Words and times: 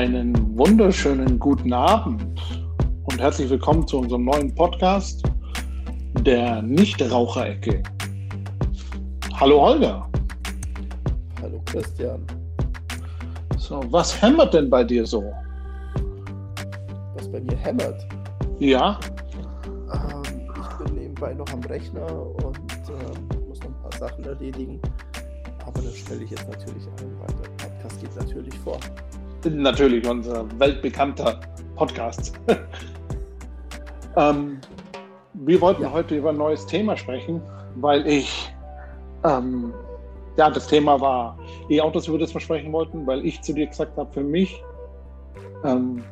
Einen 0.00 0.56
wunderschönen 0.56 1.38
guten 1.38 1.74
Abend 1.74 2.40
und 3.04 3.20
herzlich 3.20 3.50
willkommen 3.50 3.86
zu 3.86 3.98
unserem 3.98 4.24
neuen 4.24 4.54
Podcast 4.54 5.22
der 6.20 6.62
Nichtraucherecke. 6.62 7.82
Hallo 9.34 9.60
Holger. 9.60 10.08
Hallo 11.42 11.60
Christian. 11.66 12.26
So, 13.58 13.82
was 13.90 14.22
hämmert 14.22 14.54
denn 14.54 14.70
bei 14.70 14.84
dir 14.84 15.04
so? 15.04 15.22
Was 17.16 17.30
bei 17.30 17.40
mir 17.42 17.58
hämmert? 17.58 18.06
Ja. 18.58 18.98
Ähm, 19.92 20.50
ich 20.62 20.86
bin 20.86 20.94
nebenbei 20.94 21.34
noch 21.34 21.52
am 21.52 21.60
Rechner 21.64 22.10
und 22.36 22.58
ähm, 22.88 23.46
muss 23.50 23.60
noch 23.60 23.66
ein 23.66 23.82
paar 23.82 23.98
Sachen 23.98 24.24
erledigen. 24.24 24.80
Aber 25.66 25.82
das 25.82 25.94
stelle 25.94 26.24
ich 26.24 26.30
jetzt 26.30 26.48
natürlich 26.48 26.86
ein, 26.86 27.20
weil 27.20 27.36
der 27.42 27.66
Podcast 27.66 28.00
geht 28.00 28.16
natürlich 28.16 28.58
vor. 28.60 28.80
Natürlich, 29.48 30.06
unser 30.06 30.46
weltbekannter 30.60 31.40
Podcast. 31.74 32.38
ähm, 34.16 34.58
wir 35.32 35.60
wollten 35.62 35.82
ja. 35.82 35.90
heute 35.90 36.18
über 36.18 36.28
ein 36.28 36.36
neues 36.36 36.66
Thema 36.66 36.94
sprechen, 36.94 37.40
weil 37.76 38.06
ich, 38.06 38.52
ähm, 39.24 39.72
ja, 40.36 40.50
das 40.50 40.66
Thema 40.66 41.00
war 41.00 41.38
E-Autos, 41.70 42.06
über 42.06 42.18
das 42.18 42.34
wir 42.34 42.40
sprechen 42.40 42.70
wollten, 42.72 43.06
weil 43.06 43.24
ich 43.24 43.40
zu 43.40 43.54
dir 43.54 43.66
gesagt 43.66 43.96
habe, 43.96 44.12
für 44.12 44.22
mich 44.22 44.62
ähm, 45.64 46.04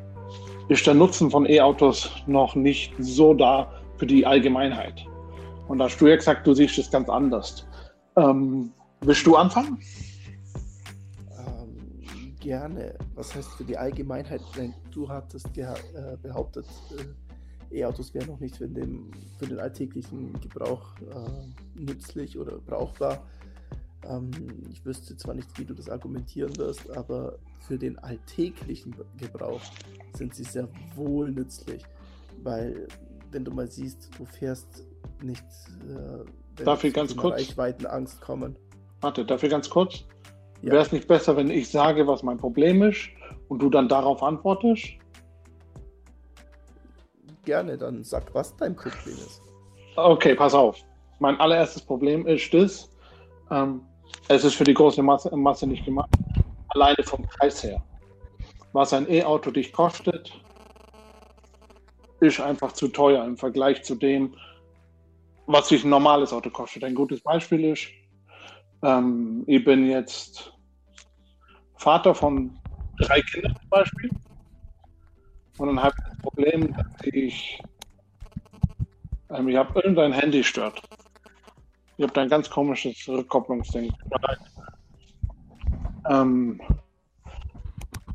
ist 0.69 0.87
der 0.87 0.95
Nutzen 0.95 1.31
von 1.31 1.45
E-Autos 1.45 2.11
noch 2.27 2.55
nicht 2.55 2.95
so 2.99 3.35
da 3.35 3.71
für 3.99 4.07
die 4.07 4.25
Allgemeinheit. 4.25 5.05
Und 5.69 5.79
da 5.79 5.85
hast 5.85 6.01
du 6.01 6.07
ja 6.07 6.17
gesagt, 6.17 6.47
du 6.47 6.55
siehst 6.55 6.79
es 6.79 6.91
ganz 6.91 7.11
anders. 7.11 7.67
Ähm, 8.17 8.73
willst 9.03 9.27
du 9.27 9.37
anfangen? 9.37 9.79
Gerne. 12.49 12.95
Was 13.15 13.35
heißt 13.35 13.51
für 13.57 13.65
die 13.65 13.77
Allgemeinheit? 13.77 14.41
Du 14.91 15.07
hattest 15.07 15.55
ja 15.55 15.75
äh, 15.75 16.17
behauptet, 16.17 16.65
äh, 17.71 17.81
E-Autos 17.81 18.15
wären 18.15 18.29
noch 18.29 18.41
nicht 18.41 18.57
für 18.57 18.67
den, 18.67 19.11
für 19.39 19.47
den 19.47 19.59
alltäglichen 19.59 20.33
Gebrauch 20.41 20.97
äh, 20.97 21.79
nützlich 21.79 22.39
oder 22.39 22.57
brauchbar. 22.57 23.23
Ähm, 24.09 24.31
ich 24.71 24.83
wüsste 24.83 25.15
zwar 25.19 25.35
nicht, 25.35 25.59
wie 25.59 25.67
du 25.67 25.75
das 25.75 25.91
argumentieren 25.91 26.57
wirst, 26.57 26.89
aber 26.97 27.39
für 27.67 27.77
den 27.77 27.99
alltäglichen 27.99 28.97
Gebrauch 29.19 29.61
sind 30.15 30.35
sie 30.35 30.45
sehr 30.45 30.71
wohl 30.95 31.31
nützlich, 31.31 31.83
weil 32.43 32.89
wenn 33.31 33.45
du 33.45 33.51
mal 33.51 33.71
siehst, 33.71 34.09
du 34.17 34.25
fährst 34.25 34.87
nicht 35.23 35.45
äh, 35.87 36.87
ich 36.87 36.95
ganz 36.95 37.15
kurz 37.15 37.35
Reichweitenangst 37.35 38.23
kommen. 38.23 38.57
Warte, 39.03 39.27
dafür 39.27 39.51
ganz 39.51 39.69
kurz. 39.69 40.07
Ja. 40.63 40.73
Wäre 40.73 40.83
es 40.83 40.93
nicht 40.93 41.07
besser, 41.07 41.37
wenn 41.37 41.51
ich 41.51 41.69
sage, 41.69 42.07
was 42.07 42.23
mein 42.23 42.39
Problem 42.39 42.83
ist 42.83 43.09
und 43.49 43.61
du 43.61 43.71
dann 43.71 43.89
darauf 43.89 44.23
antwortest? 44.23 44.89
Gerne, 47.45 47.79
dann 47.79 48.03
sag, 48.03 48.35
was 48.35 48.55
dein 48.57 48.75
Problem 48.75 49.15
ist. 49.15 49.41
Okay, 49.97 50.35
pass 50.35 50.55
auf. 50.55 50.79
Mein 51.21 51.39
allererstes 51.41 51.83
Problem 51.83 52.27
ist 52.27 52.53
das, 52.53 52.91
ähm, 53.51 53.83
es 54.29 54.45
ist 54.45 54.55
für 54.55 54.65
die 54.65 54.75
große 54.75 55.03
Masse, 55.03 55.35
Masse 55.37 55.67
nicht 55.67 55.85
gemacht. 55.85 56.11
Alleine 56.69 57.03
vom 57.05 57.23
Preis 57.23 57.63
her. 57.63 57.83
Was 58.73 58.93
ein 58.93 59.11
E-Auto 59.11 59.51
dich 59.51 59.73
kostet, 59.73 60.31
ist 62.21 62.41
einfach 62.41 62.73
zu 62.73 62.89
teuer 62.89 63.25
im 63.25 63.37
Vergleich 63.37 63.83
zu 63.83 63.95
dem, 63.95 64.35
was 65.47 65.69
sich 65.69 65.85
ein 65.85 65.91
normales 65.91 66.33
Auto 66.33 66.51
kostet. 66.51 66.85
Ein 66.85 66.95
gutes 66.95 67.21
Beispiel 67.23 67.65
ist, 67.65 67.89
ähm, 68.83 69.45
ich 69.47 69.65
bin 69.65 69.89
jetzt 69.89 70.53
Vater 71.77 72.15
von 72.15 72.59
drei 72.99 73.21
Kindern 73.23 73.55
zum 73.57 73.69
Beispiel. 73.71 74.11
Und 75.59 75.69
dann 75.69 75.83
habe 75.83 75.95
ich 75.97 76.05
das 76.05 76.19
Problem, 76.19 76.73
dass 76.75 76.87
ich, 77.03 77.63
ähm, 79.31 79.49
ich 79.49 79.57
habe 79.57 79.79
irgendein 79.81 80.13
Handy 80.13 80.45
stört. 80.45 80.81
Ich 81.97 82.05
habe 82.05 82.13
da 82.13 82.23
ein 82.23 82.29
ganz 82.29 82.49
komisches 82.49 83.09
Rückkopplungsding. 83.09 83.93
Ähm, 86.09 86.61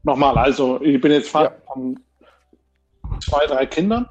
nochmal, 0.03 0.37
also 0.37 0.81
ich 0.81 0.99
bin 1.01 1.11
jetzt 1.11 1.29
Vater 1.29 1.55
ja. 1.55 1.73
von 1.73 1.99
zwei, 3.19 3.45
drei 3.45 3.65
Kindern. 3.65 4.07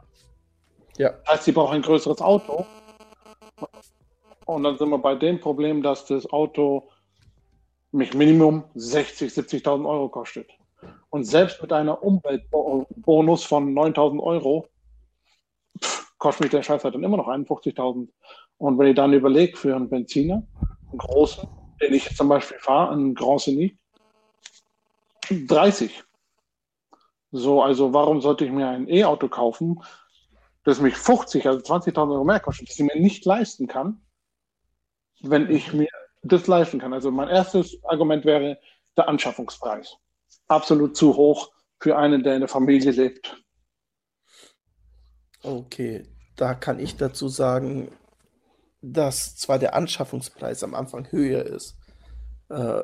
Ja. 0.99 1.11
Das 1.11 1.35
heißt, 1.35 1.45
sie 1.45 1.53
brauchen 1.53 1.77
ein 1.77 1.83
größeres 1.83 2.21
Auto. 2.21 2.67
Und 4.47 4.65
dann 4.65 4.79
sind 4.79 4.91
wir 4.91 4.99
bei 4.99 5.15
dem 5.15 5.41
Problem, 5.41 5.83
dass 5.83 6.07
das 6.07 6.31
Auto 6.33 6.89
mich 7.93 8.15
Minimum 8.15 8.65
60, 8.75 9.31
70.000 9.33 9.89
Euro 9.89 10.09
kostet. 10.09 10.51
Und 11.11 11.25
selbst 11.25 11.61
mit 11.63 11.73
einer 11.73 12.03
Umweltbonus 12.03 13.45
von 13.45 13.75
9.000 13.75 14.21
Euro 14.21 14.67
pff, 15.81 16.19
kostet 16.19 16.43
mich 16.43 16.51
der 16.51 16.63
Scheiß 16.63 16.83
halt 16.83 16.95
dann 16.95 17.05
immer 17.05 17.19
noch 17.19 17.29
51.000. 17.29 18.09
Und 18.59 18.79
wenn 18.79 18.87
ich 18.89 18.97
dann 18.97 19.13
überlege, 19.13 19.57
für 19.57 19.77
einen 19.77 19.89
Benziner, 19.89 20.43
einen 20.89 20.99
großen, 20.99 21.49
den 21.81 21.95
ich 21.95 22.15
zum 22.17 22.29
Beispiel 22.29 22.59
fahre, 22.59 22.93
einen 22.93 23.15
Grand 23.15 23.41
Scenic, 23.43 23.77
30. 25.31 26.03
So, 27.31 27.63
also 27.63 27.93
warum 27.93 28.21
sollte 28.21 28.45
ich 28.45 28.53
mir 28.53 28.69
ein 28.69 28.89
E-Auto 28.89 29.29
kaufen, 29.29 29.83
das 30.65 30.81
mich 30.81 30.97
50, 30.97 31.47
also 31.47 31.61
20.000 31.61 32.13
Euro 32.13 32.25
mehr 32.25 32.41
kostet, 32.41 32.69
das 32.69 32.79
ich 32.79 32.85
mir 32.85 33.01
nicht 33.01 33.25
leisten 33.25 33.67
kann, 33.67 34.01
wenn 35.23 35.51
ich 35.51 35.73
mir 35.73 35.89
das 36.23 36.47
leisten 36.47 36.79
kann. 36.79 36.93
Also 36.93 37.11
mein 37.11 37.29
erstes 37.29 37.79
Argument 37.85 38.25
wäre 38.25 38.59
der 38.97 39.09
Anschaffungspreis. 39.09 39.97
Absolut 40.49 40.97
zu 40.97 41.17
hoch 41.17 41.51
für 41.81 41.97
einen, 41.97 42.23
der 42.23 42.35
in 42.35 42.41
der 42.41 42.49
Familie 42.49 42.93
lebt. 42.93 43.43
Okay, 45.43 46.07
da 46.37 46.55
kann 46.55 46.79
ich 46.79 46.97
dazu 46.97 47.29
sagen, 47.29 47.91
dass 48.81 49.37
zwar 49.37 49.59
der 49.59 49.75
Anschaffungspreis 49.75 50.63
am 50.63 50.75
Anfang 50.75 51.11
höher 51.11 51.45
ist, 51.45 51.77
äh, 52.49 52.83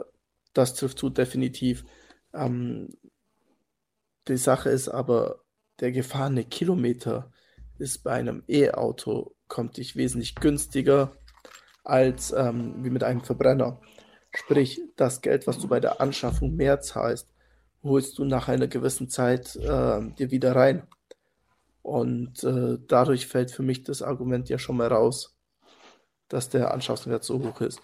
das 0.53 0.75
trifft 0.75 0.99
zu 0.99 1.11
definitiv. 1.11 1.85
Ähm, 2.33 2.89
die 4.27 4.37
Sache 4.37 4.71
ist 4.71 4.89
aber, 4.89 5.41
der 5.81 5.93
gefahrene 5.93 6.45
Kilometer 6.45 7.31
ist 7.79 8.03
bei 8.03 8.13
einem 8.13 8.43
E-Auto, 8.49 9.37
kommt 9.47 9.77
dich 9.77 9.95
wesentlich 9.95 10.35
günstiger 10.35 11.17
als 11.89 12.33
ähm, 12.33 12.75
wie 12.85 12.91
mit 12.91 13.05
einem 13.05 13.23
Verbrenner. 13.23 13.81
Sprich, 14.31 14.81
das 14.97 15.23
Geld, 15.23 15.47
was 15.47 15.59
du 15.59 15.69
bei 15.69 15.81
der 15.81 16.01
Anschaffung 16.01 16.55
mehr 16.55 16.81
zahlst, 16.81 17.29
holst 17.83 18.19
du 18.19 18.25
nach 18.25 18.49
einer 18.49 18.67
gewissen 18.67 19.09
Zeit 19.09 19.57
äh, 19.57 20.01
dir 20.19 20.31
wieder 20.31 20.55
rein. 20.55 20.87
Und 21.83 22.45
äh, 22.45 22.79
dadurch 22.87 23.27
fällt 23.27 23.51
für 23.51 23.63
mich 23.63 23.85
das 23.85 24.03
Argument 24.03 24.49
ja 24.49 24.59
schon 24.59 24.77
mal 24.77 24.89
raus, 24.89 25.35
dass 26.29 26.51
der 26.51 26.75
Anschaffungswert 26.75 27.25
so 27.25 27.43
hoch 27.43 27.61
ist. 27.63 27.81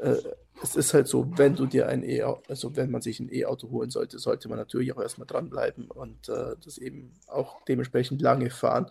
Äh, 0.00 0.16
es 0.62 0.76
ist 0.76 0.94
halt 0.94 1.08
so, 1.08 1.26
wenn 1.36 1.56
du 1.56 1.66
dir 1.66 1.88
ein 1.88 2.02
E, 2.02 2.22
also 2.22 2.76
wenn 2.76 2.90
man 2.90 3.02
sich 3.02 3.20
ein 3.20 3.32
E-Auto 3.32 3.70
holen 3.70 3.90
sollte, 3.90 4.18
sollte 4.18 4.48
man 4.48 4.58
natürlich 4.58 4.92
auch 4.92 5.00
erstmal 5.00 5.26
dranbleiben 5.26 5.90
und 5.90 6.28
äh, 6.28 6.56
das 6.64 6.78
eben 6.78 7.12
auch 7.26 7.62
dementsprechend 7.64 8.22
lange 8.22 8.48
fahren. 8.48 8.90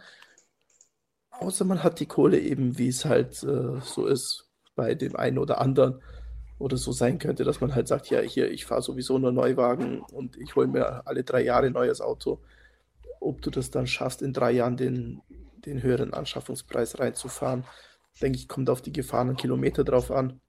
Außer 1.31 1.66
man 1.66 1.81
hat 1.81 1.99
die 1.99 2.05
Kohle 2.05 2.39
eben, 2.39 2.78
wie 2.78 2.89
es 2.89 3.05
halt 3.05 3.41
äh, 3.43 3.79
so 3.81 4.05
ist 4.05 4.50
bei 4.76 4.96
dem 4.96 5.16
einen 5.16 5.38
oder 5.38 5.62
anderen 5.62 6.02
oder 6.62 6.78
so 6.78 6.92
sein 6.92 7.20
könnte, 7.20 7.44
dass 7.44 7.59
man 7.59 7.76
halt 7.76 7.88
sagt, 7.88 8.09
ja, 8.09 8.20
hier, 8.20 8.52
ich 8.52 8.66
fahre 8.66 8.82
sowieso 8.82 9.18
nur 9.18 9.32
Neuwagen 9.32 10.02
und 10.02 10.38
ich 10.38 10.56
hole 10.56 10.68
mir 10.68 11.08
alle 11.08 11.24
drei 11.24 11.44
Jahre 11.44 11.68
ein 11.68 11.74
neues 11.74 12.02
Auto. 12.02 12.40
Ob 13.20 13.42
du 13.42 13.50
das 13.50 13.72
dann 13.72 13.88
schaffst, 13.88 14.22
in 14.22 14.34
drei 14.34 14.52
Jahren 14.52 14.78
den, 14.78 15.22
den 15.66 15.82
höheren 15.82 16.14
Anschaffungspreis 16.14 17.00
reinzufahren, 17.00 17.64
denke 18.22 18.38
ich, 18.38 18.47
kommt 18.47 18.70
auf 18.70 18.82
die 18.82 18.94
gefahrenen 18.94 19.35
Kilometer 19.35 19.84
drauf 19.84 20.12
an. 20.12 20.40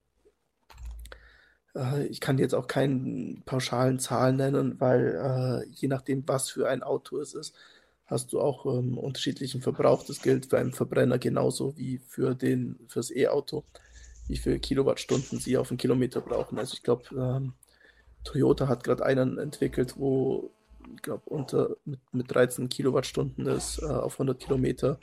Äh, 1.74 2.06
ich 2.06 2.20
kann 2.20 2.38
jetzt 2.38 2.54
auch 2.54 2.66
keine 2.66 3.40
pauschalen 3.46 3.98
Zahlen 3.98 4.36
nennen, 4.36 4.80
weil 4.80 5.64
äh, 5.64 5.68
je 5.70 5.88
nachdem, 5.88 6.26
was 6.26 6.50
für 6.50 6.68
ein 6.68 6.82
Auto 6.82 7.18
es 7.18 7.34
ist, 7.34 7.54
hast 8.04 8.32
du 8.32 8.40
auch 8.40 8.66
ähm, 8.66 8.98
unterschiedlichen 8.98 9.62
Verbrauch. 9.62 10.04
Das 10.04 10.20
gilt 10.20 10.46
für 10.46 10.58
einen 10.58 10.72
Verbrenner 10.72 11.18
genauso 11.18 11.76
wie 11.76 11.98
für 11.98 12.36
fürs 12.88 13.10
E-Auto 13.10 13.64
wie 14.28 14.36
viele 14.36 14.58
Kilowattstunden 14.58 15.38
sie 15.38 15.56
auf 15.56 15.70
einen 15.70 15.78
Kilometer 15.78 16.20
brauchen. 16.20 16.58
Also 16.58 16.74
ich 16.74 16.82
glaube, 16.82 17.04
ähm, 17.12 17.54
Toyota 18.24 18.68
hat 18.68 18.84
gerade 18.84 19.04
einen 19.04 19.38
entwickelt, 19.38 19.94
wo 19.96 20.50
ich 20.94 21.02
glaube 21.02 21.22
unter 21.26 21.76
mit, 21.84 22.00
mit 22.12 22.34
13 22.34 22.68
Kilowattstunden 22.68 23.46
ist 23.46 23.80
äh, 23.82 23.86
auf 23.86 24.14
100 24.14 24.40
Kilometer. 24.40 24.98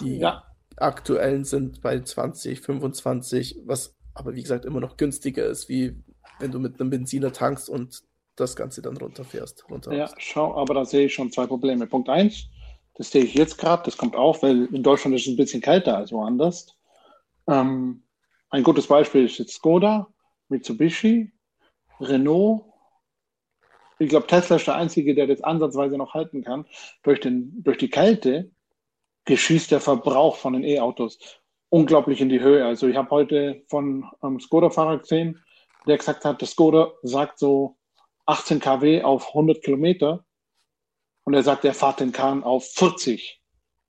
Die 0.00 0.18
ja. 0.18 0.44
aktuellen 0.76 1.44
sind 1.44 1.80
bei 1.82 2.00
20, 2.00 2.60
25, 2.60 3.60
was 3.64 3.94
aber 4.14 4.34
wie 4.34 4.42
gesagt 4.42 4.64
immer 4.64 4.80
noch 4.80 4.96
günstiger 4.96 5.46
ist, 5.46 5.68
wie 5.68 5.96
wenn 6.38 6.50
du 6.50 6.58
mit 6.58 6.80
einem 6.80 6.90
Benziner 6.90 7.32
tankst 7.32 7.68
und 7.68 8.02
das 8.36 8.56
Ganze 8.56 8.82
dann 8.82 8.96
runterfährst. 8.96 9.68
Runter 9.70 9.92
ja, 9.92 10.10
schau, 10.18 10.56
aber 10.56 10.74
da 10.74 10.84
sehe 10.84 11.06
ich 11.06 11.14
schon 11.14 11.30
zwei 11.30 11.46
Probleme. 11.46 11.86
Punkt 11.86 12.08
eins, 12.08 12.48
das 12.94 13.10
sehe 13.10 13.24
ich 13.24 13.34
jetzt 13.34 13.58
gerade, 13.58 13.84
das 13.84 13.96
kommt 13.96 14.16
auf, 14.16 14.42
weil 14.42 14.66
in 14.66 14.82
Deutschland 14.82 15.14
ist 15.16 15.22
es 15.22 15.28
ein 15.28 15.36
bisschen 15.36 15.60
kälter 15.60 15.96
als 15.96 16.12
woanders. 16.12 16.74
Ähm, 17.46 18.02
ein 18.52 18.62
gutes 18.62 18.86
Beispiel 18.86 19.24
ist 19.24 19.38
jetzt 19.38 19.54
Skoda, 19.54 20.06
Mitsubishi, 20.48 21.32
Renault 21.98 22.64
Ich 23.98 24.10
glaube, 24.10 24.26
Tesla 24.26 24.56
ist 24.56 24.66
der 24.66 24.76
Einzige, 24.76 25.14
der 25.14 25.26
das 25.26 25.42
ansatzweise 25.42 25.96
noch 25.96 26.12
halten 26.12 26.44
kann. 26.44 26.66
Durch, 27.02 27.20
den, 27.20 27.62
durch 27.62 27.78
die 27.78 27.88
Kälte 27.88 28.50
geschießt 29.24 29.70
der 29.70 29.80
Verbrauch 29.80 30.36
von 30.36 30.52
den 30.52 30.64
E-Autos 30.64 31.18
unglaublich 31.70 32.20
in 32.20 32.28
die 32.28 32.40
Höhe. 32.40 32.64
Also 32.66 32.88
ich 32.88 32.96
habe 32.96 33.10
heute 33.10 33.64
von 33.68 34.04
einem 34.20 34.38
Skoda-Fahrer 34.38 34.98
gesehen, 34.98 35.42
der 35.86 35.96
gesagt 35.96 36.26
hat, 36.26 36.42
der 36.42 36.48
Skoda 36.48 36.92
sagt 37.02 37.38
so 37.38 37.78
18 38.26 38.60
kW 38.60 39.02
auf 39.02 39.28
100 39.28 39.62
Kilometer 39.62 40.26
und 41.24 41.32
er 41.32 41.42
sagt, 41.42 41.64
er 41.64 41.72
fährt 41.72 42.00
den 42.00 42.12
Kahn 42.12 42.44
auf 42.44 42.66
40 42.74 43.40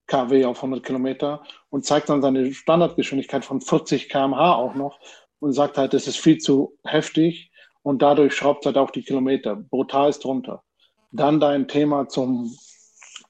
kW 0.07 0.45
auf 0.45 0.57
100 0.57 0.86
Kilometer 0.86 1.44
und 1.73 1.83
zeigt 1.83 2.07
dann 2.09 2.21
seine 2.21 2.53
Standardgeschwindigkeit 2.53 3.43
von 3.43 3.59
40 3.59 4.07
kmh 4.07 4.53
auch 4.53 4.75
noch 4.75 4.99
und 5.39 5.53
sagt 5.53 5.79
halt, 5.79 5.95
das 5.95 6.05
ist 6.05 6.19
viel 6.19 6.37
zu 6.37 6.77
heftig 6.83 7.51
und 7.81 8.03
dadurch 8.03 8.35
schraubt 8.35 8.67
halt 8.67 8.77
auch 8.77 8.91
die 8.91 9.01
Kilometer 9.01 9.55
brutal 9.55 10.11
ist 10.11 10.23
drunter. 10.23 10.63
Dann 11.11 11.39
dein 11.39 11.67
Thema 11.67 12.07
zum, 12.07 12.55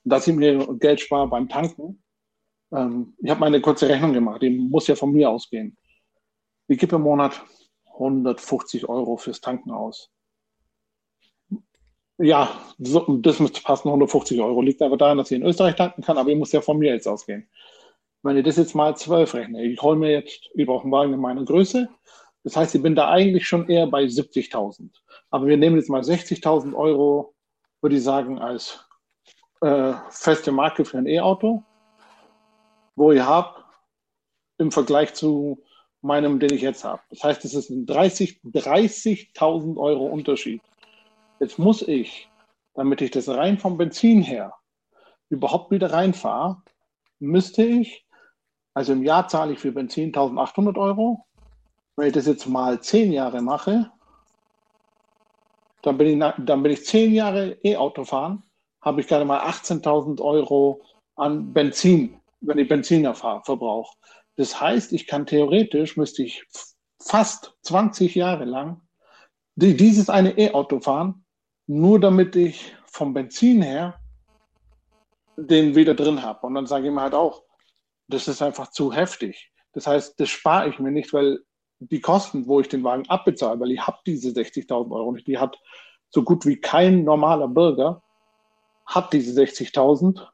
dass 0.04 0.28
ich 0.28 0.36
mir 0.36 0.68
Geld 0.78 1.00
spare 1.00 1.30
beim 1.30 1.48
Tanken. 1.48 2.04
Ähm, 2.74 3.16
ich 3.20 3.30
habe 3.30 3.40
mal 3.40 3.46
eine 3.46 3.62
kurze 3.62 3.88
Rechnung 3.88 4.12
gemacht, 4.12 4.42
die 4.42 4.50
muss 4.50 4.88
ja 4.88 4.96
von 4.96 5.14
mir 5.14 5.30
ausgehen. 5.30 5.78
Ich 6.68 6.78
gebe 6.78 6.98
im 6.98 7.04
Monat 7.04 7.42
150 7.94 8.90
Euro 8.90 9.16
fürs 9.16 9.40
Tanken 9.40 9.72
aus. 9.72 10.12
Ja, 12.18 12.52
so, 12.78 13.20
das 13.22 13.40
müsste 13.40 13.62
passen, 13.62 13.88
150 13.88 14.42
Euro. 14.42 14.62
Liegt 14.62 14.82
aber 14.82 14.98
daran, 14.98 15.18
dass 15.18 15.32
ich 15.32 15.38
in 15.38 15.46
Österreich 15.46 15.76
tanken 15.76 16.02
kann, 16.02 16.18
aber 16.18 16.30
ich 16.30 16.38
muss 16.38 16.52
ja 16.52 16.60
von 16.60 16.78
mir 16.78 16.94
jetzt 16.94 17.08
ausgehen. 17.08 17.48
Wenn 18.24 18.38
ich 18.38 18.46
das 18.46 18.58
jetzt 18.58 18.74
mal 18.74 18.96
zwölf 18.96 19.34
rechne, 19.34 19.64
ich 19.64 19.82
hole 19.82 19.98
mir 19.98 20.12
jetzt, 20.12 20.50
ich 20.54 20.66
brauche 20.66 20.84
einen 20.84 20.92
Wagen 20.92 21.14
in 21.14 21.20
meiner 21.20 21.44
Größe, 21.44 21.90
das 22.44 22.56
heißt, 22.56 22.76
ich 22.76 22.82
bin 22.82 22.96
da 22.96 23.10
eigentlich 23.10 23.48
schon 23.48 23.70
eher 23.70 23.88
bei 23.88 24.04
70.000. 24.04 24.90
Aber 25.30 25.46
wir 25.46 25.58
nehmen 25.58 25.78
jetzt 25.78 25.90
mal 25.90 26.02
60.000 26.02 26.74
Euro, 26.74 27.36
würde 27.82 27.96
ich 27.96 28.04
sagen, 28.04 28.40
als 28.40 28.86
äh, 29.62 29.94
feste 30.10 30.52
Marke 30.52 30.84
für 30.84 30.98
ein 30.98 31.08
E-Auto, 31.08 31.64
wo 32.96 33.12
ich 33.12 33.22
habe 33.22 33.64
im 34.58 34.72
Vergleich 34.72 35.14
zu 35.14 35.64
meinem, 36.02 36.40
den 36.40 36.54
ich 36.54 36.62
jetzt 36.62 36.84
habe. 36.84 37.02
Das 37.10 37.24
heißt, 37.24 37.46
es 37.46 37.54
ist 37.54 37.70
ein 37.70 37.86
30.000 37.86 38.52
30 38.54 39.34
Euro 39.42 40.06
Unterschied. 40.06 40.62
Jetzt 41.40 41.58
muss 41.60 41.82
ich, 41.82 42.30
damit 42.74 43.02
ich 43.02 43.12
das 43.12 43.30
rein 43.30 43.58
vom 43.58 43.78
Benzin 43.78 44.22
her 44.22 44.54
überhaupt 45.30 45.72
wieder 45.72 45.92
reinfahre, 45.92 46.62
müsste 47.20 47.64
ich, 47.64 48.03
also 48.74 48.94
im 48.94 49.04
Jahr 49.04 49.28
zahle 49.28 49.54
ich 49.54 49.60
für 49.60 49.72
Benzin 49.72 50.08
1800 50.08 50.78
Euro. 50.78 51.26
Wenn 51.96 52.08
ich 52.08 52.14
das 52.14 52.26
jetzt 52.26 52.48
mal 52.48 52.82
zehn 52.82 53.12
Jahre 53.12 53.42
mache, 53.42 53.92
dann 55.84 55.98
bin 55.98 56.08
ich, 56.08 56.34
dann 56.46 56.64
bin 56.64 56.72
ich 56.72 56.86
zehn 56.86 57.14
Jahre 57.14 57.58
E-Auto 57.64 58.04
fahren, 58.04 58.44
habe 58.82 59.02
ich 59.02 59.08
gerade 59.08 59.26
mal 59.26 59.42
18.000 59.42 60.22
Euro 60.22 60.82
an 61.16 61.54
Benzin, 61.54 62.20
wenn 62.42 62.58
ich 62.58 62.68
fahre, 63.18 63.44
verbrauche. 63.44 63.96
Das 64.38 64.60
heißt, 64.60 64.94
ich 64.94 65.06
kann 65.06 65.26
theoretisch, 65.26 65.96
müsste 65.98 66.24
ich 66.24 66.44
fast 67.00 67.56
20 67.62 68.16
Jahre 68.16 68.46
lang 68.46 68.82
dieses 69.56 70.10
eine 70.10 70.38
E-Auto 70.38 70.80
fahren, 70.80 71.26
nur 71.68 72.00
damit 72.00 72.36
ich 72.36 72.76
vom 72.86 73.14
Benzin 73.14 73.62
her 73.62 74.00
den 75.36 75.76
wieder 75.76 75.94
drin 75.94 76.22
habe. 76.22 76.46
Und 76.48 76.56
dann 76.56 76.66
sage 76.66 76.88
ich 76.88 76.94
mir 76.94 77.02
halt 77.02 77.14
auch, 77.14 77.44
das 78.14 78.28
ist 78.28 78.42
einfach 78.42 78.72
zu 78.72 78.94
heftig. 78.94 79.52
Das 79.74 79.88
heißt, 79.88 80.20
das 80.20 80.30
spare 80.30 80.70
ich 80.70 80.80
mir 80.80 80.92
nicht, 80.92 81.14
weil 81.14 81.40
die 81.80 82.02
Kosten, 82.02 82.48
wo 82.48 82.60
ich 82.60 82.70
den 82.70 82.84
Wagen 82.84 83.10
abbezahle, 83.10 83.60
weil 83.60 83.72
ich 83.72 83.86
habe 83.86 83.98
diese 84.06 84.30
60.000 84.30 84.92
Euro 84.96 85.12
nicht, 85.12 85.28
die 85.28 85.38
hat 85.38 85.58
so 86.10 86.24
gut 86.24 86.46
wie 86.46 86.62
kein 86.62 87.04
normaler 87.04 87.48
Bürger, 87.48 88.02
hat 88.86 89.12
diese 89.14 89.40
60.000 89.40 90.26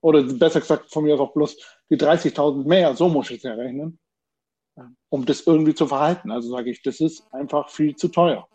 oder 0.00 0.22
besser 0.22 0.60
gesagt 0.60 0.90
von 0.90 1.04
mir 1.04 1.14
aus 1.14 1.20
auch 1.20 1.32
bloß 1.32 1.56
die 1.90 1.96
30.000 1.96 2.66
mehr, 2.66 2.94
so 2.94 3.08
muss 3.08 3.30
ich 3.30 3.38
es 3.38 3.42
ja 3.42 3.54
rechnen, 3.54 3.98
um 5.08 5.26
das 5.26 5.46
irgendwie 5.46 5.74
zu 5.74 5.86
verhalten. 5.86 6.30
Also 6.30 6.50
sage 6.50 6.70
ich, 6.70 6.82
das 6.82 7.00
ist 7.00 7.26
einfach 7.32 7.68
viel 7.70 7.96
zu 7.96 8.08
teuer. 8.08 8.46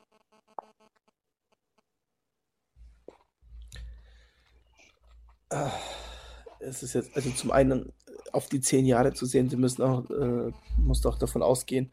Es 6.60 6.84
ist 6.84 6.94
jetzt, 6.94 7.16
also 7.16 7.32
zum 7.32 7.52
einen 7.52 7.92
auf 8.34 8.48
die 8.48 8.62
zehn 8.62 8.86
Jahre 8.86 9.14
zu 9.14 9.26
sehen, 9.26 9.50
Sie 9.50 9.58
müssen 9.58 9.84
auch, 9.84 10.10
äh, 10.10 10.52
muss 10.78 11.06
auch 11.06 11.18
davon 11.18 11.44
ausgehen, 11.44 11.92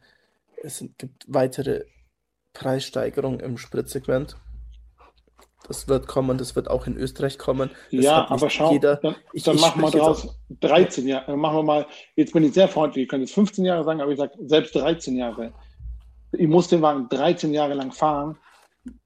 es 0.63 0.83
gibt 0.97 1.25
weitere 1.27 1.83
Preissteigerungen 2.53 3.39
im 3.39 3.57
Spritsegment. 3.57 4.37
Das 5.67 5.87
wird 5.87 6.07
kommen, 6.07 6.37
das 6.37 6.55
wird 6.55 6.69
auch 6.69 6.87
in 6.87 6.95
Österreich 6.95 7.37
kommen. 7.37 7.69
Das 7.91 8.05
ja, 8.05 8.29
aber 8.29 8.49
schau, 8.49 8.71
jeder, 8.71 8.95
dann, 8.97 9.15
ich, 9.33 9.43
dann 9.43 9.55
ich 9.57 9.61
machen 9.61 9.81
wir 9.81 9.91
draus 9.91 10.39
13 10.61 11.07
Jahre. 11.07 11.35
Machen 11.35 11.57
wir 11.57 11.63
mal, 11.63 11.87
jetzt 12.15 12.31
bin 12.31 12.43
ich 12.43 12.53
sehr 12.53 12.69
freundlich, 12.69 13.03
ich 13.03 13.09
könnte 13.09 13.25
jetzt 13.25 13.33
15 13.33 13.65
Jahre 13.65 13.83
sagen, 13.83 13.99
aber 13.99 14.11
ich 14.11 14.17
sage 14.17 14.33
selbst 14.45 14.73
13 14.75 15.17
Jahre. 15.17 15.53
Ich 16.31 16.47
muss 16.47 16.69
den 16.69 16.81
Wagen 16.81 17.09
13 17.09 17.53
Jahre 17.53 17.73
lang 17.73 17.91
fahren, 17.91 18.37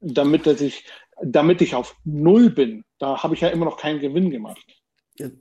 damit, 0.00 0.46
er 0.46 0.54
sich, 0.54 0.84
damit 1.22 1.60
ich 1.62 1.74
auf 1.74 1.96
Null 2.04 2.50
bin. 2.50 2.84
Da 2.98 3.22
habe 3.22 3.34
ich 3.34 3.40
ja 3.40 3.48
immer 3.48 3.64
noch 3.64 3.76
keinen 3.76 4.00
Gewinn 4.00 4.30
gemacht. 4.30 4.64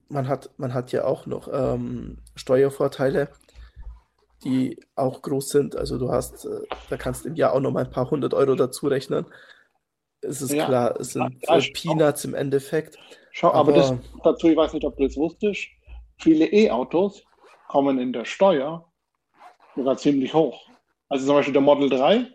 Man, 0.09 0.27
hat, 0.27 0.49
man 0.57 0.73
hat 0.73 0.91
ja 0.91 1.05
auch 1.05 1.25
noch 1.25 1.47
ähm, 1.51 2.17
Steuervorteile 2.35 3.29
die 4.43 4.79
auch 4.95 5.21
groß 5.21 5.49
sind. 5.49 5.75
Also 5.75 5.97
du 5.97 6.11
hast, 6.11 6.45
äh, 6.45 6.61
da 6.89 6.97
kannst 6.97 7.25
im 7.25 7.35
Jahr 7.35 7.53
auch 7.53 7.59
noch 7.59 7.71
mal 7.71 7.85
ein 7.85 7.91
paar 7.91 8.09
hundert 8.09 8.33
Euro 8.33 8.55
dazu 8.55 8.87
rechnen. 8.87 9.25
Es 10.21 10.41
ist 10.41 10.53
ja, 10.53 10.65
klar, 10.65 10.99
es 10.99 11.13
sind 11.13 11.35
ja, 11.41 11.59
Peanuts 11.73 12.25
im 12.25 12.33
Endeffekt. 12.33 12.97
Schau, 13.31 13.49
aber, 13.49 13.59
aber 13.59 13.73
das, 13.73 13.93
dazu, 14.23 14.49
ich 14.49 14.57
weiß 14.57 14.73
nicht, 14.73 14.85
ob 14.85 14.95
du 14.97 15.07
das 15.07 15.17
wusstest, 15.17 15.67
viele 16.17 16.45
E-Autos 16.45 17.23
kommen 17.67 17.99
in 17.99 18.13
der 18.13 18.25
Steuer 18.25 18.85
sogar 19.75 19.97
ziemlich 19.97 20.33
hoch. 20.33 20.67
Also 21.09 21.25
zum 21.25 21.35
Beispiel 21.35 21.53
der 21.53 21.61
Model 21.61 21.89
3, 21.89 22.27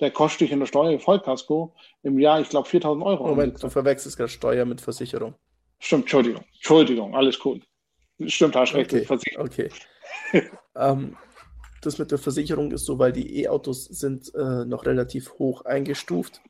der 0.00 0.10
kostet 0.10 0.42
dich 0.42 0.52
in 0.52 0.60
der 0.60 0.66
Steuer 0.66 0.98
Vollkasko 0.98 1.74
im 2.02 2.18
Jahr, 2.18 2.40
ich 2.40 2.48
glaube, 2.48 2.68
4000 2.68 3.04
Euro. 3.04 3.28
Moment, 3.28 3.62
du 3.62 3.68
verwechselst 3.70 4.16
gerade 4.16 4.30
Steuer 4.30 4.64
mit 4.64 4.80
Versicherung. 4.80 5.34
Stimmt, 5.80 6.02
Entschuldigung, 6.02 6.44
Entschuldigung, 6.54 7.16
alles 7.16 7.38
cool. 7.44 7.60
Stimmt, 8.26 8.54
hast 8.54 8.74
recht. 8.74 8.92
Okay, 9.10 9.36
okay. 9.38 9.70
ähm, 10.76 11.16
das 11.80 11.98
mit 11.98 12.10
der 12.10 12.18
Versicherung 12.18 12.70
ist 12.72 12.84
so, 12.84 12.98
weil 12.98 13.12
die 13.12 13.42
E-Autos 13.42 13.86
sind 13.86 14.32
äh, 14.34 14.66
noch 14.66 14.84
relativ 14.84 15.32
hoch 15.38 15.64
eingestuft, 15.64 16.42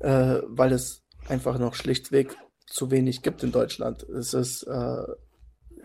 äh, 0.00 0.40
weil 0.46 0.72
es 0.72 1.04
einfach 1.28 1.58
noch 1.58 1.74
schlichtweg 1.74 2.36
zu 2.66 2.90
wenig 2.90 3.22
gibt 3.22 3.42
in 3.42 3.52
Deutschland. 3.52 4.02
Es 4.04 4.32
ist, 4.32 4.62
äh, 4.62 5.02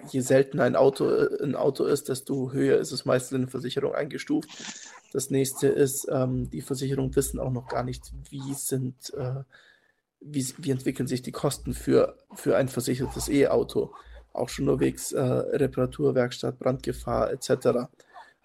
je 0.10 0.22
seltener 0.22 0.64
ein 0.64 0.78
Auto, 0.78 1.10
äh, 1.10 1.44
ein 1.44 1.56
Auto 1.56 1.84
ist, 1.84 2.08
desto 2.08 2.54
höher 2.54 2.78
ist 2.78 2.94
es 2.94 3.04
meistens 3.04 3.36
in 3.36 3.42
der 3.42 3.52
Versicherung 3.52 3.94
eingestuft. 3.94 4.50
Das 5.12 5.30
nächste 5.30 5.68
ist, 5.68 6.08
ähm, 6.10 6.50
die 6.50 6.62
Versicherungen 6.62 7.16
wissen 7.16 7.40
auch 7.40 7.52
noch 7.52 7.68
gar 7.68 7.84
nicht, 7.84 8.14
wie 8.30 8.54
sind, 8.54 9.14
äh, 9.14 9.44
wie, 10.26 10.46
wie 10.58 10.72
entwickeln 10.72 11.08
sich 11.08 11.22
die 11.22 11.32
Kosten 11.32 11.74
für, 11.74 12.18
für 12.34 12.58
ein 12.58 12.68
versichertes 12.68 13.30
E-Auto 13.30 13.94
auch 14.34 14.50
schon 14.50 14.66
nur 14.66 14.80
wegs 14.80 15.12
äh, 15.12 15.22
Reparatur, 15.22 16.16
Werkstatt, 16.16 16.60
Brandgefahr 16.60 17.32
etc. 17.32 17.88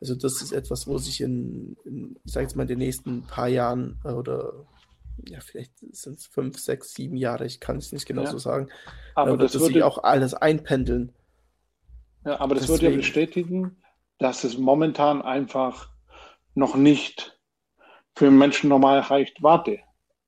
Also 0.00 0.14
das 0.14 0.42
ist 0.42 0.52
etwas, 0.52 0.86
wo 0.86 0.98
sich 0.98 1.20
in, 1.20 1.76
in 1.84 2.16
ich 2.24 2.32
sage 2.32 2.44
jetzt 2.44 2.56
mal, 2.56 2.64
in 2.64 2.68
den 2.68 2.78
nächsten 2.78 3.22
paar 3.22 3.48
Jahren 3.48 3.98
äh, 4.04 4.10
oder 4.10 4.52
ja, 5.26 5.40
vielleicht 5.40 5.72
sind 5.92 6.18
es 6.18 6.26
fünf, 6.26 6.58
sechs, 6.58 6.94
sieben 6.94 7.16
Jahre, 7.16 7.44
ich 7.44 7.58
kann 7.58 7.78
es 7.78 7.90
nicht 7.90 8.06
genau 8.06 8.22
ja. 8.22 8.30
so 8.30 8.38
sagen, 8.38 8.68
aber 9.14 9.32
äh, 9.32 9.38
das 9.38 9.54
würde 9.54 9.74
sich 9.74 9.82
auch 9.82 10.04
alles 10.04 10.34
einpendeln. 10.34 11.12
Ja, 12.24 12.38
aber 12.40 12.54
das 12.54 12.64
Deswegen. 12.66 12.82
würde 12.82 12.90
ja 12.92 12.96
bestätigen, 12.98 13.76
dass 14.18 14.44
es 14.44 14.58
momentan 14.58 15.22
einfach 15.22 15.90
noch 16.54 16.76
nicht 16.76 17.38
für 18.14 18.30
Menschen 18.30 18.68
normal 18.68 19.00
reicht. 19.00 19.42
Warte, 19.42 19.78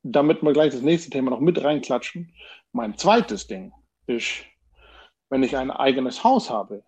damit 0.03 0.43
wir 0.43 0.53
gleich 0.53 0.73
das 0.73 0.83
nächste 0.83 1.11
Thema 1.11 1.31
noch 1.31 1.41
mit 1.41 1.63
reinklatschen. 1.63 2.33
Mein 2.73 2.97
zweites 2.97 3.47
Ding 3.47 3.73
ist 4.07 4.45
wenn 5.31 5.43
ich 5.43 5.57
ein 5.57 5.71
eigenes 5.71 6.23
Haus 6.23 6.51
habe, 6.51 6.85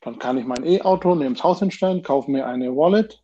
dann 0.00 0.18
kann 0.18 0.38
ich 0.38 0.46
mein 0.46 0.64
E-Auto 0.64 1.14
neben 1.14 1.34
das 1.34 1.44
Haus 1.44 1.58
hinstellen, 1.58 2.02
kaufe 2.02 2.30
mir 2.30 2.46
eine 2.46 2.74
Wallet. 2.74 3.22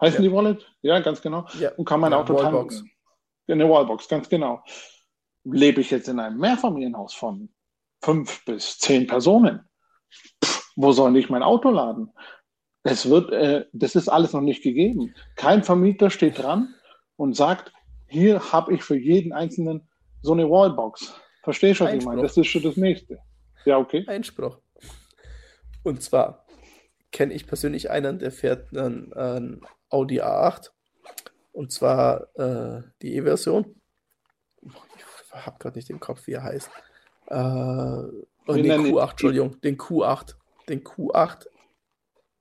Heißen 0.00 0.22
ja. 0.22 0.30
die 0.30 0.36
Wallet? 0.36 0.70
Ja, 0.82 1.00
ganz 1.00 1.22
genau. 1.22 1.46
Ja. 1.58 1.72
Und 1.72 1.86
kann 1.86 2.00
mein 2.00 2.12
ja, 2.12 2.20
Auto 2.20 2.34
Wallbox. 2.34 2.76
tanken. 2.76 2.90
Eine 3.48 3.68
Wallbox, 3.68 4.08
ganz 4.08 4.28
genau. 4.28 4.62
Lebe 5.44 5.80
ich 5.80 5.90
jetzt 5.90 6.08
in 6.08 6.20
einem 6.20 6.38
Mehrfamilienhaus 6.38 7.14
von 7.14 7.48
fünf 8.02 8.44
bis 8.44 8.78
zehn 8.78 9.06
Personen, 9.06 9.68
Pff, 10.44 10.72
wo 10.76 10.92
soll 10.92 11.16
ich 11.16 11.30
mein 11.30 11.42
Auto 11.42 11.70
laden? 11.70 12.12
Es 12.82 13.08
wird, 13.08 13.32
äh, 13.32 13.66
das 13.72 13.94
ist 13.94 14.08
alles 14.08 14.32
noch 14.32 14.40
nicht 14.40 14.62
gegeben. 14.62 15.14
Kein 15.36 15.62
Vermieter 15.64 16.10
steht 16.10 16.38
dran 16.38 16.74
und 17.22 17.36
sagt, 17.36 17.72
hier 18.08 18.52
habe 18.52 18.74
ich 18.74 18.82
für 18.82 18.96
jeden 18.96 19.32
Einzelnen 19.32 19.88
so 20.22 20.32
eine 20.32 20.50
Wallbox. 20.50 21.14
Verstehe 21.44 21.72
schon, 21.72 21.86
was 21.86 21.94
ich 21.94 22.04
meine. 22.04 22.20
Das 22.20 22.36
ist 22.36 22.48
schon 22.48 22.64
das 22.64 22.76
nächste. 22.76 23.20
Ja, 23.64 23.78
okay. 23.78 24.04
Einspruch. 24.08 24.58
Und 25.84 26.02
zwar 26.02 26.44
kenne 27.12 27.32
ich 27.32 27.46
persönlich 27.46 27.90
einen, 27.90 28.18
der 28.18 28.32
fährt 28.32 28.76
einen, 28.76 29.12
einen 29.12 29.60
Audi 29.88 30.20
A8 30.20 30.70
Und 31.52 31.70
zwar 31.70 32.26
äh, 32.36 32.82
die 33.02 33.14
E-Version. 33.14 33.72
Ich 34.60 35.32
habe 35.32 35.58
gerade 35.60 35.78
nicht 35.78 35.90
im 35.90 36.00
Kopf, 36.00 36.26
wie 36.26 36.32
er 36.32 36.42
heißt. 36.42 36.70
Äh, 37.26 37.36
den 37.36 38.66
Q8, 38.66 39.10
Entschuldigung, 39.10 39.60
den 39.60 39.78
Q8. 39.78 40.34
Den 40.68 40.82
Q8 40.82 41.46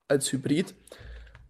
als 0.08 0.32
Hybrid. 0.32 0.74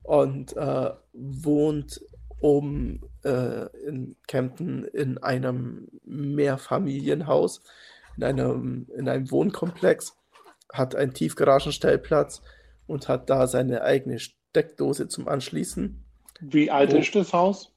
Und 0.04 0.58
äh, 0.58 0.92
wohnt 1.14 2.02
oben 2.42 3.02
äh, 3.24 3.68
in 3.86 4.16
Kempten 4.28 4.84
in 4.86 5.18
einem 5.20 5.88
Mehrfamilienhaus, 6.04 7.62
in 8.18 8.24
einem, 8.24 8.88
in 8.96 9.08
einem 9.08 9.32
Wohnkomplex, 9.32 10.18
hat 10.74 10.96
einen 10.96 11.14
Tiefgaragenstellplatz 11.14 12.42
und 12.88 13.08
hat 13.08 13.30
da 13.30 13.48
seine 13.48 13.84
eigene 13.84 14.20
Steckdose 14.20 15.08
zum 15.08 15.28
Anschließen. 15.28 16.04
Wie 16.42 16.72
alt 16.72 16.94
ist 16.94 17.16
das 17.16 17.34
Haus? 17.34 17.72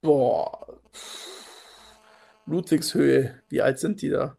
Boah. 0.00 0.80
Ludwigshöhe. 2.46 3.40
Wie 3.48 3.62
alt 3.62 3.78
sind 3.78 4.02
die 4.02 4.08
da? 4.08 4.36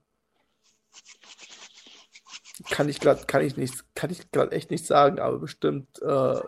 Kann 2.69 2.89
ich 2.89 3.00
gerade, 3.00 3.25
kann 3.25 3.43
ich 3.43 3.57
nicht, 3.57 3.95
kann 3.95 4.09
ich 4.09 4.31
gerade 4.31 4.51
echt 4.51 4.71
nicht 4.71 4.85
sagen, 4.85 5.19
aber 5.19 5.39
bestimmt 5.39 6.01
äh, 6.01 6.41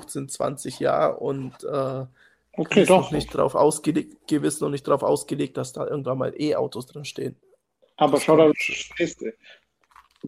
15, 0.00 0.28
20 0.28 0.80
Jahre 0.80 1.16
und 1.16 1.52
äh, 1.64 2.04
okay, 2.56 2.84
doch. 2.84 3.02
Noch 3.02 3.10
nicht 3.12 3.34
darauf 3.34 3.54
ausgelegt, 3.54 4.26
gewiss 4.26 4.60
noch 4.60 4.70
nicht 4.70 4.86
darauf 4.86 5.02
ausgelegt, 5.02 5.56
dass 5.56 5.72
da 5.72 5.86
irgendwann 5.86 6.18
mal 6.18 6.34
E-Autos 6.38 6.86
drin 6.86 7.04
stehen. 7.04 7.36
Aber 7.96 8.20
schau 8.20 8.36
da, 8.36 8.50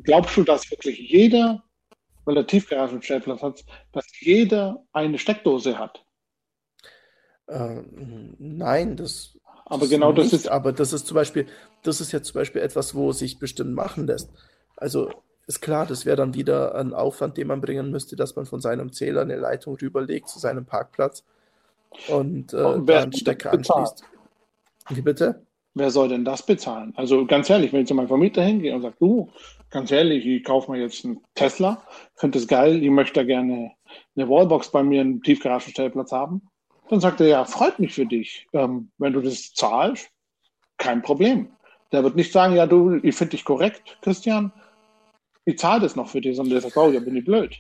glaubst 0.03 0.37
du, 0.37 0.45
dass 0.45 0.71
wirklich 0.71 0.99
jeder, 0.99 1.63
weil 2.25 2.35
der 2.37 2.47
Tiefgaragenstellplatz 2.47 3.43
hat, 3.43 3.65
dass 3.93 4.07
jeder 4.21 4.85
eine 4.93 5.19
Steckdose 5.19 5.79
hat? 5.79 6.05
Ähm, 7.49 8.35
nein, 8.39 8.97
das. 8.97 9.39
Aber 9.65 9.89
genau 9.89 10.13
nicht, 10.13 10.33
das 10.33 10.33
ist. 10.33 10.49
Aber 10.49 10.73
das 10.73 10.93
ist 10.93 11.07
zum 11.07 11.17
Beispiel, 11.17 11.47
das 11.83 12.01
ist 12.01 12.13
jetzt 12.13 12.29
zum 12.29 12.41
Beispiel 12.41 12.63
etwas, 12.63 12.95
wo 12.95 13.13
sich 13.13 13.39
bestimmt 13.39 13.75
machen 13.75 14.07
lässt. 14.07 14.31
Also 14.77 15.11
ist 15.47 15.61
klar, 15.61 15.87
das 15.87 16.05
wäre 16.05 16.17
dann 16.17 16.35
wieder 16.35 16.75
ein 16.75 16.93
Aufwand, 16.93 17.37
den 17.37 17.47
man 17.47 17.61
bringen 17.61 17.91
müsste, 17.91 18.17
dass 18.17 18.35
man 18.37 18.47
von 18.47 18.61
seinem 18.61 18.93
Zähler 18.93 19.23
eine 19.23 19.37
Leitung 19.37 19.77
rüberlegt 19.77 20.29
zu 20.29 20.39
seinem 20.39 20.65
Parkplatz 20.65 21.25
und, 22.09 22.53
äh, 22.53 22.57
und 22.57 22.91
einen 22.91 23.13
Stecker 23.13 23.53
anschließt. 23.53 24.05
Wie 24.91 25.03
bitte? 25.03 25.47
Wer 25.75 25.91
soll 25.91 26.09
denn 26.09 26.25
das 26.25 26.45
bezahlen? 26.45 26.93
Also 26.97 27.27
ganz 27.27 27.51
ehrlich, 27.51 27.73
wenn 27.73 27.83
ich 27.83 27.89
zu 27.89 27.95
meinem 27.95 28.09
Vermieter 28.09 28.43
hingehe 28.43 28.75
und 28.75 28.83
sage, 28.83 28.97
du, 28.99 29.31
ganz 29.71 29.91
ehrlich, 29.93 30.27
ich 30.27 30.43
kaufe 30.43 30.71
mir 30.71 30.81
jetzt 30.81 31.05
einen 31.05 31.21
Tesla, 31.35 31.83
finde 32.15 32.39
es 32.39 32.49
geil, 32.49 32.83
ich 32.83 32.91
möchte 32.91 33.15
da 33.15 33.25
gerne 33.25 33.73
eine 34.17 34.29
Wallbox 34.29 34.71
bei 34.71 34.83
mir 34.83 35.03
im 35.03 35.23
Tiefgaragenstellplatz 35.23 36.13
haben, 36.13 36.49
dann 36.89 37.01
sagt 37.01 37.21
er, 37.21 37.27
ja, 37.27 37.45
freut 37.45 37.79
mich 37.79 37.95
für 37.95 38.07
dich. 38.07 38.47
Ähm, 38.53 38.91
wenn 38.99 39.13
du 39.13 39.21
das 39.21 39.53
zahlst, 39.53 40.09
kein 40.79 41.03
Problem. 41.03 41.51
Der 41.93 42.03
wird 42.03 42.17
nicht 42.17 42.33
sagen, 42.33 42.55
ja, 42.57 42.67
du, 42.67 42.95
ich 43.03 43.15
finde 43.15 43.33
dich 43.33 43.45
korrekt, 43.45 43.99
Christian, 44.03 44.53
ich 45.47 45.59
zahle 45.59 45.81
das 45.81 45.97
noch 45.97 46.09
für 46.09 46.21
dich, 46.21 46.37
sondern 46.37 46.55
der 46.55 46.61
sagt, 46.61 46.77
oh, 46.77 46.91
ja, 46.91 47.01
bin 47.01 47.17
ich 47.17 47.25
blöd. 47.25 47.57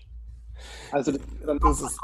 Also 0.90 1.12
dann 1.12 1.58
das 1.60 1.80
ist, 1.80 1.98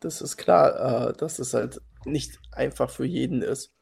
das 0.00 0.20
ist 0.22 0.36
klar, 0.36 1.08
äh, 1.08 1.12
dass 1.14 1.40
es 1.40 1.54
halt 1.54 1.80
nicht 2.04 2.38
einfach 2.52 2.88
für 2.88 3.04
jeden 3.04 3.42
ist. 3.42 3.74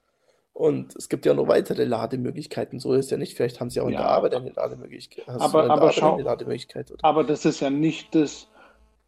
Und 0.55 0.97
es 0.97 1.11
gibt 1.11 1.27
ja 1.27 1.35
noch 1.35 1.49
weitere 1.49 1.85
Lademöglichkeiten. 1.85 2.81
So 2.81 2.95
ist 2.95 3.11
ja 3.11 3.19
nicht. 3.19 3.37
Vielleicht 3.37 3.61
haben 3.61 3.69
sie 3.69 3.81
auch 3.81 3.89
in 3.89 3.93
ja, 3.93 4.01
der 4.01 4.09
Arbeit 4.09 4.35
eine 4.35 4.51
Lademöglichkeit. 4.51 5.29
Aber, 5.29 5.69
aber 5.69 5.93
schau, 5.93 6.19
Lademöglichkeit, 6.19 6.95
aber 7.03 7.23
das 7.23 7.45
ist 7.45 7.61
ja 7.61 7.69
nicht 7.69 8.15
das, 8.15 8.49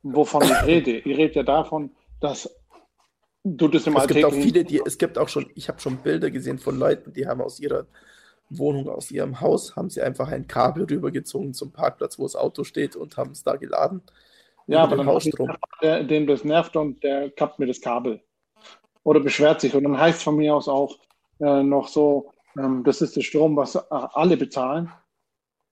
wovon 0.03 0.43
ich 0.43 0.63
rede. 0.65 0.99
Ich 0.99 1.17
rede 1.17 1.37
ja 1.37 1.43
davon, 1.45 1.93
dass 2.21 2.55
du 3.45 3.69
das 3.69 3.87
im 3.87 3.97
Es 3.97 4.07
gibt 4.07 4.27
auch 4.27 4.33
viele, 4.35 4.65
die, 4.65 4.83
es 4.85 4.99
gibt 4.99 5.17
auch 5.17 5.31
schon, 5.31 5.51
ich 5.55 5.69
habe 5.69 5.81
schon 5.81 5.97
Bilder 5.97 6.31
gesehen 6.31 6.59
von 6.59 6.79
Leuten, 6.79 7.15
die 7.15 7.27
haben 7.27 7.41
aus 7.41 7.59
ihrer 7.59 7.87
Wohnung, 8.51 8.89
aus 8.89 9.11
ihrem 9.11 9.41
Haus, 9.41 9.77
haben 9.77 9.91
sie 9.91 10.03
einfach 10.03 10.29
ein 10.29 10.47
Kabel 10.47 10.85
rübergezogen 10.85 11.55
zum 11.55 11.73
Parkplatz, 11.73 12.19
wo 12.19 12.23
das 12.25 12.37
Auto 12.37 12.65
steht 12.65 12.97
und 12.97 13.17
haben 13.17 13.33
es 13.33 13.43
da 13.43 13.57
geladen. 13.57 14.03
Ja, 14.67 14.83
aber 14.83 14.97
dann 14.97 15.07
Hausstrom. 15.07 15.51
Der, 15.83 16.05
dem 16.05 16.27
das 16.27 16.45
nervt 16.45 16.77
und 16.77 17.03
der 17.03 17.31
kappt 17.31 17.59
mir 17.59 17.67
das 17.67 17.81
Kabel. 17.81 18.21
Oder 19.03 19.21
beschwert 19.21 19.61
sich. 19.61 19.75
Und 19.75 19.85
dann 19.85 19.99
heißt 19.99 20.19
es 20.19 20.23
von 20.25 20.37
mir 20.37 20.55
aus 20.55 20.69
auch 20.69 20.99
äh, 21.41 21.63
noch 21.63 21.89
so, 21.89 22.33
ähm, 22.59 22.85
das 22.85 23.01
ist 23.01 23.17
der 23.17 23.23
Strom, 23.23 23.57
was 23.57 23.75
äh, 23.75 23.81
alle 23.89 24.37
bezahlen. 24.37 24.93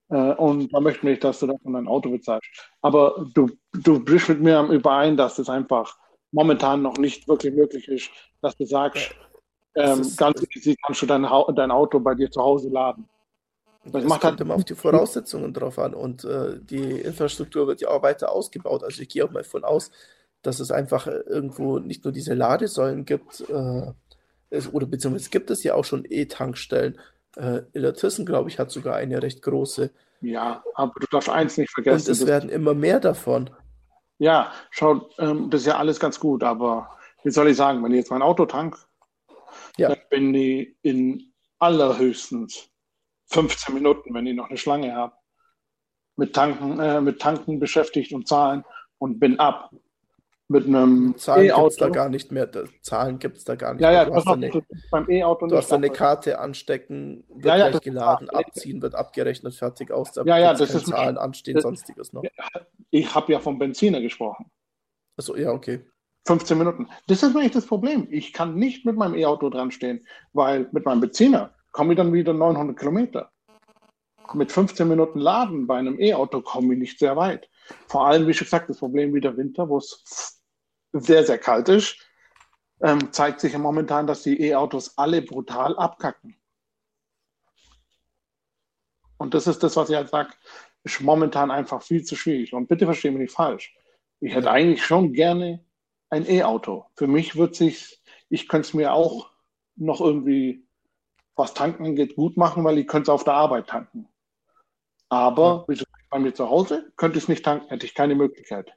Äh, 0.09 0.33
und 0.35 0.73
da 0.73 0.81
möchten 0.81 1.07
wir, 1.07 1.19
dass 1.19 1.41
du 1.41 1.47
davon 1.47 1.75
dein 1.75 1.89
Auto 1.89 2.11
bezahlst. 2.11 2.47
Aber 2.81 3.27
du, 3.35 3.51
du 3.73 4.03
brichst 4.03 4.31
mit 4.31 4.41
mir 4.41 4.63
überein, 4.63 5.17
dass 5.17 5.37
das 5.37 5.51
einfach 5.51 5.99
momentan 6.33 6.83
noch 6.83 6.97
nicht 6.97 7.29
wirklich 7.29 7.55
möglich 7.55 7.89
ist, 7.89 8.11
dass 8.41 8.57
du 8.57 8.65
sagst, 8.65 9.15
ähm, 9.77 10.13
ganz 10.17 10.43
easy 10.55 10.77
kannst 10.85 11.03
du 11.03 11.07
dein, 11.07 11.27
dein, 11.55 11.71
Auto 11.71 12.01
bei 12.01 12.15
dir 12.15 12.31
zu 12.31 12.41
Hause 12.41 12.69
laden. 12.69 13.09
Das 13.85 14.05
macht 14.05 14.25
halt 14.25 14.41
immer 14.41 14.55
auf 14.55 14.65
die 14.65 14.75
Voraussetzungen 14.75 15.53
drauf 15.55 15.79
an 15.79 15.95
und 15.95 16.25
äh, 16.25 16.59
die 16.61 17.01
Infrastruktur 17.01 17.69
wird 17.69 17.81
ja 17.81 17.89
auch 17.89 18.03
weiter 18.03 18.33
ausgebaut. 18.33 18.83
Also 18.83 19.01
ich 19.03 19.09
gehe 19.09 19.25
auch 19.25 19.31
mal 19.31 19.45
von 19.45 19.63
aus, 19.63 19.93
dass 20.43 20.59
es 20.59 20.73
einfach 20.73 21.07
äh, 21.07 21.21
irgendwo 21.27 21.79
nicht 21.79 22.05
nur 22.05 22.13
diese 22.13 22.35
Ladesäulen 22.35 23.05
gibt, 23.05 23.49
äh, 23.49 23.93
es, 24.51 24.73
oder 24.73 24.87
beziehungsweise 24.87 25.31
gibt 25.31 25.51
es 25.51 25.63
ja 25.63 25.75
auch 25.75 25.85
schon 25.85 26.05
E-Tankstellen. 26.09 26.99
Äh, 27.37 27.63
Illertissen, 27.73 28.27
glaube 28.27 28.49
ich, 28.49 28.59
hat 28.59 28.71
sogar 28.71 28.97
eine 28.97 29.23
recht 29.23 29.43
große. 29.43 29.91
Ja, 30.21 30.65
aber 30.75 30.93
du 30.99 31.07
darfst 31.11 31.29
eins 31.29 31.59
nicht 31.59 31.71
vergessen. 31.71 32.09
Und 32.09 32.13
es 32.13 32.27
werden 32.27 32.51
immer 32.51 32.75
mehr 32.75 33.01
davon. 33.01 33.51
Ja, 34.19 34.53
schau, 34.71 35.11
ähm, 35.19 35.51
das 35.51 35.63
ist 35.63 35.67
ja 35.67 35.77
alles 35.77 36.01
ganz 36.01 36.19
gut, 36.19 36.43
aber 36.43 36.89
wie 37.23 37.31
soll 37.31 37.49
ich 37.49 37.57
sagen, 37.57 37.85
wenn 37.85 37.93
ich 37.93 37.99
jetzt 37.99 38.11
mein 38.11 38.23
Auto 38.23 38.47
tank, 38.47 38.77
ja. 39.77 39.89
dann 39.89 39.99
bin 40.11 40.35
ich 40.35 40.77
in 40.83 41.33
allerhöchstens 41.59 42.71
15 43.27 43.75
Minuten, 43.75 44.15
wenn 44.15 44.27
ich 44.27 44.35
noch 44.35 44.49
eine 44.49 44.59
Schlange 44.59 44.95
habe, 44.95 45.15
mit 46.17 46.35
Tanken, 46.35 46.79
äh, 46.81 47.01
mit 47.01 47.21
Tanken 47.21 47.59
beschäftigt 47.59 48.13
und 48.13 48.27
Zahlen 48.29 48.65
und 48.99 49.19
bin 49.19 49.39
ab. 49.39 49.71
Mit 50.49 50.67
einem 50.67 51.17
Zahlen 51.17 51.49
gibt 51.49 51.59
es 51.59 51.77
da 51.77 51.89
gar 51.89 52.09
nicht 52.09 52.31
mehr. 52.31 52.49
Zahlen 52.81 53.19
gibt 53.19 53.37
es 53.37 53.45
da 53.45 53.57
gar 53.57 53.75
nicht 53.75 53.83
ja, 53.83 53.89
mehr. 53.89 53.99
Ja, 53.99 54.05
du 54.05 54.15
hast 54.15 54.29
eine, 54.29 54.63
beim 54.93 55.11
E-Auto 55.11 55.49
Du 55.49 55.57
hast 55.57 55.73
eine 55.73 55.91
Karte 55.91 56.39
anstecken, 56.39 57.25
wird 57.29 57.47
ja, 57.47 57.57
ja, 57.57 57.71
gleich 57.71 57.83
geladen, 57.83 58.31
abziehen, 58.31 58.81
wird 58.81 58.95
abgerechnet, 58.95 59.57
fertig 59.57 59.91
aus. 59.91 60.13
Da 60.13 60.23
ja, 60.23 60.39
ja, 60.39 60.55
das 60.55 60.73
ist 60.73 60.87
Zahlen 60.87 61.19
anstehen, 61.19 61.55
das, 61.55 61.65
sonstiges 61.65 62.13
noch. 62.13 62.23
Ich 62.91 63.13
habe 63.13 63.33
ja 63.33 63.41
vom 63.41 63.59
Benziner 63.59 64.01
gesprochen. 64.01 64.49
Achso, 65.17 65.35
ja, 65.35 65.51
okay. 65.51 65.85
15 66.27 66.59
Minuten. 66.59 66.89
Das 67.07 67.23
ist 67.23 67.37
eigentlich 67.37 67.53
das 67.53 67.67
Problem. 67.67 68.09
Ich 68.11 68.33
kann 68.33 68.57
nicht 68.57 68.85
mit 68.85 68.97
meinem 68.97 69.15
E-Auto 69.15 69.49
dran 69.49 69.71
stehen, 69.71 70.07
weil 70.33 70.69
mit 70.73 70.85
meinem 70.85 71.01
Benziner 71.01 71.55
komme 71.73 71.93
ich 71.93 71.97
dann 71.97 72.13
wieder 72.13 72.33
900 72.33 72.79
Kilometer. 72.79 73.31
Mit 74.35 74.51
15 74.51 74.89
Minuten 74.89 75.21
Laden 75.21 75.67
bei 75.67 75.79
einem 75.79 76.01
E-Auto 76.01 76.41
komme 76.41 76.75
ich 76.75 76.81
nicht 76.81 76.99
sehr 76.99 77.17
weit. 77.17 77.49
Vor 77.87 78.07
allem, 78.07 78.27
wie 78.27 78.35
schon 78.35 78.47
gesagt, 78.47 78.69
das 78.69 78.79
Problem 78.79 79.15
wieder 79.15 79.37
Winter, 79.37 79.69
wo 79.69 79.79
es 79.79 80.43
sehr, 80.93 81.25
sehr 81.25 81.39
kalt 81.39 81.69
ist, 81.69 81.97
ähm, 82.83 83.13
zeigt 83.13 83.41
sich 83.41 83.53
ja 83.53 83.59
momentan, 83.59 84.07
dass 84.07 84.23
die 84.23 84.41
E-Autos 84.41 84.99
alle 84.99 85.23
brutal 85.23 85.77
abkacken. 85.79 86.37
Und 89.19 89.35
das 89.35 89.47
ist 89.47 89.63
das, 89.63 89.77
was 89.77 89.91
ich 89.91 89.97
halt 89.97 90.11
sage, 90.11 90.31
ist 90.83 91.01
momentan 91.01 91.51
einfach 91.51 91.83
viel 91.83 92.05
zu 92.05 92.17
schwierig. 92.17 92.53
Und 92.53 92.69
bitte 92.69 92.85
verstehe 92.85 93.13
mich 93.13 93.21
nicht 93.21 93.35
falsch. 93.35 93.75
Ich 94.21 94.35
hätte 94.35 94.51
eigentlich 94.51 94.85
schon 94.85 95.13
gerne 95.13 95.66
ein 96.11 96.29
E-Auto. 96.29 96.87
Für 96.95 97.07
mich 97.07 97.37
wird 97.37 97.55
sich, 97.55 98.01
ich 98.29 98.49
könnte 98.49 98.69
es 98.69 98.75
mir 98.75 98.93
auch 98.93 99.31
noch 99.77 100.01
irgendwie 100.01 100.67
was 101.35 101.55
Tanken 101.55 101.85
angeht, 101.85 102.17
gut 102.17 102.37
machen, 102.37 102.65
weil 102.65 102.79
ich 102.79 102.87
könnte 102.87 103.11
es 103.11 103.15
auf 103.15 103.25
der 103.25 103.35
Arbeit 103.35 103.69
tanken. 103.69 104.09
Aber 105.09 105.67
ja. 105.69 105.85
bei 106.11 106.19
mir 106.19 106.35
zu 106.35 106.49
Hause 106.49 106.93
könnte 106.97 107.19
ich 107.19 107.25
es 107.25 107.29
nicht 107.29 107.45
tanken, 107.45 107.69
hätte 107.69 107.87
ich 107.87 107.95
keine 107.95 108.15
Möglichkeit. 108.15 108.73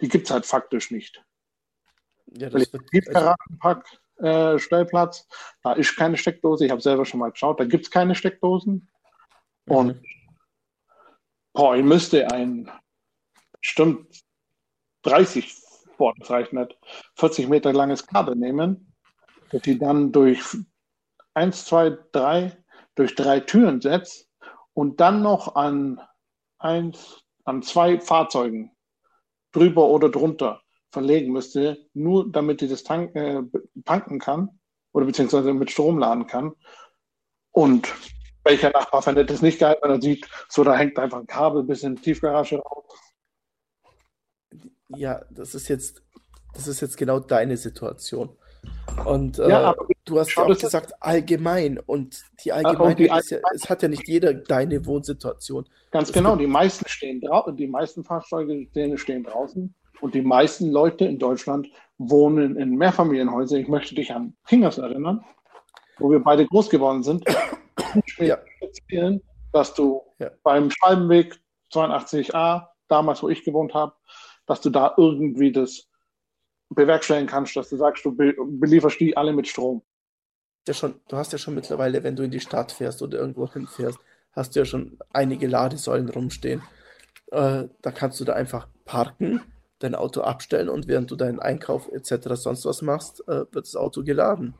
Die 0.00 0.08
gibt 0.08 0.26
es 0.26 0.30
halt 0.30 0.46
faktisch 0.46 0.90
nicht. 0.90 1.24
Ja, 2.26 2.48
das 2.50 2.72
wird, 2.72 2.88
Tiefgaragenpark, 2.90 3.86
äh, 4.18 4.58
Stellplatz, 4.58 5.26
da 5.62 5.72
ist 5.72 5.96
keine 5.96 6.16
Steckdose. 6.16 6.64
Ich 6.64 6.70
habe 6.70 6.80
selber 6.80 7.04
schon 7.04 7.20
mal 7.20 7.30
geschaut, 7.30 7.60
da 7.60 7.64
gibt 7.64 7.84
es 7.84 7.90
keine 7.90 8.14
Steckdosen. 8.14 8.88
Mhm. 9.66 9.74
Und 9.74 10.02
boah, 11.52 11.76
ich 11.76 11.84
müsste 11.84 12.30
ein 12.30 12.70
bestimmt 13.60 14.24
30, 15.02 15.54
reicht 16.00 16.52
nicht, 16.52 16.76
40 17.14 17.48
Meter 17.48 17.72
langes 17.72 18.06
Kabel 18.06 18.36
nehmen, 18.36 18.92
das 19.50 19.62
die 19.62 19.78
dann 19.78 20.12
durch 20.12 20.56
eins, 21.34 21.64
zwei, 21.64 21.96
drei, 22.12 22.56
durch 22.94 23.14
drei 23.14 23.40
Türen 23.40 23.80
setzt 23.80 24.28
und 24.72 25.00
dann 25.00 25.22
noch 25.22 25.54
an 25.54 26.00
eins, 26.58 27.22
an 27.44 27.62
zwei 27.62 28.00
Fahrzeugen 28.00 28.72
drüber 29.52 29.88
oder 29.88 30.08
drunter 30.08 30.60
verlegen 30.90 31.32
müsste, 31.32 31.86
nur 31.94 32.30
damit 32.30 32.60
die 32.60 32.68
das 32.68 32.82
tank, 32.82 33.14
äh, 33.14 33.42
tanken 33.84 34.18
kann 34.18 34.60
oder 34.92 35.06
beziehungsweise 35.06 35.52
mit 35.52 35.70
Strom 35.70 35.98
laden 35.98 36.26
kann. 36.26 36.52
Und 37.52 37.92
welcher 38.44 38.70
Nachbar 38.70 39.02
findet 39.02 39.30
das 39.30 39.42
nicht 39.42 39.58
geil, 39.58 39.76
wenn 39.82 39.90
er 39.90 40.00
sieht, 40.00 40.28
so 40.48 40.62
da 40.64 40.74
hängt 40.76 40.98
einfach 40.98 41.18
ein 41.18 41.26
Kabel 41.26 41.64
bis 41.64 41.82
in 41.82 41.96
die 41.96 42.02
Tiefgarage 42.02 42.58
raus. 42.58 42.84
Ja, 44.88 45.22
das 45.30 45.54
ist 45.54 45.68
jetzt, 45.68 46.02
das 46.54 46.68
ist 46.68 46.80
jetzt 46.80 46.96
genau 46.96 47.18
deine 47.18 47.56
Situation. 47.56 48.30
Und 49.04 49.38
äh, 49.38 49.48
ja, 49.48 49.74
du 50.04 50.18
hast 50.18 50.34
ja 50.34 50.44
auch 50.44 50.48
gesagt, 50.48 50.92
allgemein. 51.00 51.78
Und 51.78 52.24
die 52.44 52.52
Allgemeinheit 52.52 52.98
die 52.98 53.08
ist 53.08 53.30
ja, 53.30 53.38
es 53.54 53.68
hat 53.68 53.82
ja 53.82 53.88
nicht 53.88 54.08
jeder 54.08 54.34
deine 54.34 54.84
Wohnsituation. 54.86 55.66
Ganz 55.90 56.08
es 56.08 56.14
genau, 56.14 56.36
die 56.36 56.46
meisten 56.46 56.88
stehen 56.88 57.20
draußen, 57.20 57.56
die 57.56 57.66
meisten 57.66 58.04
Fahrzeuge 58.04 58.66
stehen 58.96 59.24
draußen 59.24 59.74
und 60.00 60.14
die 60.14 60.22
meisten 60.22 60.70
Leute 60.70 61.04
in 61.04 61.18
Deutschland 61.18 61.68
wohnen 61.98 62.56
in 62.56 62.76
Mehrfamilienhäusern. 62.76 63.60
Ich 63.60 63.68
möchte 63.68 63.94
dich 63.94 64.12
an 64.12 64.34
Fingers 64.44 64.78
erinnern, 64.78 65.24
wo 65.98 66.10
wir 66.10 66.20
beide 66.20 66.46
groß 66.46 66.70
geworden 66.70 67.02
sind. 67.02 67.24
ja. 68.18 68.38
dass 69.52 69.74
du 69.74 70.02
beim 70.42 70.70
Schwalbenweg 70.70 71.38
82a, 71.72 72.66
damals 72.88 73.22
wo 73.22 73.28
ich 73.28 73.44
gewohnt 73.44 73.74
habe, 73.74 73.94
dass 74.46 74.60
du 74.60 74.70
da 74.70 74.94
irgendwie 74.96 75.52
das 75.52 75.88
bewerkstelligen 76.70 77.28
kannst, 77.28 77.56
dass 77.56 77.68
du 77.68 77.76
sagst, 77.76 78.04
du 78.04 78.14
belieferst 78.16 78.98
die 79.00 79.16
alle 79.16 79.32
mit 79.32 79.46
Strom. 79.46 79.82
Ja 80.66 80.74
schon, 80.74 81.00
du 81.08 81.16
hast 81.16 81.32
ja 81.32 81.38
schon 81.38 81.54
mittlerweile, 81.54 82.02
wenn 82.02 82.16
du 82.16 82.24
in 82.24 82.30
die 82.30 82.40
Stadt 82.40 82.72
fährst 82.72 83.02
oder 83.02 83.18
irgendwo 83.18 83.48
hinfährst, 83.50 83.98
hast 84.32 84.54
du 84.54 84.60
ja 84.60 84.64
schon 84.64 84.98
einige 85.12 85.46
Ladesäulen 85.46 86.08
rumstehen. 86.08 86.62
Äh, 87.30 87.64
da 87.82 87.90
kannst 87.92 88.20
du 88.20 88.24
da 88.24 88.34
einfach 88.34 88.68
parken, 88.84 89.42
dein 89.78 89.94
Auto 89.94 90.22
abstellen 90.22 90.68
und 90.68 90.88
während 90.88 91.10
du 91.10 91.16
deinen 91.16 91.38
Einkauf 91.38 91.88
etc. 91.92 92.34
sonst 92.34 92.64
was 92.64 92.82
machst, 92.82 93.20
äh, 93.28 93.46
wird 93.52 93.66
das 93.66 93.76
Auto 93.76 94.02
geladen. 94.02 94.54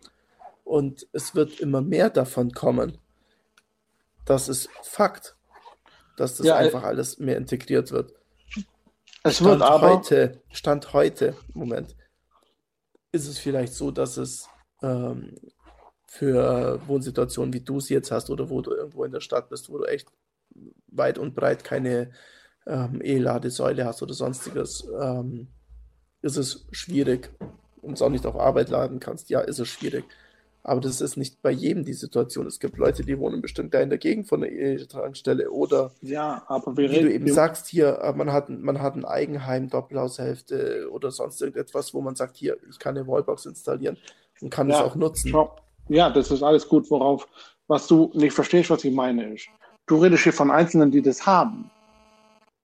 Und 0.64 1.06
es 1.12 1.34
wird 1.34 1.60
immer 1.60 1.80
mehr 1.80 2.10
davon 2.10 2.52
kommen. 2.52 2.98
Das 4.24 4.48
ist 4.48 4.68
Fakt, 4.82 5.36
dass 6.16 6.36
das 6.36 6.46
ja, 6.46 6.56
einfach 6.56 6.82
alles 6.82 7.18
mehr 7.18 7.36
integriert 7.36 7.92
wird. 7.92 8.12
Es 9.26 9.36
Stand 9.36 9.50
wird 9.50 9.62
aber. 9.62 9.96
Heute, 9.96 10.40
Stand 10.50 10.92
heute, 10.92 11.34
Moment, 11.52 11.96
ist 13.12 13.26
es 13.26 13.38
vielleicht 13.38 13.74
so, 13.74 13.90
dass 13.90 14.16
es 14.16 14.48
ähm, 14.82 15.34
für 16.06 16.80
Wohnsituationen, 16.86 17.52
wie 17.52 17.60
du 17.60 17.78
es 17.78 17.88
jetzt 17.88 18.10
hast, 18.10 18.30
oder 18.30 18.48
wo 18.48 18.60
du 18.60 18.72
irgendwo 18.72 19.04
in 19.04 19.12
der 19.12 19.20
Stadt 19.20 19.48
bist, 19.48 19.68
wo 19.68 19.78
du 19.78 19.84
echt 19.84 20.08
weit 20.88 21.18
und 21.18 21.34
breit 21.34 21.64
keine 21.64 22.12
ähm, 22.66 23.00
E-Ladesäule 23.02 23.84
hast 23.84 24.02
oder 24.02 24.14
sonstiges, 24.14 24.88
ähm, 25.00 25.48
ist 26.22 26.36
es 26.36 26.66
schwierig 26.70 27.30
und 27.82 27.94
es 27.94 28.02
auch 28.02 28.10
nicht 28.10 28.26
auf 28.26 28.36
Arbeit 28.36 28.68
laden 28.68 29.00
kannst. 29.00 29.28
Ja, 29.28 29.40
ist 29.40 29.58
es 29.58 29.68
schwierig. 29.68 30.04
Aber 30.68 30.80
das 30.80 31.00
ist 31.00 31.16
nicht 31.16 31.42
bei 31.42 31.52
jedem 31.52 31.84
die 31.84 31.92
Situation. 31.92 32.44
Es 32.44 32.58
gibt 32.58 32.76
Leute, 32.76 33.04
die 33.04 33.16
wohnen 33.20 33.40
bestimmt 33.40 33.72
da 33.72 33.78
in 33.78 33.88
der 33.88 33.98
Gegend 33.98 34.26
von 34.26 34.40
der 34.40 34.50
E-Tankstelle 34.50 35.48
oder 35.52 35.92
ja, 36.02 36.42
aber 36.48 36.76
wie 36.76 36.88
du 36.88 37.08
eben 37.08 37.32
sagst, 37.32 37.68
hier, 37.68 38.00
äh, 38.00 38.12
man 38.12 38.32
hat, 38.32 38.50
man 38.50 38.82
hat 38.82 38.96
ein 38.96 39.04
Eigenheim, 39.04 39.70
Doppelhaushälfte 39.70 40.88
oder 40.90 41.12
sonst 41.12 41.40
irgendetwas, 41.40 41.94
wo 41.94 42.00
man 42.00 42.16
sagt, 42.16 42.36
hier, 42.36 42.56
ich 42.68 42.80
kann 42.80 42.96
eine 42.96 43.06
Wallbox 43.06 43.46
installieren 43.46 43.96
und 44.40 44.50
kann 44.50 44.68
ja, 44.68 44.80
es 44.80 44.82
auch 44.82 44.96
nutzen. 44.96 45.32
Ja, 45.88 46.10
das 46.10 46.32
ist 46.32 46.42
alles 46.42 46.66
gut, 46.66 46.90
worauf, 46.90 47.28
was 47.68 47.86
du 47.86 48.10
nicht 48.14 48.32
verstehst, 48.32 48.68
was 48.68 48.82
ich 48.82 48.92
meine 48.92 49.34
ist. 49.34 49.46
Du 49.86 49.98
redest 49.98 50.24
hier 50.24 50.32
von 50.32 50.50
Einzelnen, 50.50 50.90
die 50.90 51.00
das 51.00 51.24
haben. 51.24 51.70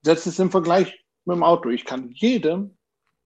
Setz 0.03 0.27
es 0.27 0.41
im 0.41 0.51
Vergleich 0.51 1.05
mit 1.25 1.37
dem 1.37 1.45
Auto. 1.45 1.69
Ich 1.69 1.85
kann 1.85 2.11
jedem, 2.15 2.73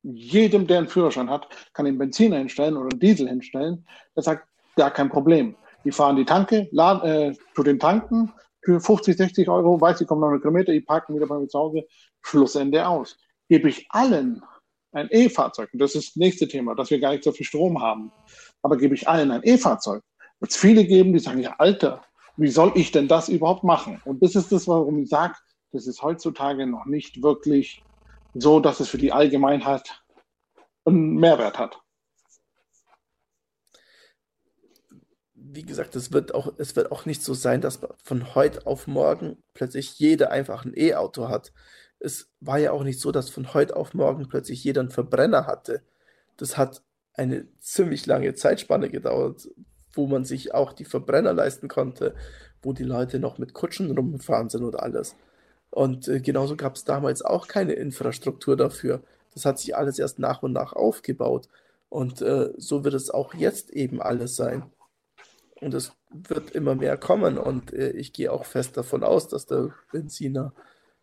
jedem, 0.02 0.66
der 0.66 0.76
einen 0.80 0.88
Führerschein 0.88 1.30
hat, 1.30 1.48
kann 1.72 1.86
den 1.86 1.96
Benziner 1.96 2.36
hinstellen 2.36 2.76
oder 2.76 2.90
einen 2.90 3.00
Diesel 3.00 3.26
hinstellen, 3.26 3.86
der 4.14 4.22
sagt, 4.22 4.46
gar 4.76 4.90
kein 4.90 5.08
Problem. 5.08 5.56
Die 5.84 5.92
fahren 5.92 6.16
die 6.16 6.24
Tanke, 6.24 6.68
laden, 6.70 7.08
äh, 7.08 7.34
zu 7.54 7.62
den 7.62 7.78
Tanken 7.78 8.32
für 8.62 8.80
50, 8.80 9.16
60 9.16 9.48
Euro, 9.48 9.80
weiß, 9.80 9.98
sie 9.98 10.06
kommen 10.06 10.20
noch 10.20 10.28
eine 10.28 10.40
Kilometer, 10.40 10.72
die 10.72 10.80
parken 10.80 11.14
wieder 11.14 11.26
bei 11.26 11.38
mir 11.38 11.48
zu 11.48 11.58
Hause, 11.58 11.84
Schlussende 12.22 12.86
aus. 12.86 13.16
Gebe 13.48 13.68
ich 13.68 13.86
allen 13.90 14.42
ein 14.92 15.08
E-Fahrzeug, 15.10 15.70
und 15.72 15.78
das 15.80 15.94
ist 15.94 16.08
das 16.08 16.16
nächste 16.16 16.48
Thema, 16.48 16.74
dass 16.74 16.90
wir 16.90 16.98
gar 16.98 17.12
nicht 17.12 17.24
so 17.24 17.32
viel 17.32 17.46
Strom 17.46 17.80
haben, 17.80 18.12
aber 18.62 18.76
gebe 18.76 18.94
ich 18.94 19.08
allen 19.08 19.30
ein 19.30 19.42
E-Fahrzeug, 19.44 20.02
wird 20.40 20.50
es 20.50 20.56
viele 20.56 20.84
geben, 20.84 21.12
die 21.12 21.18
sagen, 21.18 21.40
ja, 21.40 21.54
Alter, 21.58 22.02
wie 22.36 22.48
soll 22.48 22.72
ich 22.74 22.92
denn 22.92 23.08
das 23.08 23.28
überhaupt 23.28 23.64
machen? 23.64 24.00
Und 24.04 24.22
das 24.22 24.34
ist 24.34 24.52
das, 24.52 24.66
warum 24.68 24.98
ich 24.98 25.08
sage, 25.08 25.34
das 25.72 25.86
ist 25.86 26.02
heutzutage 26.02 26.66
noch 26.66 26.86
nicht 26.86 27.22
wirklich 27.22 27.82
so, 28.34 28.60
dass 28.60 28.80
es 28.80 28.88
für 28.88 28.98
die 28.98 29.12
Allgemeinheit 29.12 30.02
einen 30.84 31.16
Mehrwert 31.16 31.58
hat. 31.58 31.80
Wie 35.56 35.64
gesagt, 35.64 35.96
es 35.96 36.12
wird 36.12 36.34
auch, 36.34 36.52
es 36.58 36.76
wird 36.76 36.92
auch 36.92 37.06
nicht 37.06 37.22
so 37.22 37.34
sein, 37.34 37.60
dass 37.60 37.80
von 38.04 38.34
heute 38.34 38.66
auf 38.66 38.86
morgen 38.86 39.38
plötzlich 39.54 39.98
jeder 39.98 40.30
einfach 40.30 40.64
ein 40.64 40.74
E-Auto 40.76 41.28
hat. 41.28 41.52
Es 41.98 42.28
war 42.40 42.58
ja 42.58 42.72
auch 42.72 42.84
nicht 42.84 43.00
so, 43.00 43.10
dass 43.10 43.30
von 43.30 43.54
heute 43.54 43.74
auf 43.74 43.94
morgen 43.94 44.28
plötzlich 44.28 44.62
jeder 44.62 44.82
einen 44.82 44.90
Verbrenner 44.90 45.46
hatte. 45.46 45.82
Das 46.36 46.56
hat 46.56 46.82
eine 47.14 47.46
ziemlich 47.58 48.06
lange 48.06 48.34
Zeitspanne 48.34 48.90
gedauert, 48.90 49.48
wo 49.92 50.06
man 50.06 50.24
sich 50.24 50.54
auch 50.54 50.74
die 50.74 50.84
Verbrenner 50.84 51.32
leisten 51.32 51.68
konnte, 51.68 52.14
wo 52.62 52.74
die 52.74 52.84
Leute 52.84 53.18
noch 53.18 53.38
mit 53.38 53.54
Kutschen 53.54 53.90
rumgefahren 53.90 54.50
sind 54.50 54.62
und 54.62 54.78
alles. 54.78 55.16
Und 55.70 56.06
äh, 56.08 56.20
genauso 56.20 56.56
gab 56.56 56.76
es 56.76 56.84
damals 56.84 57.22
auch 57.22 57.48
keine 57.48 57.72
Infrastruktur 57.72 58.56
dafür. 58.56 59.02
Das 59.32 59.46
hat 59.46 59.58
sich 59.58 59.74
alles 59.74 59.98
erst 59.98 60.18
nach 60.18 60.42
und 60.42 60.52
nach 60.52 60.74
aufgebaut. 60.74 61.48
Und 61.88 62.20
äh, 62.20 62.52
so 62.58 62.84
wird 62.84 62.94
es 62.94 63.10
auch 63.10 63.32
jetzt 63.34 63.70
eben 63.70 64.02
alles 64.02 64.36
sein. 64.36 64.70
Und 65.60 65.74
es 65.74 65.92
wird 66.10 66.50
immer 66.50 66.74
mehr 66.74 66.96
kommen. 66.96 67.38
Und 67.38 67.72
äh, 67.72 67.90
ich 67.90 68.12
gehe 68.12 68.32
auch 68.32 68.44
fest 68.44 68.76
davon 68.76 69.02
aus, 69.02 69.28
dass 69.28 69.46
der 69.46 69.72
Benziner 69.90 70.52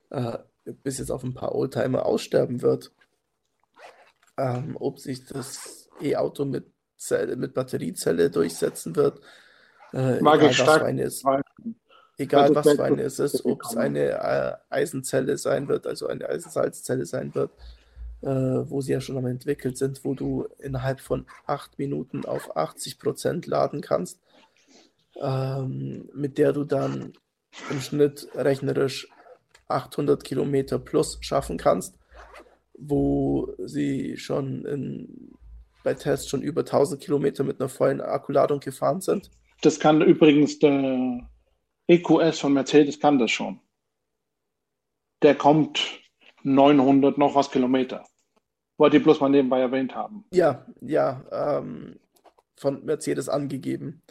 äh, 0.10 0.38
bis 0.66 1.00
jetzt 1.00 1.12
auf 1.12 1.24
ein 1.24 1.34
paar 1.34 1.56
Oldtimer 1.56 2.06
aussterben 2.06 2.62
wird. 2.62 2.92
Ähm, 4.38 4.78
ob 4.80 5.00
sich 5.00 5.26
das 5.26 5.90
E-Auto 6.02 6.46
mit, 6.46 6.66
mit 7.36 7.54
Batteriezelle 7.54 8.30
durchsetzen 8.30 8.96
wird, 8.96 9.20
äh, 9.94 10.18
egal, 10.18 10.42
was 10.42 10.56
für 10.56 10.86
eine 10.86 11.04
ist. 11.04 11.26
Egal 12.18 12.56
was 12.56 12.72
für 12.72 12.84
eine 12.84 13.02
es 13.04 13.20
ist, 13.20 13.46
ob 13.46 13.64
es 13.64 13.76
eine 13.76 14.10
äh, 14.10 14.54
Eisenzelle 14.70 15.38
sein 15.38 15.68
wird, 15.68 15.88
also 15.88 16.08
eine 16.08 16.30
Eisensalzzelle 16.30 17.06
sein 17.06 17.34
wird, 17.34 17.52
äh, 18.22 18.28
wo 18.28 18.82
sie 18.82 18.94
ja 18.94 19.02
schon 19.02 19.18
am 19.18 19.26
entwickelt 19.26 19.78
sind, 19.78 20.04
wo 20.06 20.14
du 20.14 20.48
innerhalb 20.60 21.00
von 21.00 21.26
acht 21.46 21.78
Minuten 21.80 22.26
auf 22.26 22.56
80 22.56 23.00
Prozent 23.00 23.48
laden 23.48 23.82
kannst 23.82 24.20
ähm, 25.22 26.10
mit 26.14 26.38
der 26.38 26.54
du 26.54 26.64
dann 26.64 27.14
im 27.70 27.82
Schnitt 27.82 28.28
rechnerisch 28.36 29.08
800 29.68 30.24
Kilometer 30.24 30.80
plus 30.80 31.18
schaffen 31.22 31.58
kannst, 31.58 31.98
wo 32.78 33.54
sie 33.60 34.18
schon 34.18 34.66
in, 34.66 35.34
bei 35.84 35.94
Tests 35.94 36.30
schon 36.30 36.42
über 36.42 36.62
1000 36.62 37.02
Kilometer 37.02 37.44
mit 37.44 37.60
einer 37.60 37.70
vollen 37.70 38.02
Akkuladung 38.02 38.60
gefahren 38.60 39.02
sind. 39.02 39.32
Das 39.62 39.80
kann 39.80 40.02
übrigens 40.02 40.60
der 40.60 41.28
EQS 41.88 42.40
von 42.40 42.54
Mercedes 42.54 43.00
kann 43.00 43.20
das 43.20 43.32
schon. 43.32 43.60
Der 45.22 45.36
kommt 45.36 46.02
900 46.44 47.18
noch 47.18 47.36
was 47.36 47.52
Kilometer. 47.52 48.06
Wollte 48.78 48.98
ich 48.98 49.04
bloß 49.04 49.22
mal 49.22 49.30
nebenbei 49.30 49.62
erwähnt 49.62 49.96
haben. 49.96 50.26
Ja, 50.32 50.66
ja, 50.82 51.24
ähm, 51.32 52.00
von 52.56 52.84
Mercedes 52.84 53.30
angegeben 53.30 54.02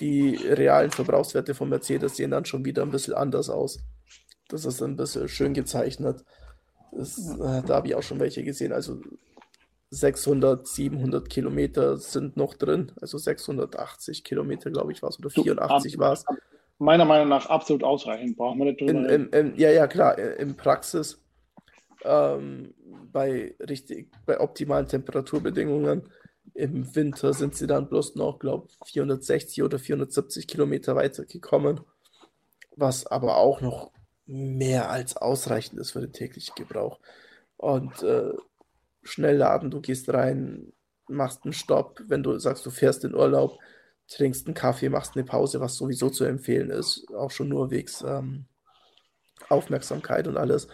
die 0.00 0.36
realen 0.36 0.90
Verbrauchswerte 0.90 1.54
von 1.54 1.68
Mercedes 1.68 2.16
sehen 2.16 2.30
dann 2.30 2.44
schon 2.44 2.64
wieder 2.64 2.82
ein 2.82 2.90
bisschen 2.90 3.14
anders 3.14 3.50
aus. 3.50 3.80
Das 4.48 4.64
ist 4.64 4.82
ein 4.82 4.96
bisschen 4.96 5.28
schön 5.28 5.54
gezeichnet. 5.54 6.24
Das, 6.92 7.18
äh, 7.18 7.62
da 7.66 7.74
habe 7.74 7.88
ich 7.88 7.94
auch 7.94 8.02
schon 8.02 8.20
welche 8.20 8.44
gesehen. 8.44 8.72
Also 8.72 9.00
600, 9.90 10.66
700 10.66 11.28
Kilometer 11.28 11.96
sind 11.96 12.36
noch 12.36 12.54
drin. 12.54 12.92
Also 13.00 13.18
680 13.18 14.24
Kilometer, 14.24 14.70
glaube 14.70 14.92
ich, 14.92 15.02
war 15.02 15.10
es. 15.10 15.18
Oder 15.18 15.30
84 15.30 15.98
war 15.98 16.12
es. 16.12 16.24
Meiner 16.78 17.04
Meinung 17.04 17.28
nach 17.28 17.46
absolut 17.46 17.82
ausreichend. 17.82 18.36
Brauchen 18.36 18.58
wir 18.58 18.66
nicht 18.66 18.80
in, 18.80 19.04
in, 19.06 19.28
in, 19.30 19.56
Ja, 19.56 19.70
ja, 19.70 19.86
klar. 19.86 20.18
In 20.18 20.56
Praxis 20.56 21.20
ähm, 22.04 22.74
bei, 23.12 23.54
richtig, 23.60 24.10
bei 24.26 24.38
optimalen 24.40 24.86
Temperaturbedingungen 24.86 26.04
im 26.58 26.96
Winter 26.96 27.32
sind 27.34 27.54
sie 27.54 27.68
dann 27.68 27.88
bloß 27.88 28.16
noch, 28.16 28.40
glaube 28.40 28.66
ich, 28.68 28.90
460 28.90 29.62
oder 29.62 29.78
470 29.78 30.48
Kilometer 30.48 30.96
weitergekommen, 30.96 31.80
was 32.74 33.06
aber 33.06 33.36
auch 33.36 33.60
noch 33.60 33.92
mehr 34.26 34.90
als 34.90 35.16
ausreichend 35.16 35.78
ist 35.78 35.92
für 35.92 36.00
den 36.00 36.12
täglichen 36.12 36.56
Gebrauch. 36.56 36.98
Und 37.56 38.02
äh, 38.02 38.32
schnell 39.04 39.36
laden, 39.36 39.70
du 39.70 39.80
gehst 39.80 40.12
rein, 40.12 40.72
machst 41.06 41.44
einen 41.44 41.52
Stopp, 41.52 42.02
wenn 42.08 42.24
du 42.24 42.36
sagst, 42.40 42.66
du 42.66 42.70
fährst 42.70 43.04
in 43.04 43.14
Urlaub, 43.14 43.60
trinkst 44.08 44.48
einen 44.48 44.54
Kaffee, 44.54 44.88
machst 44.88 45.14
eine 45.14 45.24
Pause, 45.24 45.60
was 45.60 45.76
sowieso 45.76 46.10
zu 46.10 46.24
empfehlen 46.24 46.70
ist, 46.70 47.06
auch 47.14 47.30
schon 47.30 47.48
nur 47.48 47.70
wegs 47.70 48.02
ähm, 48.02 48.46
Aufmerksamkeit 49.48 50.26
und 50.26 50.36
alles, 50.36 50.66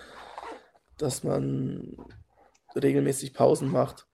dass 0.96 1.24
man 1.24 1.94
regelmäßig 2.74 3.34
Pausen 3.34 3.68
macht 3.70 4.06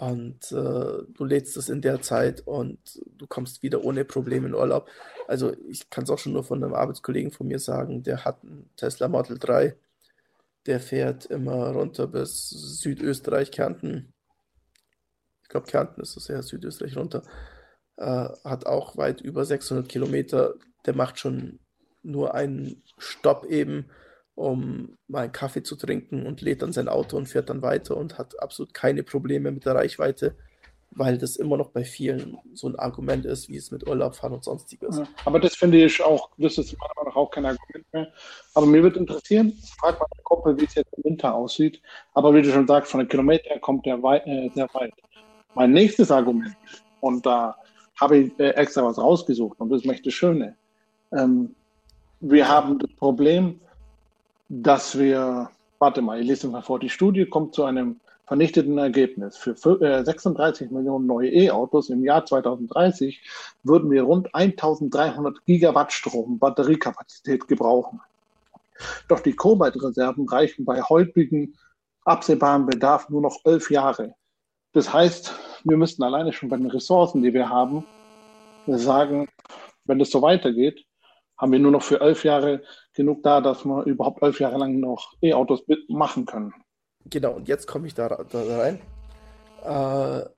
und 0.00 0.50
äh, 0.52 1.04
du 1.14 1.24
lädst 1.24 1.56
es 1.56 1.68
in 1.68 1.80
der 1.82 2.02
Zeit 2.02 2.46
und 2.46 2.78
du 3.16 3.26
kommst 3.26 3.62
wieder 3.62 3.84
ohne 3.84 4.04
Probleme 4.04 4.48
in 4.48 4.54
Urlaub. 4.54 4.88
Also 5.28 5.52
ich 5.68 5.90
kann 5.90 6.04
es 6.04 6.10
auch 6.10 6.18
schon 6.18 6.32
nur 6.32 6.44
von 6.44 6.62
einem 6.62 6.74
Arbeitskollegen 6.74 7.30
von 7.30 7.46
mir 7.46 7.58
sagen, 7.58 8.02
der 8.02 8.24
hat 8.24 8.42
einen 8.42 8.70
Tesla 8.76 9.08
Model 9.08 9.38
3 9.38 9.76
der 10.66 10.80
fährt 10.80 11.26
immer 11.26 11.70
runter 11.70 12.06
bis 12.06 12.50
Südösterreich, 12.50 13.50
Kärnten. 13.50 14.12
Ich 15.42 15.48
glaube, 15.48 15.66
Kärnten 15.66 16.00
ist 16.00 16.16
es 16.16 16.28
ja, 16.28 16.42
Südösterreich 16.42 16.96
runter. 16.96 17.22
Äh, 17.96 18.28
hat 18.44 18.66
auch 18.66 18.96
weit 18.96 19.20
über 19.20 19.44
600 19.44 19.88
Kilometer. 19.88 20.54
Der 20.86 20.94
macht 20.94 21.18
schon 21.18 21.60
nur 22.02 22.34
einen 22.34 22.82
Stopp 22.98 23.46
eben, 23.46 23.90
um 24.40 24.96
mal 25.08 25.24
einen 25.24 25.32
Kaffee 25.32 25.62
zu 25.62 25.76
trinken 25.76 26.26
und 26.26 26.40
lädt 26.40 26.62
dann 26.62 26.72
sein 26.72 26.88
Auto 26.88 27.16
und 27.16 27.28
fährt 27.28 27.50
dann 27.50 27.62
weiter 27.62 27.96
und 27.96 28.18
hat 28.18 28.40
absolut 28.40 28.74
keine 28.74 29.02
Probleme 29.02 29.50
mit 29.50 29.64
der 29.66 29.74
Reichweite 29.74 30.34
weil 30.92 31.18
das 31.18 31.36
immer 31.36 31.56
noch 31.56 31.70
bei 31.70 31.84
vielen 31.84 32.38
so 32.52 32.68
ein 32.68 32.76
Argument 32.76 33.24
ist, 33.24 33.48
wie 33.48 33.56
es 33.56 33.70
mit 33.70 33.86
Urlaub 33.88 34.16
fahren 34.16 34.32
und 34.32 34.44
sonstiges. 34.44 34.98
Ja, 34.98 35.06
aber 35.24 35.38
das 35.38 35.54
finde 35.54 35.84
ich 35.84 36.02
auch, 36.02 36.30
das 36.36 36.58
ist 36.58 36.76
meiner 36.78 36.92
Meinung 36.96 37.10
nach 37.10 37.16
auch 37.16 37.30
kein 37.30 37.46
Argument 37.46 37.92
mehr. 37.92 38.12
Aber 38.54 38.66
mir 38.66 38.82
würde 38.82 38.98
interessieren, 38.98 39.52
frag 39.78 39.98
mal 40.00 40.06
der 40.16 40.24
Kumpel, 40.24 40.58
wie 40.58 40.64
es 40.64 40.74
jetzt 40.74 40.92
im 40.96 41.04
Winter 41.04 41.32
aussieht. 41.34 41.80
Aber 42.14 42.34
wie 42.34 42.42
du 42.42 42.50
schon 42.50 42.66
sagst, 42.66 42.90
von 42.90 43.00
den 43.00 43.08
Kilometern 43.08 43.60
kommt 43.60 43.86
der 43.86 44.02
weit, 44.02 44.26
äh, 44.26 44.50
sehr 44.54 44.68
weit. 44.74 44.92
Mein 45.54 45.72
nächstes 45.72 46.10
Argument, 46.10 46.56
und 47.00 47.24
da 47.24 47.56
habe 48.00 48.18
ich 48.18 48.40
äh, 48.40 48.50
extra 48.50 48.84
was 48.84 48.98
rausgesucht, 48.98 49.60
und 49.60 49.70
das 49.70 49.84
ist 49.84 50.06
das 50.06 50.12
Schöne. 50.12 50.56
Ähm, 51.12 51.54
wir 52.20 52.48
haben 52.48 52.78
das 52.78 52.90
Problem, 52.96 53.60
dass 54.50 54.98
wir, 54.98 55.48
warte 55.78 56.02
mal, 56.02 56.20
ich 56.20 56.26
lese 56.26 56.48
mal 56.48 56.60
vor, 56.60 56.80
die 56.80 56.90
Studie 56.90 57.24
kommt 57.24 57.54
zu 57.54 57.64
einem 57.64 58.00
vernichteten 58.26 58.76
Ergebnis. 58.78 59.36
Für 59.36 59.56
36 59.56 60.70
äh, 60.70 60.74
Millionen 60.74 61.06
neue 61.06 61.30
E-Autos 61.30 61.88
im 61.88 62.04
Jahr 62.04 62.26
2030 62.26 63.22
würden 63.62 63.90
wir 63.92 64.02
rund 64.02 64.34
1300 64.34 65.46
Gigawatt 65.46 65.92
Strom 65.92 66.38
Batteriekapazität 66.40 67.46
gebrauchen. 67.46 68.00
Doch 69.08 69.20
die 69.20 69.34
Kobalt-Reserven 69.34 70.28
reichen 70.28 70.64
bei 70.64 70.82
heutigem 70.82 71.54
absehbaren 72.04 72.66
Bedarf 72.66 73.08
nur 73.08 73.20
noch 73.20 73.38
elf 73.44 73.70
Jahre. 73.70 74.14
Das 74.72 74.92
heißt, 74.92 75.32
wir 75.64 75.76
müssten 75.76 76.02
alleine 76.02 76.32
schon 76.32 76.48
bei 76.48 76.56
den 76.56 76.70
Ressourcen, 76.70 77.22
die 77.22 77.34
wir 77.34 77.48
haben, 77.48 77.84
sagen, 78.66 79.28
wenn 79.84 80.00
es 80.00 80.10
so 80.10 80.22
weitergeht, 80.22 80.84
haben 81.40 81.52
wir 81.52 81.58
nur 81.58 81.72
noch 81.72 81.82
für 81.82 82.00
elf 82.00 82.22
Jahre 82.24 82.62
genug 82.92 83.22
da, 83.22 83.40
dass 83.40 83.64
wir 83.64 83.84
überhaupt 83.86 84.22
elf 84.22 84.40
Jahre 84.40 84.58
lang 84.58 84.78
noch 84.78 85.14
E-Autos 85.22 85.62
machen 85.88 86.26
können. 86.26 86.52
Genau, 87.06 87.32
und 87.32 87.48
jetzt 87.48 87.66
komme 87.66 87.86
ich 87.86 87.94
da, 87.94 88.08
da 88.08 88.58
rein. 88.58 88.80
Äh, 89.64 90.28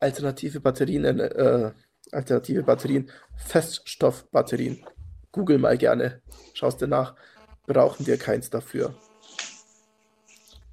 alternative 0.00 0.60
Batterien, 0.60 1.04
äh, 1.04 1.72
alternative 2.10 2.64
Batterien, 2.64 3.10
Feststoffbatterien. 3.36 4.84
Google 5.30 5.58
mal 5.58 5.78
gerne, 5.78 6.20
schaust 6.54 6.80
dir 6.80 6.88
nach. 6.88 7.14
Brauchen 7.66 8.06
wir 8.06 8.16
keins 8.16 8.50
dafür. 8.50 8.94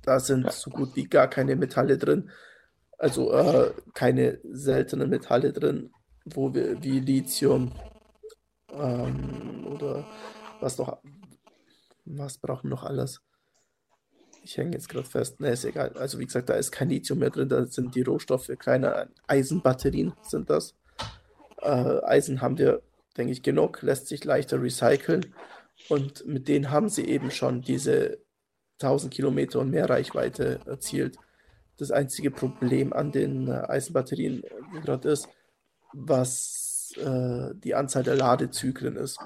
Da 0.01 0.19
sind 0.19 0.45
ja. 0.45 0.51
so 0.51 0.71
gut 0.71 0.95
wie 0.95 1.03
gar 1.03 1.27
keine 1.27 1.55
Metalle 1.55 1.99
drin. 1.99 2.31
Also 2.97 3.31
äh, 3.31 3.71
keine 3.93 4.39
seltenen 4.43 5.09
Metalle 5.09 5.53
drin, 5.53 5.91
wo 6.25 6.55
wir 6.55 6.81
wie 6.81 6.99
Lithium 6.99 7.71
ähm, 8.79 9.67
oder 9.67 10.05
was 10.59 10.77
noch, 10.77 10.97
was 12.05 12.37
brauchen 12.37 12.69
wir 12.69 12.75
noch 12.75 12.83
alles? 12.83 13.21
ich 14.47 14.57
hänge 14.57 14.73
jetzt 14.73 14.89
gerade 14.89 15.07
fest. 15.07 15.39
Ne, 15.39 15.51
ist 15.51 15.65
egal. 15.65 15.91
Also 15.97 16.19
wie 16.19 16.25
gesagt, 16.25 16.49
da 16.49 16.53
ist 16.55 16.71
kein 16.71 16.89
Lithium 16.89 17.19
mehr 17.19 17.29
drin, 17.29 17.49
da 17.49 17.65
sind 17.65 17.95
die 17.95 18.01
Rohstoffe, 18.01 18.49
kleine 18.57 19.09
Eisenbatterien 19.27 20.13
sind 20.21 20.49
das. 20.49 20.73
Äh, 21.61 22.01
Eisen 22.03 22.41
haben 22.41 22.57
wir, 22.57 22.81
denke 23.17 23.33
ich, 23.33 23.43
genug, 23.43 23.81
lässt 23.81 24.07
sich 24.07 24.23
leichter 24.23 24.61
recyceln. 24.61 25.33
Und 25.89 26.25
mit 26.25 26.47
denen 26.47 26.71
haben 26.71 26.89
sie 26.89 27.05
eben 27.05 27.29
schon 27.29 27.61
diese 27.61 28.19
1000 28.81 29.13
Kilometer 29.13 29.59
und 29.59 29.69
mehr 29.69 29.89
Reichweite 29.89 30.59
erzielt. 30.65 31.17
Das 31.77 31.91
einzige 31.91 32.31
Problem 32.31 32.93
an 32.93 33.11
den 33.11 33.47
äh, 33.47 33.63
Eisenbatterien 33.67 34.43
gerade 34.81 35.09
ist, 35.09 35.27
was 35.93 36.66
äh, 36.97 37.53
die 37.55 37.75
Anzahl 37.75 38.03
der 38.03 38.15
Ladezyklen 38.15 38.95
ist. 38.95 39.19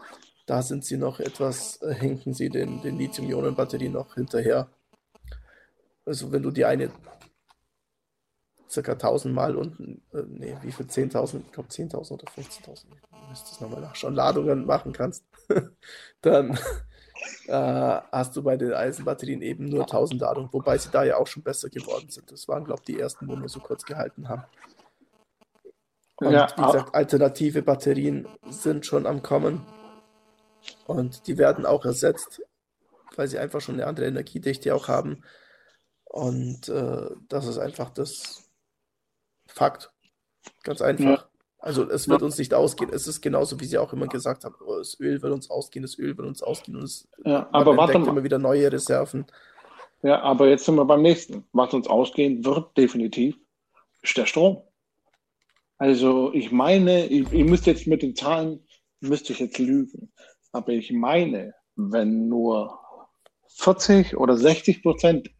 Da 0.45 0.61
sind 0.61 0.83
sie 0.83 0.97
noch 0.97 1.19
etwas, 1.19 1.81
äh, 1.81 1.93
hinken 1.93 2.33
sie 2.33 2.49
den, 2.49 2.81
den 2.81 2.97
Lithium-Ionen-Batterien 2.97 3.93
noch 3.93 4.15
hinterher. 4.15 4.67
Also 6.05 6.31
wenn 6.31 6.43
du 6.43 6.51
die 6.51 6.65
eine 6.65 6.91
circa 8.71 8.93
1000 8.93 9.33
Mal 9.33 9.55
unten, 9.55 10.01
äh, 10.13 10.23
nee, 10.27 10.57
wie 10.61 10.71
viel? 10.71 10.85
10.000, 10.85 11.41
ich 11.45 11.51
glaube 11.51 11.69
10.000 11.69 12.11
oder 12.13 12.25
15.000, 12.25 12.85
ich 12.85 13.29
müsste 13.29 13.51
es 13.51 13.61
nochmal 13.61 13.81
nachschauen, 13.81 14.15
Ladungen 14.15 14.65
machen 14.65 14.93
kannst, 14.93 15.25
dann 16.21 16.57
äh, 17.47 18.01
hast 18.11 18.35
du 18.35 18.43
bei 18.43 18.57
den 18.57 18.73
Eisenbatterien 18.73 19.41
eben 19.41 19.65
nur 19.65 19.81
1000 19.81 20.21
Ladungen, 20.21 20.49
wobei 20.51 20.77
sie 20.77 20.89
da 20.89 21.03
ja 21.03 21.17
auch 21.17 21.27
schon 21.27 21.43
besser 21.43 21.69
geworden 21.69 22.09
sind. 22.09 22.31
Das 22.31 22.47
waren, 22.47 22.63
glaube 22.63 22.81
ich, 22.81 22.95
die 22.95 22.99
ersten, 22.99 23.27
wo 23.27 23.35
wir 23.35 23.49
so 23.49 23.59
kurz 23.59 23.83
gehalten 23.83 24.29
haben. 24.29 24.43
Und 26.21 26.33
ja, 26.33 26.47
wie 26.55 26.61
gesagt, 26.61 26.93
alternative 26.93 27.63
Batterien 27.63 28.27
sind 28.47 28.85
schon 28.85 29.07
am 29.07 29.23
Kommen 29.23 29.65
und 30.85 31.25
die 31.25 31.39
werden 31.39 31.65
auch 31.65 31.83
ersetzt, 31.83 32.43
weil 33.15 33.27
sie 33.27 33.39
einfach 33.39 33.59
schon 33.59 33.75
eine 33.75 33.87
andere 33.87 34.05
Energiedichte 34.05 34.75
auch 34.75 34.87
haben. 34.87 35.23
Und 36.03 36.69
äh, 36.69 37.09
das 37.27 37.47
ist 37.47 37.57
einfach 37.57 37.89
das 37.89 38.47
Fakt. 39.47 39.91
Ganz 40.63 40.81
einfach. 40.81 41.05
Ja. 41.05 41.25
Also 41.57 41.89
es 41.89 42.07
wird 42.07 42.21
uns 42.21 42.37
nicht 42.37 42.53
ausgehen. 42.53 42.91
Es 42.93 43.07
ist 43.07 43.21
genauso, 43.21 43.59
wie 43.59 43.65
Sie 43.65 43.77
auch 43.77 43.91
immer 43.91 44.07
gesagt 44.07 44.43
haben, 44.43 44.55
oh, 44.65 44.77
das 44.77 44.99
Öl 44.99 45.21
wird 45.21 45.33
uns 45.33 45.49
ausgehen, 45.49 45.83
das 45.83 45.97
Öl 45.97 46.17
wird 46.17 46.27
uns 46.27 46.43
ausgehen 46.43 46.77
und 46.77 46.83
es 46.83 47.07
ja, 47.23 47.47
aber 47.51 47.77
warte 47.77 47.99
mal. 47.99 48.09
immer 48.09 48.23
wieder 48.23 48.39
neue 48.39 48.71
Reserven. 48.71 49.25
Ja, 50.03 50.21
aber 50.21 50.47
jetzt 50.49 50.65
sind 50.65 50.75
wir 50.75 50.85
beim 50.85 51.01
nächsten. 51.01 51.45
Was 51.51 51.73
uns 51.73 51.87
ausgehen 51.87 52.43
wird, 52.43 52.75
definitiv, 52.77 53.37
ist 54.01 54.17
der 54.17 54.25
Strom. 54.25 54.63
Also 55.81 56.31
ich 56.31 56.51
meine, 56.51 57.07
ich, 57.07 57.33
ich 57.33 57.43
müsste 57.43 57.71
jetzt 57.71 57.87
mit 57.87 58.03
den 58.03 58.15
Zahlen, 58.15 58.67
müsste 58.99 59.33
ich 59.33 59.39
jetzt 59.39 59.57
lügen, 59.57 60.11
aber 60.51 60.73
ich 60.73 60.91
meine, 60.91 61.55
wenn 61.75 62.27
nur 62.27 62.79
40 63.47 64.15
oder 64.15 64.37
60 64.37 64.83
Prozent 64.83 65.31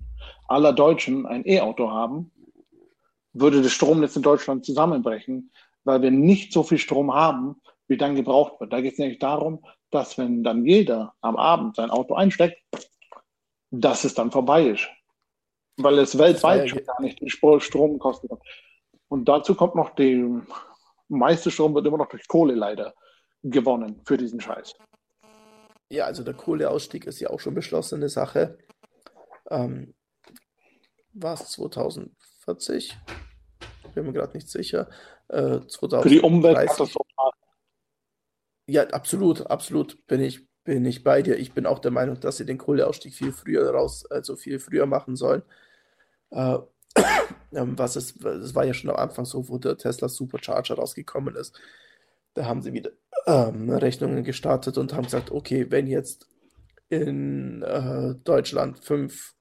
aller 0.47 0.73
Deutschen 0.73 1.27
ein 1.27 1.45
E-Auto 1.45 1.91
haben, 1.91 2.31
würde 3.33 3.61
das 3.61 3.71
Stromnetz 3.71 4.15
in 4.15 4.23
Deutschland 4.23 4.65
zusammenbrechen, 4.65 5.51
weil 5.83 6.01
wir 6.01 6.09
nicht 6.09 6.53
so 6.53 6.63
viel 6.63 6.79
Strom 6.79 7.13
haben, 7.13 7.61
wie 7.87 7.97
dann 7.97 8.15
gebraucht 8.15 8.59
wird. 8.59 8.73
Da 8.73 8.81
geht 8.81 8.93
es 8.93 8.99
nämlich 8.99 9.19
darum, 9.19 9.63
dass 9.91 10.17
wenn 10.17 10.43
dann 10.43 10.65
jeder 10.65 11.13
am 11.21 11.35
Abend 11.35 11.75
sein 11.75 11.91
Auto 11.91 12.15
einsteckt, 12.15 12.59
dass 13.69 14.05
es 14.05 14.15
dann 14.15 14.31
vorbei 14.31 14.69
ist. 14.69 14.87
Weil 15.77 15.99
es 15.99 16.17
weltweit 16.17 16.67
schon 16.67 16.83
gar 16.83 16.99
nicht 16.99 17.21
den 17.21 17.29
Strom 17.29 17.99
kostet. 17.99 18.31
Und 19.11 19.25
dazu 19.25 19.55
kommt 19.55 19.75
noch, 19.75 19.93
die 19.93 20.41
meiste 21.09 21.51
Strom 21.51 21.75
wird 21.75 21.85
immer 21.85 21.97
noch 21.97 22.07
durch 22.07 22.29
Kohle 22.29 22.55
leider 22.55 22.93
gewonnen 23.43 23.99
für 24.05 24.15
diesen 24.15 24.39
Scheiß. 24.39 24.73
Ja, 25.89 26.05
also 26.05 26.23
der 26.23 26.33
Kohleausstieg 26.33 27.05
ist 27.05 27.19
ja 27.19 27.29
auch 27.29 27.41
schon 27.41 27.53
beschlossene 27.53 28.07
Sache. 28.07 28.57
Ähm, 29.49 29.93
war 31.11 31.33
es 31.33 31.49
2040? 31.49 32.97
Bin 33.93 34.05
mir 34.05 34.13
gerade 34.13 34.33
nicht 34.33 34.47
sicher. 34.47 34.89
Äh, 35.27 35.59
2030. 35.59 36.03
Für 36.03 36.09
die 36.09 36.21
Umwelt 36.21 36.57
Ja, 38.65 38.83
absolut, 38.91 39.45
absolut 39.47 40.07
bin 40.07 40.21
ich, 40.21 40.47
bin 40.63 40.85
ich 40.85 41.03
bei 41.03 41.21
dir. 41.21 41.37
Ich 41.37 41.51
bin 41.51 41.65
auch 41.65 41.79
der 41.79 41.91
Meinung, 41.91 42.17
dass 42.21 42.37
sie 42.37 42.45
den 42.45 42.57
Kohleausstieg 42.57 43.13
viel 43.13 43.33
früher 43.33 43.71
raus, 43.71 44.09
also 44.09 44.37
viel 44.37 44.57
früher 44.57 44.85
machen 44.85 45.17
sollen. 45.17 45.43
Äh, 46.29 46.59
was 47.51 47.95
ist, 47.95 48.23
es 48.23 48.55
war 48.55 48.65
ja 48.65 48.73
schon 48.73 48.89
am 48.89 48.97
Anfang 48.97 49.25
so, 49.25 49.47
wo 49.49 49.57
der 49.57 49.77
Tesla 49.77 50.09
Supercharger 50.09 50.75
rausgekommen 50.75 51.35
ist. 51.35 51.59
Da 52.33 52.45
haben 52.45 52.61
sie 52.61 52.73
wieder 52.73 52.91
ähm, 53.27 53.69
Rechnungen 53.69 54.23
gestartet 54.23 54.77
und 54.77 54.93
haben 54.93 55.03
gesagt, 55.03 55.31
okay, 55.31 55.67
wenn 55.69 55.87
jetzt 55.87 56.27
in 56.89 57.61
äh, 57.61 58.15
Deutschland 58.23 58.79
fünf 58.79 59.33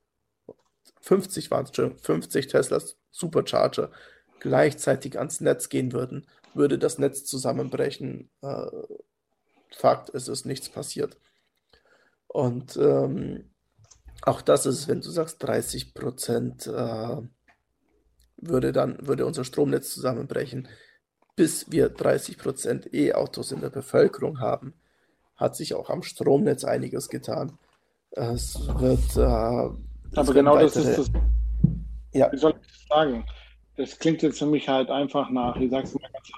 50 1.01 1.51
waren 1.51 1.65
es 1.65 1.75
schon, 1.75 1.99
50 1.99 2.49
Teslas 2.49 2.97
Supercharger 3.11 3.91
gleichzeitig 4.39 5.19
ans 5.19 5.41
Netz 5.41 5.69
gehen 5.69 5.93
würden, 5.93 6.27
würde 6.55 6.79
das 6.79 6.99
Netz 6.99 7.25
zusammenbrechen. 7.25 8.31
Äh, 8.43 8.67
Fakt 9.73 10.11
ist, 10.11 10.29
es 10.29 10.41
ist 10.41 10.47
nichts 10.47 10.69
passiert. 10.69 11.17
Und 12.27 12.77
ähm, 12.77 13.51
auch 14.23 14.43
das 14.43 14.67
ist, 14.67 14.89
wenn 14.89 15.01
du 15.01 15.11
sagst, 15.11 15.43
30 15.43 15.95
Prozent 15.95 16.67
äh, 16.67 17.17
würde 18.41 18.73
dann 18.73 18.97
würde 19.07 19.27
unser 19.27 19.45
Stromnetz 19.45 19.93
zusammenbrechen. 19.93 20.69
Bis 21.37 21.71
wir 21.71 21.89
30 21.89 22.39
Prozent 22.39 22.93
E-Autos 22.93 23.53
in 23.53 23.61
der 23.61 23.71
Bevölkerung 23.71 24.41
haben, 24.41 24.75
hat 25.37 25.57
sich 25.57 25.75
auch 25.75 25.89
am 25.89 26.03
Stromnetz 26.03 26.65
einiges 26.65 27.09
getan. 27.09 27.59
Es 28.11 28.59
wird 28.79 29.17
äh, 29.17 29.71
aber 30.17 30.35
genau 30.35 30.59
das 30.59 30.77
ist 30.77 30.99
das. 30.99 31.11
Ja. 32.13 32.31
Wie 32.33 32.37
soll 32.37 32.55
ich 32.61 32.67
das 32.67 32.87
sagen? 32.89 33.25
Das 33.77 33.99
klingt 33.99 34.23
jetzt 34.23 34.39
für 34.39 34.47
mich 34.47 34.69
halt 34.69 34.91
einfach 34.91 35.31
nach, 35.31 35.57
ich 35.57 35.71
sag's 35.71 35.95
mal 35.95 36.11
ganz 36.13 36.31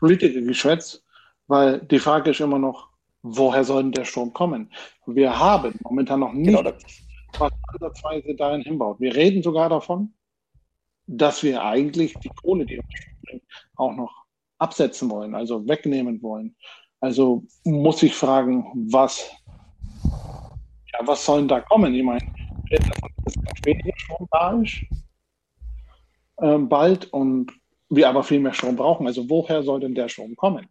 Politikergeschwätz, 0.00 1.02
weil 1.46 1.80
die 1.80 1.98
Frage 1.98 2.32
ist 2.32 2.40
immer 2.40 2.58
noch, 2.58 2.88
woher 3.22 3.64
soll 3.64 3.84
denn 3.84 3.92
der 3.92 4.04
Strom 4.04 4.32
kommen? 4.32 4.70
Wir 5.06 5.38
haben 5.38 5.74
momentan 5.82 6.20
noch 6.20 6.32
nicht 6.32 6.56
genau 6.56 6.72
was 7.38 7.52
ansatzweise 7.68 8.34
dahin 8.34 8.62
hinbaut. 8.62 9.00
Wir 9.00 9.14
reden 9.14 9.42
sogar 9.42 9.68
davon, 9.68 10.12
dass 11.06 11.42
wir 11.42 11.62
eigentlich 11.62 12.14
die 12.14 12.30
Kohle, 12.30 12.66
die 12.66 12.76
wir 12.76 13.40
auch 13.76 13.94
noch 13.94 14.24
absetzen 14.58 15.10
wollen, 15.10 15.34
also 15.34 15.66
wegnehmen 15.68 16.22
wollen. 16.22 16.54
Also 17.00 17.44
muss 17.64 18.02
ich 18.02 18.14
fragen, 18.14 18.66
was, 18.90 19.30
ja, 20.92 21.00
was 21.06 21.24
soll 21.24 21.40
denn 21.40 21.48
da 21.48 21.60
kommen? 21.60 21.94
Ich 21.94 22.02
meine, 22.02 22.24
dass 22.70 23.64
weniger 23.64 23.92
Strom 23.96 24.28
da 24.30 24.60
ist, 24.62 24.84
äh, 26.38 26.58
bald 26.58 27.12
und 27.12 27.52
wir 27.90 28.08
aber 28.08 28.22
viel 28.22 28.40
mehr 28.40 28.54
Strom 28.54 28.76
brauchen. 28.76 29.06
Also 29.06 29.28
woher 29.28 29.62
soll 29.62 29.80
denn 29.80 29.94
der 29.94 30.08
Strom 30.08 30.34
kommen? 30.36 30.66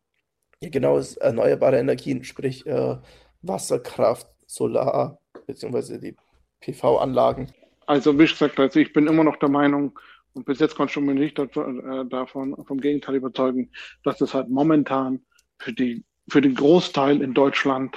Ja, 0.61 0.69
genau, 0.69 0.97
es 0.97 1.17
erneuerbare 1.17 1.77
Energien, 1.77 2.23
sprich 2.23 2.65
äh, 2.65 2.97
Wasserkraft, 3.41 4.27
Solar, 4.47 5.19
beziehungsweise 5.45 5.99
die 5.99 6.15
PV-Anlagen. 6.61 7.51
Also 7.85 8.17
wie 8.17 8.25
gesagt, 8.25 8.59
also 8.59 8.79
ich 8.79 8.93
bin 8.93 9.07
immer 9.07 9.23
noch 9.23 9.37
der 9.37 9.49
Meinung, 9.49 9.99
und 10.33 10.45
bis 10.45 10.59
jetzt 10.59 10.75
konnte 10.75 10.99
ich 10.99 11.05
mich 11.05 11.15
nicht 11.15 11.39
äh, 11.39 12.05
davon, 12.09 12.55
vom 12.65 12.79
Gegenteil 12.79 13.15
überzeugen, 13.15 13.71
dass 14.03 14.19
es 14.21 14.33
halt 14.33 14.49
momentan 14.49 15.21
für, 15.59 15.73
die, 15.73 16.03
für 16.27 16.41
den 16.41 16.55
Großteil 16.55 17.21
in 17.21 17.33
Deutschland 17.33 17.95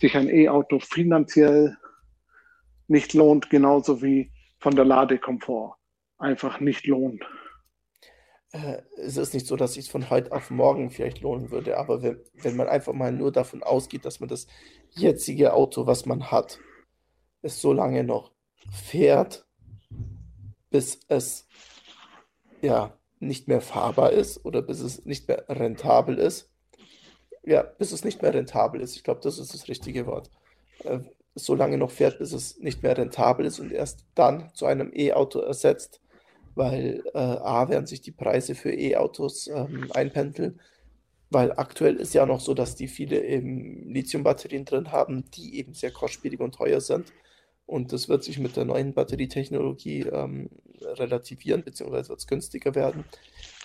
sich 0.00 0.16
ein 0.16 0.28
E-Auto 0.28 0.78
finanziell 0.78 1.76
nicht 2.88 3.14
lohnt, 3.14 3.50
genauso 3.50 4.02
wie 4.02 4.32
von 4.58 4.74
der 4.74 4.84
Ladekomfort 4.84 5.76
einfach 6.18 6.60
nicht 6.60 6.86
lohnt. 6.86 7.22
Äh, 8.52 8.82
es 8.96 9.16
ist 9.16 9.34
nicht 9.34 9.46
so, 9.46 9.56
dass 9.56 9.76
es 9.76 9.88
von 9.88 10.10
heute 10.10 10.32
auf 10.32 10.50
morgen 10.50 10.90
vielleicht 10.90 11.20
lohnen 11.20 11.50
würde, 11.50 11.78
aber 11.78 12.02
wenn, 12.02 12.20
wenn 12.34 12.56
man 12.56 12.68
einfach 12.68 12.94
mal 12.94 13.12
nur 13.12 13.30
davon 13.32 13.62
ausgeht, 13.62 14.04
dass 14.04 14.20
man 14.20 14.28
das 14.28 14.46
jetzige 14.90 15.52
Auto, 15.52 15.86
was 15.86 16.06
man 16.06 16.30
hat, 16.30 16.58
es 17.42 17.60
so 17.60 17.72
lange 17.72 18.02
noch 18.02 18.32
fährt, 18.72 19.46
bis 20.70 21.00
es 21.08 21.46
ja 22.62 22.96
nicht 23.18 23.48
mehr 23.48 23.60
fahrbar 23.60 24.12
ist 24.12 24.44
oder 24.44 24.62
bis 24.62 24.80
es 24.80 25.04
nicht 25.04 25.28
mehr 25.28 25.44
rentabel 25.48 26.18
ist. 26.18 26.50
Ja, 27.44 27.62
bis 27.62 27.92
es 27.92 28.04
nicht 28.04 28.22
mehr 28.22 28.34
rentabel 28.34 28.80
ist. 28.80 28.96
Ich 28.96 29.04
glaube, 29.04 29.20
das 29.22 29.38
ist 29.38 29.54
das 29.54 29.68
richtige 29.68 30.06
Wort. 30.06 30.30
Äh, 30.84 31.00
so 31.34 31.54
lange 31.54 31.78
noch 31.78 31.90
fährt, 31.90 32.18
bis 32.18 32.32
es 32.32 32.58
nicht 32.58 32.82
mehr 32.82 32.96
rentabel 32.96 33.46
ist 33.46 33.60
und 33.60 33.72
erst 33.72 34.04
dann 34.14 34.50
zu 34.54 34.66
einem 34.66 34.90
E-Auto 34.94 35.40
ersetzt, 35.40 36.00
weil 36.54 37.02
äh, 37.14 37.18
A, 37.18 37.68
werden 37.68 37.86
sich 37.86 38.00
die 38.00 38.12
Preise 38.12 38.54
für 38.54 38.72
E-Autos 38.72 39.46
ähm, 39.46 39.90
einpendeln, 39.92 40.60
weil 41.30 41.52
aktuell 41.52 41.96
ist 41.96 42.14
ja 42.14 42.26
noch 42.26 42.40
so, 42.40 42.54
dass 42.54 42.74
die 42.74 42.88
viele 42.88 43.24
eben 43.24 43.88
Lithium-Batterien 43.88 44.64
drin 44.64 44.90
haben, 44.90 45.30
die 45.30 45.58
eben 45.58 45.74
sehr 45.74 45.92
kostspielig 45.92 46.40
und 46.40 46.54
teuer 46.56 46.80
sind. 46.80 47.12
Und 47.70 47.92
das 47.92 48.08
wird 48.08 48.24
sich 48.24 48.40
mit 48.40 48.56
der 48.56 48.64
neuen 48.64 48.94
Batterietechnologie 48.94 50.00
ähm, 50.00 50.50
relativieren, 50.82 51.62
beziehungsweise 51.62 52.08
wird 52.08 52.18
es 52.18 52.26
günstiger 52.26 52.74
werden. 52.74 53.04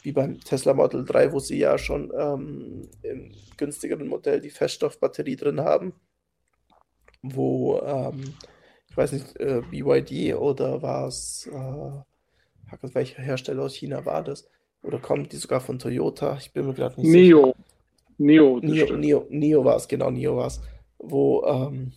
Wie 0.04 0.12
beim 0.12 0.40
Tesla 0.42 0.76
Model 0.76 1.04
3, 1.04 1.34
wo 1.34 1.40
sie 1.40 1.58
ja 1.58 1.80
schon 1.80 2.14
ähm, 2.16 2.88
im 3.02 3.32
günstigeren 3.58 4.08
Modell 4.08 4.42
die 4.42 4.52
Feststoffbatterie 4.52 5.38
drin 5.38 5.60
haben, 5.60 5.94
wo, 7.24 7.80
ähm, 7.80 8.36
ich 8.92 8.96
weiß 8.96 9.14
nicht, 9.14 9.40
äh, 9.40 9.64
BYD 9.72 10.36
oder 10.36 10.84
war 10.84 11.08
es, 11.08 11.50
äh, 11.52 12.84
welcher 12.94 13.24
Hersteller 13.24 13.64
aus 13.64 13.74
China 13.74 14.06
war 14.06 14.24
das? 14.24 14.48
Oder 14.84 15.00
kommt 15.00 15.32
die 15.32 15.38
sogar 15.38 15.62
von 15.62 15.80
Toyota? 15.80 16.38
Ich 16.40 16.54
bin 16.54 16.68
mir 16.68 16.76
gerade 16.76 17.02
nicht 17.02 17.10
Neo. 17.10 17.46
sicher. 17.48 17.56
Neo. 18.20 18.60
Neo, 18.62 18.98
Neo, 18.98 19.26
Neo 19.32 19.66
war 19.66 19.78
es, 19.78 19.88
genau, 19.88 20.12
Neo 20.12 20.38
war 20.38 20.46
es. 20.46 20.62
Wo 21.00 21.44
ähm, 21.48 21.94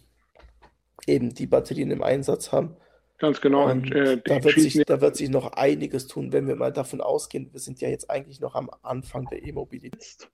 eben 1.09 1.35
die 1.35 1.47
Batterien 1.47 1.91
im 1.91 2.03
Einsatz 2.03 2.53
haben. 2.53 2.77
Ganz 3.19 3.41
genau. 3.41 3.69
Und, 3.69 3.91
äh, 3.93 4.21
da, 4.25 4.43
wird 4.45 4.61
sich, 4.61 4.81
da 4.87 5.01
wird 5.01 5.17
sich 5.17 5.29
noch 5.29 5.53
einiges 5.53 6.07
tun, 6.07 6.33
wenn 6.33 6.47
wir 6.47 6.55
mal 6.55 6.73
davon 6.73 7.01
ausgehen, 7.01 7.53
wir 7.53 7.61
sind 7.61 7.81
ja 7.81 7.89
jetzt 7.89 8.11
eigentlich 8.11 8.41
noch 8.41 8.55
am 8.55 8.71
Anfang 8.83 9.27
der 9.27 9.43
E-Mobilität. 9.43 10.31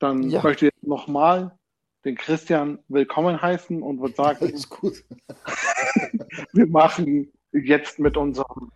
Dann 0.00 0.28
ja. 0.28 0.42
möchte 0.42 0.66
ich 0.66 0.72
nochmal 0.82 1.56
den 2.04 2.16
Christian 2.16 2.78
willkommen 2.88 3.40
heißen 3.40 3.82
und 3.82 4.00
würde 4.00 4.14
sagen, 4.14 4.38
Alles 4.46 4.68
gut. 4.68 5.04
wir 6.52 6.66
machen 6.66 7.32
jetzt 7.52 7.98
mit 7.98 8.16
unserem 8.16 8.72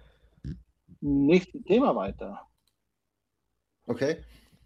nächsten 1.01 1.65
Thema 1.65 1.97
weiter. 1.97 2.47
Okay. 3.87 4.19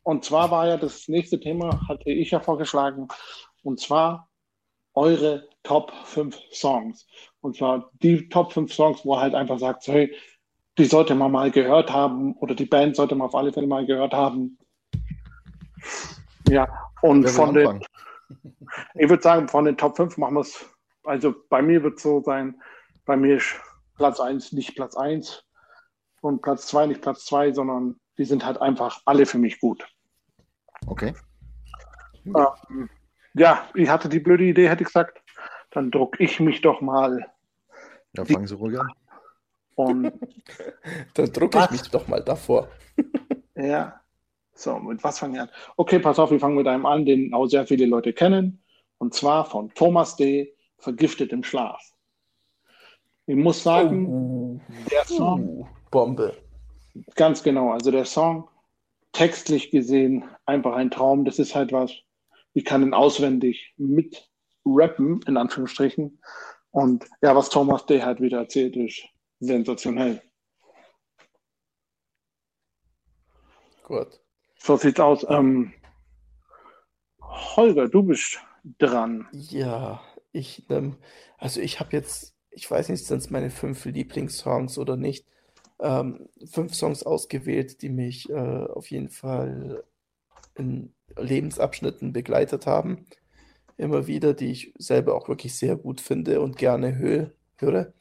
Und 0.02 0.24
zwar 0.24 0.50
war 0.50 0.68
ja 0.68 0.76
das 0.76 1.08
nächste 1.08 1.40
Thema, 1.40 1.88
hatte 1.88 2.10
ich 2.10 2.30
ja 2.30 2.40
vorgeschlagen, 2.40 3.08
und 3.62 3.80
zwar 3.80 4.30
eure 4.94 5.48
Top 5.66 5.92
5 6.04 6.38
Songs. 6.52 7.08
Und 7.40 7.56
zwar 7.56 7.90
die 8.00 8.28
Top 8.28 8.52
5 8.52 8.72
Songs, 8.72 9.04
wo 9.04 9.14
er 9.14 9.22
halt 9.22 9.34
einfach 9.34 9.58
sagt, 9.58 9.88
hey, 9.88 10.14
die 10.78 10.84
sollte 10.84 11.16
man 11.16 11.32
mal 11.32 11.50
gehört 11.50 11.92
haben 11.92 12.34
oder 12.34 12.54
die 12.54 12.66
Band 12.66 12.94
sollte 12.94 13.16
man 13.16 13.26
auf 13.26 13.34
alle 13.34 13.52
Fälle 13.52 13.66
mal 13.66 13.84
gehört 13.84 14.14
haben. 14.14 14.58
Ja, 16.48 16.68
und 17.02 17.28
von 17.28 17.52
den, 17.52 17.84
ich 18.94 19.08
würde 19.08 19.22
sagen, 19.22 19.48
von 19.48 19.64
den 19.64 19.76
Top 19.76 19.96
5 19.96 20.16
machen 20.18 20.34
wir 20.34 20.42
es, 20.42 20.64
also 21.02 21.34
bei 21.48 21.62
mir 21.62 21.82
wird 21.82 21.96
es 21.96 22.02
so 22.04 22.22
sein, 22.22 22.60
bei 23.04 23.16
mir 23.16 23.38
ist 23.38 23.56
Platz 23.96 24.20
1 24.20 24.52
nicht 24.52 24.76
Platz 24.76 24.96
1 24.96 25.44
und 26.20 26.42
Platz 26.42 26.68
2 26.68 26.86
nicht 26.86 27.02
Platz 27.02 27.24
2, 27.24 27.54
sondern 27.54 27.96
die 28.18 28.24
sind 28.24 28.46
halt 28.46 28.60
einfach 28.60 29.00
alle 29.04 29.26
für 29.26 29.38
mich 29.38 29.58
gut. 29.58 29.84
Okay. 30.86 31.12
Ähm, 32.24 32.88
ja, 33.34 33.68
ich 33.74 33.88
hatte 33.88 34.08
die 34.08 34.20
blöde 34.20 34.44
Idee, 34.44 34.68
hätte 34.68 34.82
ich 34.82 34.88
gesagt, 34.88 35.20
dann 35.76 35.90
druck 35.90 36.18
ich 36.20 36.40
mich 36.40 36.62
doch 36.62 36.80
mal. 36.80 37.26
Ja, 38.16 38.24
fangen 38.24 38.46
Sie 38.46 38.54
ruhig 38.54 38.80
an. 38.80 38.88
Und 39.74 40.12
dann 41.14 41.32
drucke 41.32 41.64
ich 41.64 41.70
mich 41.70 41.90
doch 41.90 42.08
mal 42.08 42.22
davor. 42.22 42.68
ja. 43.54 44.00
So, 44.54 44.78
mit 44.78 45.04
was 45.04 45.18
fangen 45.18 45.34
wir 45.34 45.42
an? 45.42 45.50
Okay, 45.76 45.98
pass 45.98 46.18
auf, 46.18 46.30
wir 46.30 46.40
fangen 46.40 46.56
mit 46.56 46.66
einem 46.66 46.86
an, 46.86 47.04
den 47.04 47.34
auch 47.34 47.46
sehr 47.46 47.66
viele 47.66 47.84
Leute 47.84 48.14
kennen. 48.14 48.62
Und 48.96 49.12
zwar 49.12 49.44
von 49.44 49.68
Thomas 49.74 50.16
D. 50.16 50.54
Vergiftet 50.78 51.32
im 51.32 51.42
Schlaf. 51.42 51.82
Ich 53.26 53.36
muss 53.36 53.62
sagen, 53.62 54.06
oh. 54.06 54.60
der 54.90 55.04
Song. 55.04 55.46
Uh, 55.46 55.66
Bombe. 55.90 56.36
Ganz 57.16 57.42
genau. 57.42 57.70
Also 57.70 57.90
der 57.90 58.04
Song, 58.06 58.48
textlich 59.12 59.70
gesehen, 59.70 60.24
einfach 60.46 60.74
ein 60.74 60.90
Traum. 60.90 61.26
Das 61.26 61.38
ist 61.38 61.54
halt 61.54 61.72
was, 61.72 61.92
ich 62.54 62.64
kann 62.64 62.82
ihn 62.82 62.94
auswendig 62.94 63.74
mit 63.76 64.30
rappen, 64.66 65.20
in 65.26 65.36
Anführungsstrichen. 65.36 66.20
Und 66.70 67.06
ja, 67.22 67.34
was 67.34 67.48
Thomas 67.48 67.86
Day 67.86 68.00
halt 68.00 68.20
wieder 68.20 68.38
erzählt, 68.38 68.76
ist 68.76 69.02
sensationell. 69.40 70.20
Gut. 73.84 74.20
So 74.58 74.76
sieht's 74.76 75.00
aus. 75.00 75.24
Ähm, 75.28 75.72
Holger, 77.22 77.88
du 77.88 78.02
bist 78.02 78.38
dran. 78.78 79.28
Ja, 79.32 80.02
ich, 80.32 80.68
ähm, 80.70 80.96
also 81.38 81.60
ich 81.60 81.78
habe 81.80 81.92
jetzt, 81.92 82.34
ich 82.50 82.70
weiß 82.70 82.88
nicht, 82.88 83.06
sind 83.06 83.18
es 83.18 83.30
meine 83.30 83.50
fünf 83.50 83.84
Lieblingssongs 83.84 84.78
oder 84.78 84.96
nicht, 84.96 85.26
ähm, 85.78 86.28
fünf 86.50 86.74
Songs 86.74 87.04
ausgewählt, 87.04 87.82
die 87.82 87.90
mich 87.90 88.28
äh, 88.28 88.34
auf 88.34 88.90
jeden 88.90 89.08
Fall 89.08 89.84
in 90.56 90.92
Lebensabschnitten 91.16 92.12
begleitet 92.12 92.66
haben. 92.66 93.06
Immer 93.76 94.06
wieder, 94.06 94.34
die 94.34 94.50
ich 94.50 94.72
selber 94.78 95.14
auch 95.14 95.28
wirklich 95.28 95.54
sehr 95.54 95.76
gut 95.76 96.00
finde 96.00 96.40
und 96.40 96.56
gerne 96.56 96.98
hö 96.98 97.26
höre 97.58 97.92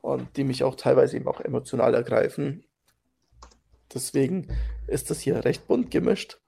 und 0.00 0.36
die 0.36 0.44
mich 0.44 0.64
auch 0.64 0.74
teilweise 0.74 1.16
eben 1.16 1.28
auch 1.28 1.40
emotional 1.40 1.94
ergreifen. 1.94 2.64
Deswegen 3.92 4.48
ist 4.86 5.10
das 5.10 5.20
hier 5.20 5.44
recht 5.44 5.66
bunt 5.66 5.90
gemischt. 5.90 6.40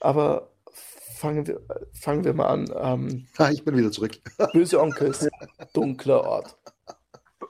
Aber 0.00 0.52
fangen 0.72 1.46
wir, 1.46 1.60
fangen 1.92 2.24
wir 2.24 2.34
mal 2.34 2.46
an. 2.46 2.72
Ähm, 2.78 3.26
ah, 3.36 3.50
ich 3.50 3.64
bin 3.64 3.76
wieder 3.76 3.90
zurück. 3.90 4.18
Böse 4.52 4.80
Onkels, 4.80 5.28
dunkler 5.72 6.24
Ort. 6.24 6.56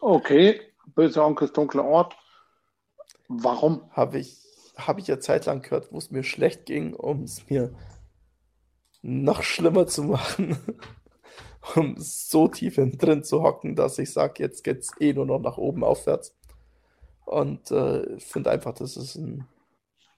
Okay, 0.01 0.61
Böse 0.95 1.23
Onkels, 1.23 1.53
dunkler 1.53 1.85
Ort. 1.85 2.17
Warum? 3.29 3.91
Habe 3.93 4.19
ich 4.19 4.39
habe 4.79 5.01
ich 5.01 5.09
ja 5.09 5.19
zeitlang 5.21 5.63
gehört, 5.63 5.93
wo 5.93 5.99
es 5.99 6.11
mir 6.11 6.23
schlecht 6.23 6.67
ging, 6.67 6.95
um 6.95 7.25
es 7.25 7.51
mir 7.51 7.75
noch 9.03 9.43
schlimmer 9.43 9.87
zu 9.87 10.05
machen. 10.05 10.59
um 11.75 11.97
so 11.99 12.49
tief 12.49 12.77
drin 12.77 13.23
zu 13.23 13.43
hocken, 13.43 13.77
dass 13.77 13.99
ich 13.99 14.13
sage, 14.13 14.43
jetzt 14.43 14.65
geht 14.65 14.79
es 14.79 14.91
eh 15.01 15.13
nur 15.13 15.27
noch 15.27 15.41
nach 15.41 15.59
oben 15.59 15.85
aufwärts. 15.85 16.37
Und 17.25 17.71
äh, 17.71 18.15
ich 18.15 18.25
finde 18.25 18.51
einfach, 18.51 18.73
das 18.75 18.97
ist 18.97 19.17
ein 19.17 19.47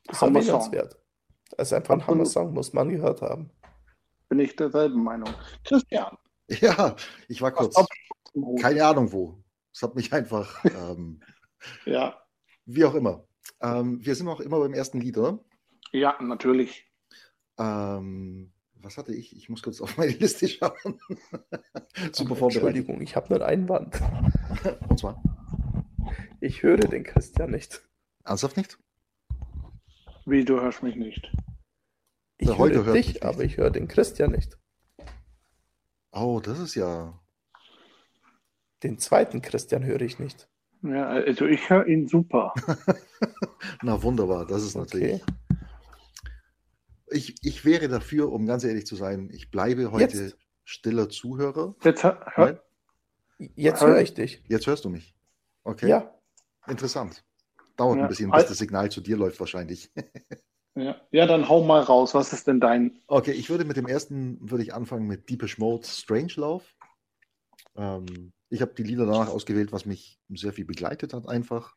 das 0.04 0.22
erwähnenswert. 0.22 0.96
Es 1.56 1.68
ist 1.68 1.72
einfach 1.72 1.94
ein 1.94 2.06
Hammer-Song, 2.06 2.54
muss 2.54 2.72
man 2.72 2.88
gehört 2.88 3.22
haben. 3.22 3.50
Bin 4.28 4.38
ich 4.38 4.54
derselben 4.54 5.02
Meinung. 5.02 5.34
Christian. 5.64 6.16
Ja, 6.48 6.94
ich 7.28 7.42
war 7.42 7.52
kurz. 7.52 7.74
Keine 8.60 8.84
Ahnung 8.84 9.12
wo. 9.12 9.42
Es 9.72 9.82
hat 9.82 9.94
mich 9.94 10.12
einfach. 10.12 10.64
Ähm, 10.70 11.20
ja. 11.84 12.18
Wie 12.64 12.84
auch 12.84 12.94
immer. 12.94 13.24
Ähm, 13.60 14.04
wir 14.04 14.14
sind 14.14 14.28
auch 14.28 14.40
immer 14.40 14.60
beim 14.60 14.72
ersten 14.72 15.00
Lied, 15.00 15.18
oder? 15.18 15.38
Ja, 15.92 16.16
natürlich. 16.22 16.86
Ähm, 17.58 18.52
was 18.82 18.96
hatte 18.96 19.14
ich? 19.14 19.36
Ich 19.36 19.48
muss 19.48 19.62
kurz 19.62 19.80
auf 19.80 19.96
meine 19.96 20.12
Liste 20.12 20.48
schauen. 20.48 21.00
Super 22.12 22.36
Ach, 22.36 22.42
Entschuldigung, 22.42 23.00
ich 23.00 23.16
habe 23.16 23.34
nur 23.34 23.46
einen 23.46 23.62
Einwand. 23.62 24.00
Und 24.88 24.98
zwar? 24.98 25.22
Ich 26.40 26.62
höre 26.62 26.78
den 26.78 27.04
Christian 27.04 27.50
nicht. 27.50 27.82
Ernsthaft 28.24 28.56
nicht? 28.56 28.78
Wie, 30.26 30.44
du 30.44 30.60
hörst 30.60 30.82
mich 30.82 30.96
nicht? 30.96 31.32
Ich 32.38 32.48
ja, 32.48 32.56
höre 32.56 32.92
dich, 32.92 33.08
nicht. 33.08 33.22
aber 33.22 33.44
ich 33.44 33.56
höre 33.56 33.70
den 33.70 33.88
Christian 33.88 34.32
nicht. 34.32 34.58
Oh, 36.12 36.40
das 36.42 36.58
ist 36.58 36.74
ja. 36.74 37.20
Den 38.82 38.98
zweiten 38.98 39.42
Christian 39.42 39.84
höre 39.84 40.00
ich 40.00 40.18
nicht. 40.18 40.48
Ja, 40.82 41.08
also 41.08 41.44
ich 41.46 41.68
höre 41.68 41.86
ihn 41.86 42.08
super. 42.08 42.54
Na 43.82 44.02
wunderbar, 44.02 44.46
das 44.46 44.62
ist 44.62 44.74
natürlich. 44.74 45.22
Ich, 47.10 47.36
ich 47.42 47.64
wäre 47.64 47.88
dafür, 47.88 48.30
um 48.32 48.46
ganz 48.46 48.64
ehrlich 48.64 48.86
zu 48.86 48.96
sein, 48.96 49.30
ich 49.32 49.50
bleibe 49.50 49.90
heute 49.90 50.16
Jetzt. 50.16 50.36
stiller 50.64 51.08
Zuhörer. 51.08 51.74
Jetzt, 51.82 52.04
hör, 52.04 52.62
Jetzt 53.38 53.82
höre 53.82 54.00
ich 54.00 54.14
dich. 54.14 54.42
Jetzt 54.48 54.66
hörst 54.66 54.84
du 54.84 54.90
mich. 54.90 55.14
Okay. 55.64 55.88
Ja. 55.88 56.14
Interessant. 56.66 57.24
Dauert 57.76 57.96
ja. 57.96 58.02
ein 58.02 58.08
bisschen, 58.08 58.30
bis 58.30 58.46
das 58.46 58.58
Signal 58.58 58.90
zu 58.90 59.00
dir 59.00 59.16
läuft 59.16 59.40
wahrscheinlich. 59.40 59.90
Ja. 60.76 61.00
ja, 61.10 61.26
dann 61.26 61.48
hau 61.48 61.64
mal 61.64 61.82
raus. 61.82 62.14
Was 62.14 62.32
ist 62.32 62.46
denn 62.46 62.60
dein? 62.60 63.00
Okay, 63.08 63.32
ich 63.32 63.50
würde 63.50 63.64
mit 63.64 63.76
dem 63.76 63.88
ersten 63.88 64.38
würde 64.40 64.62
ich 64.62 64.72
anfangen 64.72 65.08
mit 65.08 65.28
Deepish 65.28 65.58
Mode 65.58 65.84
Strange 65.84 66.32
Love. 66.36 66.64
Ähm, 67.76 68.32
ich 68.50 68.62
habe 68.62 68.72
die 68.74 68.84
Lieder 68.84 69.04
danach 69.04 69.28
ausgewählt, 69.28 69.72
was 69.72 69.84
mich 69.84 70.20
sehr 70.28 70.52
viel 70.52 70.64
begleitet 70.64 71.12
hat 71.12 71.28
einfach 71.28 71.74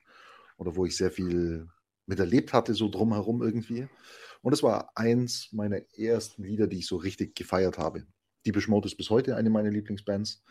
oder 0.57 0.75
wo 0.75 0.85
ich 0.85 0.95
sehr 0.95 1.09
viel 1.09 1.67
miterlebt 2.05 2.53
hatte 2.53 2.75
so 2.75 2.87
drumherum 2.87 3.41
irgendwie. 3.41 3.87
Und 4.43 4.51
es 4.51 4.61
war 4.61 4.91
eins 4.95 5.47
meiner 5.53 5.79
ersten 5.97 6.43
Lieder, 6.43 6.67
die 6.67 6.79
ich 6.79 6.87
so 6.87 6.97
richtig 6.97 7.33
gefeiert 7.33 7.77
habe. 7.77 8.05
Deepish 8.45 8.67
Mode 8.67 8.87
ist 8.87 8.97
bis 8.97 9.09
heute 9.09 9.37
eine 9.37 9.49
meiner 9.49 9.69
Lieblingsbands. 9.69 10.43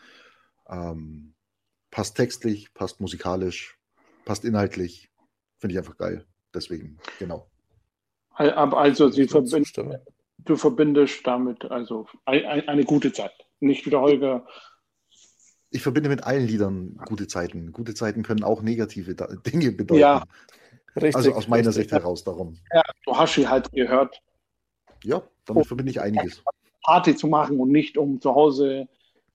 Ähm, 0.67 1.35
passt 1.91 2.17
textlich, 2.17 2.73
passt 2.73 2.99
musikalisch, 2.99 3.77
passt 4.25 4.45
inhaltlich. 4.45 5.11
Finde 5.59 5.73
ich 5.75 5.77
einfach 5.77 5.97
geil. 5.97 6.25
Deswegen, 6.55 6.97
genau. 7.19 7.51
Also, 8.31 9.09
sie 9.09 9.27
verbind, 9.27 9.71
du 10.39 10.55
verbindest 10.55 11.25
damit 11.25 11.63
also 11.65 12.07
eine 12.25 12.83
gute 12.85 13.13
Zeit. 13.13 13.33
Nicht 13.59 13.85
wieder 13.85 14.01
Holger. 14.01 14.47
Ich 15.69 15.83
verbinde 15.83 16.09
mit 16.09 16.23
allen 16.23 16.47
Liedern 16.47 16.95
gute 17.05 17.27
Zeiten. 17.27 17.71
Gute 17.71 17.93
Zeiten 17.93 18.23
können 18.23 18.43
auch 18.43 18.63
negative 18.63 19.13
Dinge 19.45 19.71
bedeuten. 19.71 20.01
Ja, 20.01 20.23
richtig. 20.95 21.15
Also 21.15 21.33
aus 21.33 21.47
meiner 21.47 21.67
richtig. 21.67 21.83
Sicht 21.83 21.91
heraus 21.91 22.23
darum. 22.23 22.57
Ja, 22.73 22.83
du 23.05 23.17
hast 23.17 23.33
sie 23.33 23.47
halt 23.47 23.71
gehört. 23.71 24.21
Ja, 25.03 25.21
damit 25.45 25.63
um 25.63 25.67
verbinde 25.67 25.91
ich 25.91 26.01
einiges. 26.01 26.43
Party 26.83 27.15
zu 27.15 27.27
machen 27.27 27.59
und 27.59 27.71
nicht 27.71 27.97
um 27.97 28.19
zu 28.19 28.33
Hause 28.35 28.87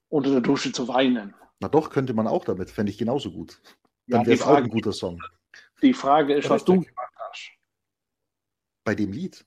unter 0.08 0.30
der 0.30 0.40
Dusche 0.40 0.72
zu 0.72 0.88
weinen. 0.88 1.34
Na 1.60 1.68
doch, 1.68 1.90
könnte 1.90 2.14
man 2.14 2.26
auch 2.26 2.44
damit. 2.44 2.70
Fände 2.70 2.92
ich 2.92 2.98
genauso 2.98 3.30
gut. 3.30 3.60
Dann 4.06 4.22
ja, 4.22 4.26
wäre 4.26 4.36
es 4.36 4.42
auch 4.42 4.56
ein 4.56 4.68
guter 4.68 4.92
Song. 4.92 5.20
Die 5.82 5.92
Frage 5.92 6.34
ist, 6.34 6.48
was 6.48 6.64
du 6.64 6.74
gemacht 6.74 7.14
hast. 7.16 7.50
Bei 8.84 8.94
dem 8.94 9.12
Lied? 9.12 9.44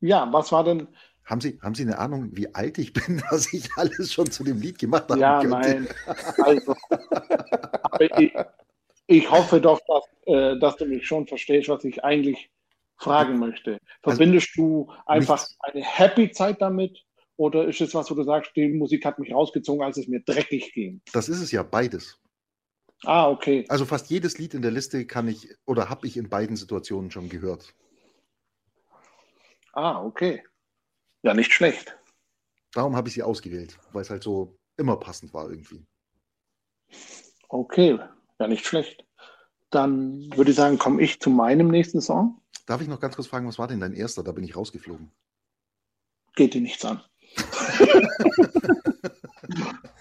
Ja, 0.00 0.32
was 0.32 0.52
war 0.52 0.64
denn. 0.64 0.88
Haben 1.24 1.40
Sie, 1.40 1.60
haben 1.62 1.74
Sie 1.74 1.82
eine 1.82 1.98
Ahnung, 1.98 2.30
wie 2.32 2.52
alt 2.54 2.78
ich 2.78 2.92
bin, 2.92 3.22
dass 3.30 3.52
ich 3.52 3.68
alles 3.76 4.12
schon 4.12 4.30
zu 4.30 4.42
dem 4.42 4.60
Lied 4.60 4.78
gemacht 4.78 5.08
habe? 5.10 5.20
Ja, 5.20 5.40
könnte? 5.40 5.56
nein. 5.56 5.88
Also, 6.42 6.74
ich, 8.18 8.32
ich, 9.10 9.30
hoffe 9.30 9.60
doch, 9.60 9.80
dass, 9.86 10.04
äh, 10.26 10.58
dass 10.58 10.76
du 10.76 10.86
mich 10.86 11.06
schon 11.06 11.26
verstehst, 11.26 11.68
was 11.68 11.84
ich 11.84 12.02
eigentlich 12.04 12.50
fragen 12.96 13.38
möchte. 13.38 13.78
Verbindest 14.02 14.50
also, 14.56 14.86
du 14.86 14.92
einfach 15.06 15.40
nichts. 15.40 15.56
eine 15.60 15.84
Happy-Zeit 15.84 16.60
damit? 16.60 16.98
Oder 17.36 17.66
ist 17.66 17.80
es 17.80 17.94
was, 17.94 18.10
wo 18.10 18.14
du 18.14 18.22
sagst, 18.22 18.54
die 18.54 18.68
Musik 18.68 19.04
hat 19.04 19.18
mich 19.18 19.32
rausgezogen, 19.32 19.82
als 19.82 19.96
es 19.96 20.06
mir 20.06 20.20
dreckig 20.20 20.72
ging? 20.74 21.00
Das 21.12 21.28
ist 21.28 21.40
es 21.40 21.50
ja 21.50 21.62
beides. 21.62 22.20
Ah, 23.04 23.28
okay. 23.30 23.64
Also 23.68 23.86
fast 23.86 24.10
jedes 24.10 24.38
Lied 24.38 24.52
in 24.52 24.62
der 24.62 24.70
Liste 24.70 25.06
kann 25.06 25.26
ich 25.26 25.48
oder 25.64 25.88
habe 25.88 26.06
ich 26.06 26.18
in 26.18 26.28
beiden 26.28 26.56
Situationen 26.56 27.10
schon 27.10 27.30
gehört. 27.30 27.74
Ah, 29.72 30.04
okay. 30.04 30.44
Ja, 31.22 31.32
nicht 31.32 31.52
schlecht. 31.52 31.96
Darum 32.72 32.94
habe 32.94 33.08
ich 33.08 33.14
sie 33.14 33.22
ausgewählt, 33.22 33.78
weil 33.92 34.02
es 34.02 34.10
halt 34.10 34.22
so 34.22 34.58
immer 34.76 34.98
passend 34.98 35.32
war 35.32 35.48
irgendwie. 35.48 35.84
Okay, 37.48 37.98
ja, 38.40 38.48
nicht 38.48 38.66
schlecht. 38.66 39.04
Dann 39.70 40.30
würde 40.34 40.50
ich 40.50 40.56
sagen, 40.56 40.78
komme 40.78 41.00
ich 41.02 41.20
zu 41.20 41.30
meinem 41.30 41.68
nächsten 41.68 42.00
Song. 42.00 42.40
Darf 42.66 42.80
ich 42.80 42.88
noch 42.88 42.98
ganz 42.98 43.14
kurz 43.14 43.28
fragen, 43.28 43.46
was 43.46 43.58
war 43.58 43.68
denn 43.68 43.80
dein 43.80 43.92
erster? 43.92 44.24
Da 44.24 44.32
bin 44.32 44.42
ich 44.44 44.56
rausgeflogen. 44.56 45.12
Geht 46.34 46.54
dir 46.54 46.62
nichts 46.62 46.84
an. 46.84 47.02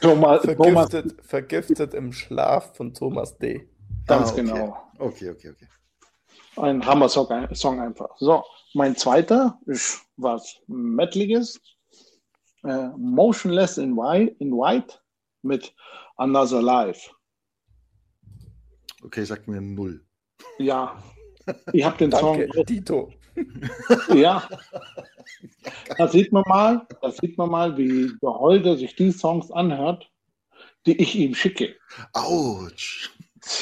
Thomas, 0.02 0.44
vergiftet, 0.44 1.10
Thomas. 1.10 1.28
vergiftet 1.28 1.94
im 1.94 2.14
Schlaf 2.14 2.76
von 2.76 2.94
Thomas 2.94 3.38
D. 3.38 3.70
Ganz 4.08 4.30
ah, 4.30 4.32
okay. 4.32 4.42
genau. 4.42 4.78
Okay, 4.98 5.30
okay, 5.30 5.50
okay. 5.50 5.68
Ein 6.56 6.86
Hammer-Song 6.86 7.80
einfach. 7.80 8.10
So, 8.18 8.44
mein 8.74 8.96
zweiter 8.96 9.60
ist 9.66 10.02
was 10.18 10.60
Metaliges. 10.68 11.60
Äh, 12.64 12.90
Motionless 12.98 13.78
in 13.78 13.96
White, 13.96 14.36
in 14.40 14.52
White 14.52 15.00
mit 15.42 15.74
Another 16.18 16.62
Life. 16.62 17.10
Okay, 19.04 19.24
sagt 19.24 19.48
mir 19.48 19.62
null. 19.62 20.04
Ja, 20.58 21.02
ich 21.74 21.84
habe 21.84 21.98
den 21.98 22.12
Danke, 22.12 22.50
Song. 22.54 22.66
Dito. 22.66 23.14
Ja, 24.14 24.50
da 25.98 26.08
sieht 26.10 26.34
man 26.34 26.44
mal, 26.46 26.86
da 27.02 27.12
sieht 27.12 27.38
man 27.38 27.50
mal, 27.50 27.78
wie 27.78 28.12
der 28.22 28.34
Holger 28.34 28.76
sich 28.76 28.96
die 28.96 29.12
Songs 29.12 29.50
anhört, 29.52 30.12
die 30.86 31.00
ich 31.02 31.16
ihm 31.16 31.34
schicke. 31.34 31.76
Autsch. 32.12 33.12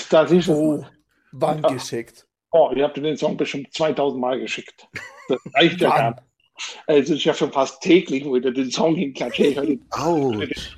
Da 0.09 0.25
siehst 0.25 0.47
du. 0.47 0.53
Oh, 0.53 0.85
wann 1.31 1.61
ja. 1.61 1.69
geschickt? 1.69 2.27
Oh, 2.51 2.71
ihr 2.75 2.85
habt 2.85 2.97
den 2.97 3.17
Song 3.17 3.37
bestimmt 3.37 3.71
2000 3.71 4.19
Mal 4.19 4.39
geschickt. 4.39 4.87
Das 5.29 5.39
reicht 5.53 5.81
ja 5.81 5.89
gar 5.89 6.09
nicht. 6.11 6.23
Es 6.87 7.09
ist 7.09 7.23
ja 7.23 7.33
schon 7.33 7.51
fast 7.51 7.81
täglich, 7.81 8.25
wo 8.25 8.35
ich 8.35 8.43
den 8.43 8.71
Song 8.71 8.95
hinklatsche. 8.95 9.77
Autsch. 9.91 10.75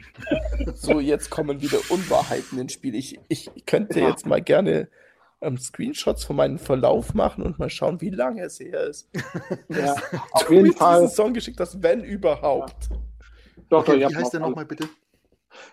So, 0.75 0.99
jetzt 0.99 1.29
kommen 1.29 1.62
wieder 1.62 1.79
Unwahrheiten 1.89 2.60
ins 2.60 2.73
Spiel. 2.73 2.95
Ich, 2.95 3.19
ich 3.27 3.49
könnte 3.65 3.99
ja. 3.99 4.10
jetzt 4.10 4.25
mal 4.25 4.41
gerne 4.41 4.89
ähm, 5.41 5.58
Screenshots 5.58 6.23
von 6.23 6.36
meinem 6.36 6.60
Verlauf 6.60 7.13
machen 7.13 7.43
und 7.43 7.60
mal 7.60 7.69
schauen, 7.69 8.01
wie 8.01 8.10
lange 8.10 8.43
es 8.43 8.60
her 8.60 8.84
ist. 8.84 9.10
ja, 9.69 9.95
auf 10.32 10.49
jeden 10.49 10.73
Fall. 10.73 11.01
diesen 11.01 11.15
Song 11.15 11.34
geschickt 11.34 11.60
hast, 11.60 11.82
wenn 11.82 12.03
überhaupt. 12.03 12.89
Ja. 12.89 12.97
Doch, 13.69 13.88
okay, 13.88 13.99
wie 13.99 14.15
heißt 14.15 14.34
der 14.34 14.41
nochmal 14.41 14.65
bitte? 14.65 14.89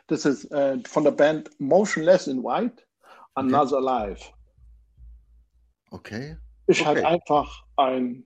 Das 0.06 0.24
ist 0.24 0.50
äh, 0.52 0.78
von 0.86 1.04
der 1.04 1.10
Band 1.10 1.50
Motionless 1.58 2.26
in 2.26 2.42
White, 2.42 2.82
Another 3.34 3.78
okay. 3.78 3.84
Life. 3.84 4.32
Okay. 5.90 6.36
Ist 6.66 6.84
halt 6.84 6.98
okay. 6.98 7.06
halt 7.06 7.20
einfach 7.22 7.64
ein 7.76 8.24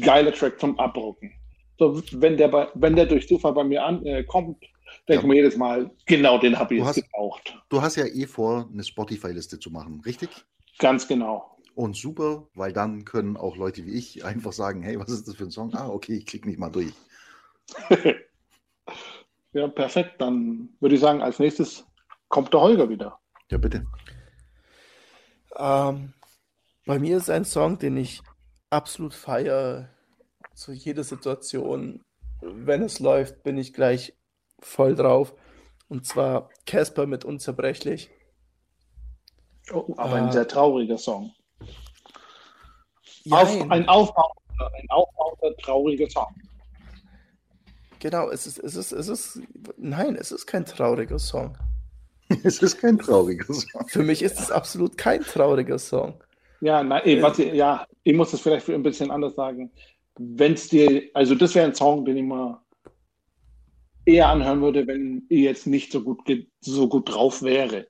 geiler 0.00 0.32
Track 0.32 0.60
zum 0.60 0.78
Abrucken. 0.78 1.32
So, 1.78 2.02
wenn 2.12 2.36
der, 2.36 2.48
bei, 2.48 2.68
wenn 2.74 2.96
der 2.96 3.06
durch 3.06 3.28
Zufall 3.28 3.52
bei 3.52 3.64
mir 3.64 3.84
ankommt, 3.84 4.06
äh, 4.06 4.24
kommt, 4.24 4.64
denke 5.08 5.22
ja. 5.22 5.28
mir 5.28 5.34
jedes 5.36 5.56
Mal, 5.56 5.90
genau 6.06 6.38
den 6.38 6.58
habe 6.58 6.74
ich 6.74 6.80
du 6.80 6.86
jetzt 6.86 6.96
hast, 6.96 7.04
gebraucht. 7.04 7.58
Du 7.68 7.82
hast 7.82 7.96
ja 7.96 8.06
eh 8.06 8.26
vor, 8.26 8.68
eine 8.72 8.84
Spotify-Liste 8.84 9.58
zu 9.58 9.70
machen, 9.70 10.00
richtig? 10.04 10.30
Ganz 10.78 11.08
genau. 11.08 11.56
Und 11.74 11.96
super, 11.96 12.48
weil 12.54 12.72
dann 12.72 13.04
können 13.04 13.36
auch 13.36 13.56
Leute 13.56 13.84
wie 13.84 13.92
ich 13.92 14.24
einfach 14.24 14.52
sagen, 14.52 14.82
hey, 14.82 14.98
was 14.98 15.10
ist 15.10 15.28
das 15.28 15.36
für 15.36 15.44
ein 15.44 15.50
Song? 15.50 15.74
Ah, 15.74 15.88
okay, 15.88 16.14
ich 16.14 16.26
klicke 16.26 16.48
nicht 16.48 16.58
mal 16.58 16.70
durch. 16.70 16.94
ja, 19.52 19.68
perfekt. 19.68 20.20
Dann 20.20 20.70
würde 20.80 20.94
ich 20.94 21.00
sagen, 21.00 21.20
als 21.20 21.38
nächstes 21.38 21.84
kommt 22.28 22.52
der 22.54 22.60
Holger 22.60 22.88
wieder. 22.88 23.18
Ja, 23.50 23.58
bitte. 23.58 23.86
Ähm, 25.56 26.14
bei 26.86 26.98
mir 26.98 27.18
ist 27.18 27.30
ein 27.30 27.44
Song, 27.44 27.78
den 27.78 27.96
ich 27.96 28.22
absolut 28.70 29.14
feiere. 29.14 29.90
Zu 30.54 30.72
jeder 30.72 31.04
Situation, 31.04 32.02
wenn 32.40 32.82
es 32.82 33.00
läuft, 33.00 33.42
bin 33.42 33.58
ich 33.58 33.74
gleich 33.74 34.15
voll 34.58 34.94
drauf. 34.94 35.34
Und 35.88 36.06
zwar 36.06 36.50
Casper 36.66 37.06
mit 37.06 37.24
Unzerbrechlich. 37.24 38.10
Oh, 39.72 39.94
aber 39.96 40.16
äh, 40.16 40.22
ein 40.22 40.32
sehr 40.32 40.46
trauriger 40.46 40.98
Song. 40.98 41.32
Auf, 43.30 43.70
ein 43.70 43.88
aufbauender, 43.88 44.72
ein 44.80 44.90
aufbauender, 44.90 45.56
trauriger 45.58 46.08
Song. 46.08 46.34
Genau, 47.98 48.30
es 48.30 48.46
ist, 48.46 48.58
es 48.58 48.76
ist, 48.76 48.92
es 48.92 49.08
ist, 49.08 49.40
nein, 49.76 50.16
es 50.16 50.30
ist 50.30 50.46
kein 50.46 50.64
trauriger 50.64 51.18
Song. 51.18 51.56
es 52.44 52.62
ist 52.62 52.80
kein 52.80 52.98
trauriger 52.98 53.52
Song. 53.52 53.88
Für 53.88 54.02
mich 54.02 54.22
ist 54.22 54.38
es 54.38 54.50
absolut 54.50 54.96
kein 54.96 55.22
trauriger 55.22 55.78
Song. 55.78 56.22
Ja, 56.60 56.82
nein, 56.82 57.02
ey, 57.04 57.22
was, 57.22 57.38
ja, 57.38 57.86
ich 58.02 58.14
muss 58.14 58.30
das 58.30 58.40
vielleicht 58.40 58.68
ein 58.68 58.82
bisschen 58.82 59.10
anders 59.10 59.34
sagen. 59.34 59.70
Wenn 60.18 60.54
es 60.54 60.68
dir, 60.68 61.10
also 61.14 61.34
das 61.34 61.54
wäre 61.54 61.66
ein 61.66 61.74
Song, 61.74 62.04
den 62.04 62.16
ich 62.16 62.24
mal 62.24 62.60
eher 64.06 64.28
anhören 64.28 64.62
würde, 64.62 64.86
wenn 64.86 65.26
ihr 65.28 65.40
jetzt 65.40 65.66
nicht 65.66 65.92
so 65.92 66.02
gut, 66.02 66.20
so 66.60 66.88
gut 66.88 67.12
drauf 67.12 67.42
wäre. 67.42 67.88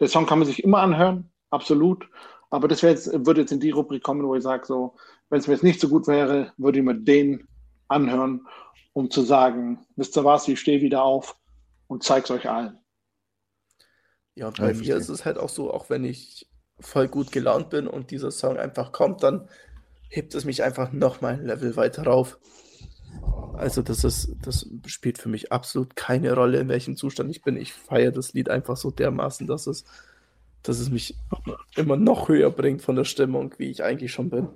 Der 0.00 0.08
Song 0.08 0.26
kann 0.26 0.40
man 0.40 0.46
sich 0.46 0.62
immer 0.62 0.80
anhören, 0.80 1.30
absolut. 1.50 2.08
Aber 2.50 2.68
das 2.68 2.82
jetzt, 2.82 3.10
würde 3.26 3.42
jetzt 3.42 3.52
in 3.52 3.60
die 3.60 3.70
Rubrik 3.70 4.02
kommen, 4.02 4.26
wo 4.26 4.34
ich 4.34 4.42
sage, 4.42 4.66
so, 4.66 4.96
wenn 5.30 5.40
es 5.40 5.46
mir 5.46 5.54
jetzt 5.54 5.62
nicht 5.62 5.80
so 5.80 5.88
gut 5.88 6.06
wäre, 6.06 6.52
würde 6.58 6.78
ich 6.78 6.84
mir 6.84 6.94
den 6.94 7.48
anhören, 7.88 8.46
um 8.92 9.10
zu 9.10 9.22
sagen, 9.22 9.86
wisst 9.96 10.16
ihr 10.16 10.24
was, 10.24 10.48
ich 10.48 10.60
stehe 10.60 10.80
wieder 10.80 11.02
auf 11.02 11.36
und 11.86 12.02
zeig's 12.02 12.30
euch 12.30 12.48
allen. 12.48 12.78
Ja, 14.34 14.50
bei 14.50 14.72
ja, 14.72 14.78
mir 14.78 14.96
ist 14.96 15.08
es 15.08 15.24
halt 15.24 15.38
auch 15.38 15.48
so, 15.48 15.72
auch 15.72 15.88
wenn 15.88 16.04
ich 16.04 16.48
voll 16.78 17.08
gut 17.08 17.32
gelaunt 17.32 17.70
bin 17.70 17.86
und 17.86 18.10
dieser 18.10 18.30
Song 18.30 18.58
einfach 18.58 18.92
kommt, 18.92 19.22
dann 19.22 19.48
hebt 20.08 20.34
es 20.34 20.44
mich 20.44 20.62
einfach 20.62 20.92
nochmal 20.92 21.34
ein 21.34 21.46
Level 21.46 21.76
weiter 21.76 22.04
rauf. 22.04 22.38
Also 23.56 23.82
das 23.82 24.04
ist, 24.04 24.36
das 24.42 24.68
spielt 24.86 25.18
für 25.18 25.28
mich 25.28 25.52
absolut 25.52 25.96
keine 25.96 26.34
Rolle, 26.34 26.60
in 26.60 26.68
welchem 26.68 26.96
Zustand 26.96 27.30
ich 27.30 27.42
bin. 27.42 27.56
Ich 27.56 27.72
feiere 27.72 28.12
das 28.12 28.34
Lied 28.34 28.50
einfach 28.50 28.76
so 28.76 28.90
dermaßen, 28.90 29.46
dass 29.46 29.66
es, 29.66 29.84
dass 30.62 30.78
es 30.78 30.90
mich 30.90 31.16
immer 31.74 31.96
noch 31.96 32.28
höher 32.28 32.50
bringt 32.50 32.82
von 32.82 32.96
der 32.96 33.04
Stimmung, 33.04 33.54
wie 33.58 33.70
ich 33.70 33.82
eigentlich 33.82 34.12
schon 34.12 34.30
bin. 34.30 34.48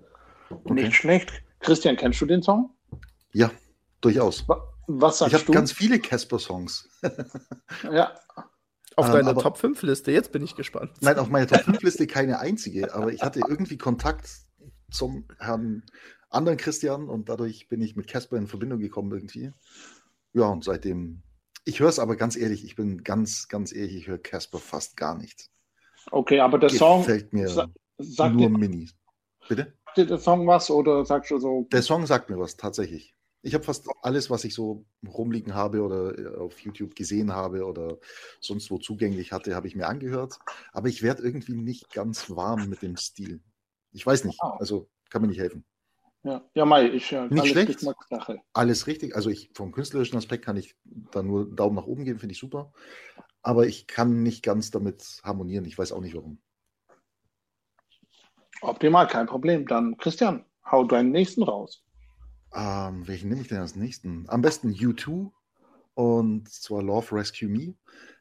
Okay. 0.51 0.73
Nicht 0.73 0.95
schlecht. 0.95 1.33
Christian, 1.61 1.97
kennst 1.97 2.21
du 2.21 2.27
den 2.27 2.43
Song? 2.43 2.71
Ja, 3.33 3.51
durchaus. 4.01 4.45
Was 4.87 5.19
sagst 5.19 5.35
ich 5.35 5.41
habe 5.41 5.53
ganz 5.53 5.73
viele 5.73 5.99
Casper-Songs. 5.99 6.89
ja. 7.93 8.13
Auf 8.97 9.07
ähm, 9.07 9.13
deiner 9.13 9.35
Top 9.37 9.57
5 9.57 9.83
Liste, 9.83 10.11
jetzt 10.11 10.33
bin 10.33 10.43
ich 10.43 10.57
gespannt. 10.57 10.91
Nein, 11.01 11.19
auf 11.19 11.29
meiner 11.29 11.47
Top 11.47 11.63
5 11.63 11.83
Liste 11.83 12.07
keine 12.07 12.41
einzige, 12.41 12.93
aber 12.93 13.13
ich 13.13 13.23
hatte 13.23 13.41
irgendwie 13.47 13.79
Kontakt 13.79 14.29
zum 14.91 15.27
Herrn 15.39 15.85
anderen 16.31 16.59
Christian 16.59 17.09
und 17.09 17.29
dadurch 17.29 17.69
bin 17.69 17.83
ich 17.83 17.97
mit 17.97 18.09
Casper 18.09 18.37
in 18.37 18.47
Verbindung 18.47 18.79
gekommen 18.79 19.13
irgendwie. 19.13 19.53
Ja, 20.33 20.47
und 20.47 20.65
seitdem, 20.65 21.23
ich 21.65 21.81
höre 21.81 21.89
es 21.89 21.99
aber 21.99 22.17
ganz 22.17 22.37
ehrlich, 22.37 22.65
ich 22.65 22.77
bin 22.77 23.03
ganz, 23.03 23.49
ganz 23.49 23.73
ehrlich, 23.73 23.97
ich 23.97 24.07
höre 24.07 24.19
Casper 24.19 24.59
fast 24.59 24.97
gar 24.97 25.19
nicht. 25.19 25.51
Okay, 26.11 26.41
aber 26.41 26.59
der 26.59 26.71
Song 26.71 27.05
fällt 27.05 27.33
mir 27.33 27.49
sa 27.49 28.29
nur 28.29 28.49
Mini. 28.49 28.89
Bitte? 29.49 29.75
Sagt 29.85 29.97
dir 29.99 30.07
der 30.07 30.19
Song 30.19 30.47
was 30.47 30.71
oder 30.71 31.05
sagst 31.05 31.31
du 31.31 31.39
so? 31.39 31.67
Der 31.73 31.83
Song 31.83 32.07
sagt 32.07 32.31
mir 32.31 32.39
was, 32.39 32.57
tatsächlich. 32.57 33.15
Ich 33.43 33.55
habe 33.55 33.65
fast 33.65 33.89
alles, 34.03 34.31
was 34.31 34.45
ich 34.45 34.55
so 34.55 34.85
rumliegen 35.07 35.55
habe 35.55 35.83
oder 35.83 36.19
äh, 36.19 36.37
auf 36.37 36.61
YouTube 36.61 36.95
gesehen 36.95 37.33
habe 37.33 37.65
oder 37.65 37.99
sonst 38.41 38.71
wo 38.71 38.79
zugänglich 38.79 39.33
hatte, 39.33 39.55
habe 39.55 39.67
ich 39.67 39.75
mir 39.75 39.89
angehört. 39.89 40.39
Aber 40.73 40.89
ich 40.89 41.03
werde 41.03 41.23
irgendwie 41.23 41.55
nicht 41.55 41.93
ganz 41.93 42.31
warm 42.31 42.69
mit 42.69 42.83
dem 42.83 42.97
Stil. 42.97 43.41
Ich 43.93 44.07
weiß 44.07 44.25
nicht. 44.25 44.39
Ah. 44.43 44.57
Also 44.59 44.89
kann 45.09 45.23
mir 45.23 45.29
nicht 45.29 45.41
helfen. 45.41 45.65
Ja, 46.23 46.45
ja 46.55 46.65
Mai, 46.65 46.89
ich 46.89 47.11
ja, 47.11 47.27
nicht 47.27 47.49
schlecht. 47.49 47.87
Alles 48.53 48.87
richtig. 48.87 49.17
Also 49.17 49.31
ich 49.31 49.51
vom 49.55 49.73
künstlerischen 49.73 50.19
Aspekt 50.19 50.45
kann 50.45 50.57
ich 50.57 50.77
da 50.85 51.23
nur 51.23 51.51
Daumen 51.55 51.77
nach 51.77 51.87
oben 51.87 52.05
geben, 52.05 52.19
finde 52.19 52.35
ich 52.35 52.39
super. 52.39 52.73
Aber 53.43 53.67
ich 53.67 53.87
kann 53.87 54.23
nicht 54.23 54.43
ganz 54.43 54.71
damit 54.71 55.21
harmonieren. 55.25 55.65
Ich 55.65 55.79
weiß 55.79 55.93
auch 55.93 56.03
nicht 56.03 56.15
warum. 56.15 56.39
Optimal, 58.61 59.07
kein 59.07 59.27
Problem. 59.27 59.67
Dann 59.67 59.97
Christian, 59.97 60.45
hau 60.71 60.85
deinen 60.85 61.11
nächsten 61.11 61.43
raus. 61.43 61.83
Ähm, 62.53 63.07
welchen 63.07 63.29
nehme 63.29 63.41
ich 63.41 63.49
denn 63.49 63.59
als 63.59 63.77
nächsten? 63.77 64.29
Am 64.29 64.43
besten 64.43 64.73
U2 64.73 65.31
und 65.95 66.49
zwar 66.49 66.83
Love 66.83 67.17
Rescue 67.17 67.49
Me 67.49 67.75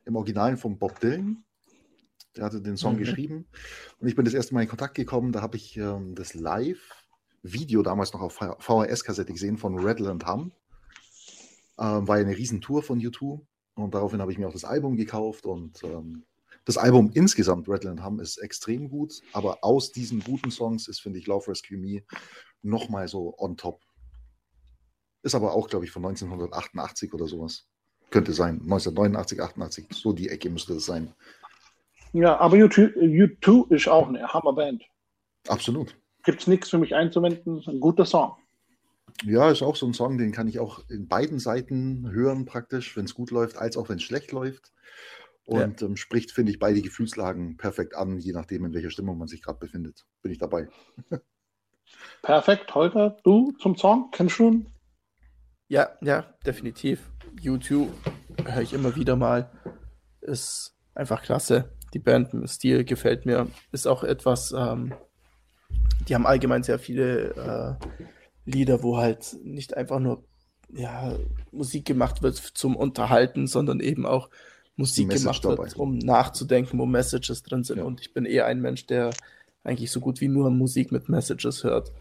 im 0.05 0.15
Original 0.15 0.55
von 0.55 0.77
Bob 0.77 0.99
Dylan. 0.99 1.43
Der 2.35 2.45
hatte 2.45 2.61
den 2.61 2.77
Song 2.77 2.93
mhm. 2.93 2.99
geschrieben 2.99 3.47
und 3.97 4.07
ich 4.07 4.15
bin 4.15 4.23
das 4.23 4.33
erste 4.33 4.53
Mal 4.53 4.61
in 4.61 4.69
Kontakt 4.69 4.95
gekommen. 4.95 5.31
Da 5.31 5.41
habe 5.41 5.57
ich 5.57 5.75
ähm, 5.77 6.15
das 6.15 6.33
Live-Video 7.43 7.81
damals 7.81 8.13
noch 8.13 8.21
auf 8.21 8.37
VHS-Kassette 8.37 9.33
gesehen 9.33 9.57
von 9.57 9.79
Rattle 9.79 10.09
and 10.09 10.25
Hum. 10.27 10.51
Ähm, 11.79 12.07
war 12.07 12.17
ja 12.17 12.25
eine 12.25 12.35
Riesentour 12.35 12.83
von 12.83 12.99
U2 12.99 13.39
und 13.75 13.93
daraufhin 13.93 14.21
habe 14.21 14.31
ich 14.31 14.37
mir 14.37 14.47
auch 14.47 14.53
das 14.53 14.65
Album 14.65 14.97
gekauft 14.97 15.45
und 15.45 15.81
ähm, 15.83 16.25
das 16.65 16.77
Album 16.77 17.11
insgesamt, 17.13 17.69
Rattle 17.69 17.91
and 17.91 18.03
Hum, 18.03 18.19
ist 18.19 18.37
extrem 18.37 18.89
gut, 18.89 19.21
aber 19.33 19.59
aus 19.63 19.91
diesen 19.91 20.19
guten 20.19 20.51
Songs 20.51 20.87
ist, 20.87 20.99
finde 20.99 21.19
ich, 21.19 21.27
Love 21.27 21.49
Rescue 21.49 21.77
Me 21.77 22.03
nochmal 22.61 23.07
so 23.07 23.33
on 23.37 23.55
top. 23.55 23.81
Ist 25.21 25.35
aber 25.35 25.53
auch, 25.53 25.69
glaube 25.69 25.85
ich, 25.85 25.91
von 25.91 26.05
1988 26.05 27.13
oder 27.13 27.27
sowas. 27.27 27.67
Könnte 28.09 28.33
sein. 28.33 28.61
1989, 28.61 29.41
88. 29.41 29.87
So 29.91 30.13
die 30.13 30.29
Ecke 30.29 30.49
müsste 30.49 30.73
es 30.73 30.85
sein. 30.85 31.13
Ja, 32.13 32.37
aber 32.39 32.55
U2, 32.57 32.95
U2 32.95 33.71
ist 33.71 33.87
auch 33.87 34.07
eine 34.07 34.27
Hammerband. 34.27 34.83
Absolut. 35.47 35.95
Gibt 36.29 36.41
es 36.41 36.47
nichts 36.47 36.69
für 36.69 36.77
mich 36.77 36.93
einzuwenden. 36.93 37.63
Ein 37.65 37.79
guter 37.79 38.05
Song. 38.05 38.35
Ja, 39.23 39.49
ist 39.49 39.63
auch 39.63 39.75
so 39.75 39.87
ein 39.87 39.95
Song, 39.95 40.19
den 40.19 40.31
kann 40.31 40.47
ich 40.47 40.59
auch 40.59 40.87
in 40.87 41.07
beiden 41.07 41.39
Seiten 41.39 42.11
hören, 42.11 42.45
praktisch, 42.45 42.95
wenn 42.95 43.05
es 43.05 43.15
gut 43.15 43.31
läuft, 43.31 43.57
als 43.57 43.77
auch 43.77 43.89
wenn 43.89 43.95
es 43.95 44.03
schlecht 44.03 44.31
läuft. 44.31 44.71
Und 45.45 45.81
ja. 45.81 45.87
ähm, 45.87 45.97
spricht, 45.97 46.29
finde 46.29 46.51
ich, 46.51 46.59
beide 46.59 46.83
Gefühlslagen 46.83 47.57
perfekt 47.57 47.95
an, 47.95 48.19
je 48.19 48.31
nachdem, 48.31 48.63
in 48.63 48.75
welcher 48.75 48.91
Stimmung 48.91 49.17
man 49.17 49.27
sich 49.27 49.41
gerade 49.41 49.57
befindet. 49.57 50.05
Bin 50.21 50.31
ich 50.31 50.37
dabei. 50.37 50.67
Perfekt. 52.21 52.75
Holger, 52.75 53.17
du 53.23 53.51
zum 53.53 53.75
Song? 53.75 54.11
Kennst 54.11 54.37
du 54.37 54.51
ihn? 54.51 54.69
Ja, 55.67 55.89
ja, 56.01 56.31
definitiv. 56.45 57.09
YouTube 57.41 57.89
höre 58.45 58.61
ich 58.61 58.73
immer 58.73 58.95
wieder 58.95 59.15
mal. 59.15 59.49
Ist 60.21 60.77
einfach 60.93 61.23
klasse. 61.23 61.75
Die 61.95 61.99
Band, 61.99 62.29
Stil 62.47 62.83
gefällt 62.83 63.25
mir. 63.25 63.47
Ist 63.71 63.87
auch 63.87 64.03
etwas, 64.03 64.53
ähm, 64.55 64.93
die 66.07 66.15
haben 66.15 66.25
allgemein 66.25 66.63
sehr 66.63 66.79
viele 66.79 67.77
äh, 67.85 67.85
Lieder, 68.45 68.83
wo 68.83 68.97
halt 68.97 69.37
nicht 69.43 69.75
einfach 69.77 69.99
nur 69.99 70.23
ja, 70.71 71.15
Musik 71.51 71.85
gemacht 71.85 72.21
wird 72.21 72.35
zum 72.35 72.75
Unterhalten, 72.75 73.47
sondern 73.47 73.79
eben 73.79 74.05
auch 74.05 74.29
Musik 74.75 75.09
gemacht 75.09 75.43
wird, 75.43 75.75
um 75.75 75.97
nachzudenken, 75.97 76.79
wo 76.79 76.85
Messages 76.85 77.43
drin 77.43 77.63
sind. 77.63 77.79
Ja. 77.79 77.83
Und 77.83 78.01
ich 78.01 78.13
bin 78.13 78.25
eher 78.25 78.45
ein 78.45 78.61
Mensch, 78.61 78.85
der 78.85 79.11
eigentlich 79.63 79.91
so 79.91 79.99
gut 79.99 80.21
wie 80.21 80.29
nur 80.29 80.49
Musik 80.51 80.91
mit 80.91 81.09
Messages 81.09 81.63
hört. 81.63 81.91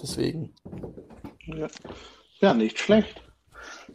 Deswegen. 0.00 0.52
Ja, 1.46 1.68
ja 2.40 2.54
nicht 2.54 2.78
schlecht. 2.78 3.22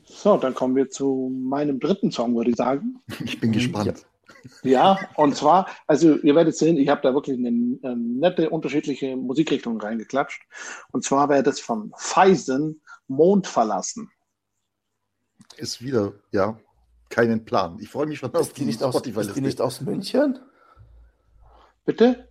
So, 0.03 0.37
dann 0.37 0.53
kommen 0.53 0.75
wir 0.75 0.89
zu 0.89 1.31
meinem 1.33 1.79
dritten 1.79 2.11
Song, 2.11 2.35
würde 2.35 2.51
ich 2.51 2.55
sagen. 2.55 2.99
Ich 3.23 3.39
bin 3.39 3.51
gespannt. 3.51 3.85
Ja, 3.87 3.93
und 5.15 5.35
zwar, 5.35 5.67
also 5.87 6.17
ihr 6.17 6.35
werdet 6.35 6.55
sehen, 6.55 6.77
ich 6.77 6.89
habe 6.89 7.01
da 7.01 7.13
wirklich 7.13 7.37
eine, 7.37 7.47
eine, 7.47 7.95
nette 7.95 8.49
unterschiedliche 8.49 9.15
Musikrichtung 9.15 9.79
reingeklatscht. 9.79 10.43
Und 10.91 11.03
zwar 11.03 11.29
wäre 11.29 11.43
das 11.43 11.59
von 11.59 11.91
Feisen 11.97 12.81
Mond 13.07 13.47
verlassen. 13.47 14.11
Ist 15.57 15.81
wieder, 15.81 16.13
ja, 16.31 16.59
keinen 17.09 17.45
Plan. 17.45 17.77
Ich 17.79 17.89
freue 17.89 18.07
mich 18.07 18.19
schon 18.19 18.33
auf 18.35 18.53
die, 18.53 18.65
die 18.65 18.73
Spotify. 18.73 19.21
Ist 19.21 19.35
die 19.35 19.41
nicht 19.41 19.61
aus 19.61 19.81
München? 19.81 20.39
Bitte? 21.85 22.29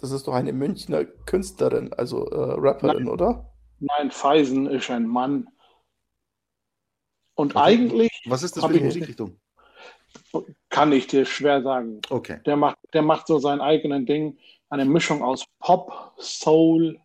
Das 0.00 0.10
ist 0.10 0.26
doch 0.26 0.34
eine 0.34 0.52
Münchner 0.52 1.04
Künstlerin, 1.04 1.92
also 1.94 2.26
äh, 2.26 2.54
Rapperin, 2.58 3.04
Nein. 3.04 3.08
oder? 3.08 3.50
Nein, 3.80 4.10
Feisen 4.10 4.66
ist 4.66 4.90
ein 4.90 5.06
Mann. 5.06 5.48
Und 7.34 7.54
was 7.54 7.62
eigentlich. 7.62 8.22
Was 8.26 8.42
ist 8.42 8.56
das 8.56 8.64
für 8.64 8.70
eine 8.70 8.80
Musikrichtung? 8.80 9.38
Kann 10.70 10.92
ich 10.92 11.06
dir 11.06 11.24
schwer 11.24 11.62
sagen. 11.62 12.00
Okay. 12.10 12.40
Der 12.46 12.56
macht, 12.56 12.78
der 12.92 13.02
macht 13.02 13.26
so 13.26 13.38
sein 13.38 13.60
eigenes 13.60 14.04
Ding, 14.06 14.38
eine 14.68 14.84
Mischung 14.84 15.22
aus 15.22 15.44
Pop, 15.60 16.12
Soul. 16.18 17.00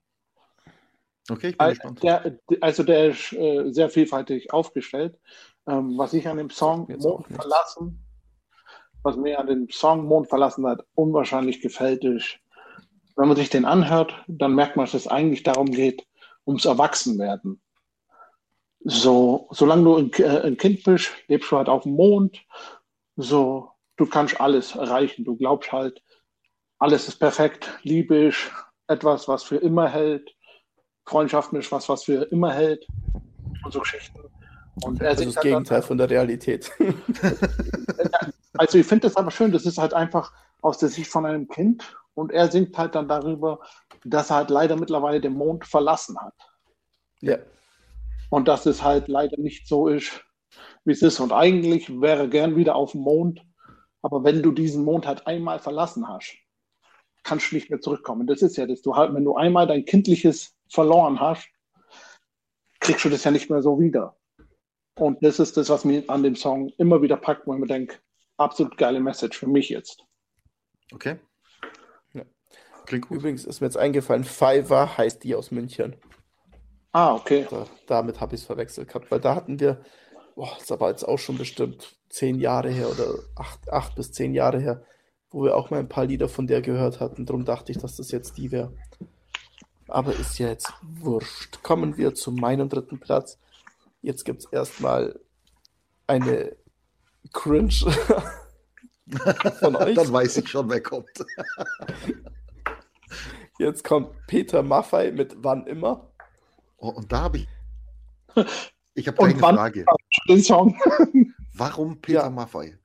Okay, 1.30 1.49
ich 1.49 1.57
bin 1.57 1.70
gespannt. 1.70 2.03
Der, 2.03 2.39
also 2.62 2.84
der 2.84 3.09
ist 3.09 3.34
äh, 3.34 3.72
sehr 3.72 3.89
vielfältig 3.89 4.51
aufgestellt. 4.53 5.18
Ähm, 5.68 5.97
was 5.97 6.14
ich 6.14 6.28
an 6.28 6.38
dem 6.38 6.49
Song 6.49 6.88
Mond 6.99 7.28
verlassen, 7.28 8.03
was 9.03 9.16
mir 9.16 9.39
an 9.39 9.47
dem 9.47 9.70
Song 9.70 10.05
Mond 10.05 10.28
verlassen 10.28 10.66
hat, 10.66 10.86
unwahrscheinlich 10.95 11.62
gefällt, 11.62 12.03
ist, 12.03 12.39
wenn 13.16 13.28
man 13.28 13.38
sich 13.38 13.49
den 13.49 13.66
anhört, 13.66 14.14
dann 14.28 14.55
merkt 14.55 14.76
man, 14.76 14.86
dass 14.86 14.95
es 14.95 15.07
eigentlich 15.07 15.43
darum 15.43 15.68
geht, 15.68 16.07
ums 16.45 16.66
Erwachsenwerden. 16.66 17.62
So, 18.84 19.47
solange 19.51 19.84
du 19.84 19.95
ein, 19.97 20.12
äh, 20.14 20.47
ein 20.47 20.57
Kind 20.57 20.84
bist, 20.84 21.12
lebst 21.28 21.51
du 21.51 21.57
halt 21.57 21.70
auf 21.70 21.84
dem 21.84 21.93
Mond. 21.93 22.43
So, 23.22 23.69
du 23.97 24.05
kannst 24.07 24.41
alles 24.41 24.76
erreichen. 24.76 25.24
Du 25.24 25.36
glaubst 25.36 25.72
halt, 25.72 26.01
alles 26.80 27.07
ist 27.07 27.17
perfekt. 27.19 27.69
Liebe 27.84 28.15
ist 28.15 28.51
etwas, 28.88 29.28
was 29.28 29.43
für 29.43 29.57
immer 29.57 29.88
hält. 29.88 30.36
Freundschaften 31.05 31.59
ist 31.59 31.72
was, 31.72 31.88
was 31.88 32.03
für 32.03 32.24
immer 32.32 32.51
hält. 32.51 32.86
Und 33.63 33.72
so 33.72 33.80
Geschichten. 33.80 34.19
Und 34.84 35.01
er 35.01 35.11
das 35.11 35.22
ist 35.22 35.36
das 35.36 35.43
Gegenteil 35.43 35.82
von 35.84 35.97
der 35.97 36.09
Realität. 36.09 36.72
also 38.57 38.78
ich 38.78 38.88
finde 38.88 39.07
das 39.07 39.17
aber 39.17 39.30
schön, 39.30 39.51
das 39.51 39.65
ist 39.65 39.78
halt 39.78 39.93
einfach 39.93 40.34
aus 40.61 40.80
der 40.80 40.89
Sicht 40.89 41.11
von 41.11 41.26
einem 41.26 41.47
Kind 41.47 41.95
und 42.15 42.32
er 42.32 42.49
singt 42.49 42.78
halt 42.78 42.95
dann 42.95 43.07
darüber, 43.07 43.59
dass 44.03 44.30
er 44.30 44.38
halt 44.38 44.49
leider 44.49 44.78
mittlerweile 44.78 45.22
den 45.22 45.34
Mond 45.34 45.65
verlassen 45.65 46.17
hat. 46.19 46.34
Ja. 47.19 47.38
Und 48.30 48.47
dass 48.47 48.65
es 48.65 48.82
halt 48.82 49.07
leider 49.07 49.38
nicht 49.38 49.67
so 49.67 49.88
ist, 49.88 50.24
wie 50.86 50.91
es 50.91 51.01
ist. 51.01 51.19
Und 51.19 51.32
eigentlich 51.32 52.01
wäre 52.01 52.29
gern 52.29 52.55
wieder 52.55 52.75
auf 52.75 52.93
dem 52.93 53.01
Mond, 53.01 53.45
aber 54.01 54.23
wenn 54.23 54.41
du 54.41 54.51
diesen 54.51 54.84
Mond 54.84 55.05
halt 55.05 55.27
einmal 55.27 55.59
verlassen 55.59 56.07
hast, 56.07 56.36
kannst 57.23 57.51
du 57.51 57.55
nicht 57.55 57.69
mehr 57.69 57.82
zurückkommen. 57.82 58.27
Das 58.27 58.41
ist 58.41 58.57
ja 58.57 58.65
das. 58.65 58.82
Du 58.82 58.95
halt, 58.95 59.13
wenn 59.13 59.25
du 59.25 59.36
einmal 59.36 59.67
dein 59.67 59.86
Kindliches 59.86 60.55
verloren 60.69 61.19
hast, 61.19 61.47
kriegst 62.79 63.05
du 63.05 63.09
das 63.09 63.23
ja 63.23 63.32
nicht 63.32 63.49
mehr 63.49 63.61
so 63.61 63.79
wieder. 63.79 64.17
Und 64.97 65.23
das 65.23 65.39
ist 65.39 65.55
das, 65.57 65.69
was 65.69 65.86
mir 65.86 66.03
an 66.09 66.23
dem 66.23 66.36
Song 66.36 66.69
immer 66.77 67.01
wieder 67.01 67.17
packt, 67.17 67.47
wo 67.47 67.53
ich 67.53 67.59
mir 67.59 67.67
denke, 67.67 67.97
absolut 68.38 68.77
geile 68.77 68.99
Message 68.99 69.38
für 69.38 69.47
mich 69.47 69.69
jetzt. 69.69 70.03
Okay. 70.91 71.19
Ja. 72.13 72.23
Klingt 72.86 73.07
gut. 73.07 73.19
Übrigens 73.19 73.45
ist 73.45 73.61
mir 73.61 73.67
jetzt 73.67 73.77
eingefallen, 73.77 74.23
Fiverr 74.23 74.97
heißt 74.97 75.23
die 75.23 75.36
aus 75.36 75.51
München. 75.51 75.95
Ah, 76.91 77.15
okay. 77.15 77.47
Da, 77.49 77.67
damit 77.88 78.19
habe 78.19 78.36
ich 78.36 78.41
es 78.41 78.47
verwechselt 78.47 78.89
gehabt, 78.89 79.09
weil 79.11 79.21
da 79.21 79.36
hatten 79.36 79.59
wir, 79.59 79.82
boah, 80.36 80.57
das 80.57 80.79
war 80.79 80.89
jetzt 80.89 81.07
auch 81.07 81.17
schon 81.17 81.38
bestimmt 81.38 81.95
zehn 82.09 82.39
Jahre 82.39 82.69
her 82.69 82.89
oder 82.89 83.15
acht, 83.36 83.71
acht 83.71 83.95
bis 83.95 84.11
zehn 84.11 84.34
Jahre 84.34 84.59
her, 84.59 84.84
wo 85.29 85.43
wir 85.43 85.55
auch 85.55 85.69
mal 85.69 85.79
ein 85.79 85.89
paar 85.89 86.05
Lieder 86.05 86.29
von 86.29 86.47
der 86.47 86.61
gehört 86.61 86.99
hatten. 86.99 87.25
Darum 87.25 87.45
dachte 87.45 87.71
ich, 87.71 87.77
dass 87.77 87.95
das 87.95 88.11
jetzt 88.11 88.38
die 88.38 88.51
wäre. 88.51 88.73
Aber 89.88 90.13
ist 90.13 90.39
ja 90.39 90.47
jetzt 90.47 90.73
wurscht. 90.82 91.63
Kommen 91.63 91.97
wir 91.97 92.15
zu 92.15 92.32
meinem 92.32 92.69
dritten 92.69 92.99
Platz. 92.99 93.38
Jetzt 94.01 94.23
gibt 94.25 94.45
es 94.45 94.51
erstmal 94.51 95.19
eine 96.07 96.55
Cringe 97.34 97.71
von 99.59 99.75
euch. 99.75 99.95
Dann 99.95 100.13
weiß 100.13 100.38
ich 100.38 100.47
schon, 100.47 100.69
wer 100.69 100.82
kommt. 100.82 101.09
Jetzt 103.59 103.84
kommt 103.84 104.15
Peter 104.25 104.63
Maffei 104.63 105.11
mit 105.11 105.36
Wann 105.43 105.67
immer. 105.67 106.09
Oh, 106.77 106.89
und 106.89 107.11
da 107.11 107.21
habe 107.21 107.38
ich. 107.39 107.47
Ich 108.93 109.07
habe 109.07 109.23
eine 109.23 109.39
Frage. 109.39 109.86
Den 110.28 110.43
Song. 110.43 110.78
Warum 111.53 112.01
Peter 112.01 112.24
ja. 112.24 112.30
Maffei? 112.30 112.78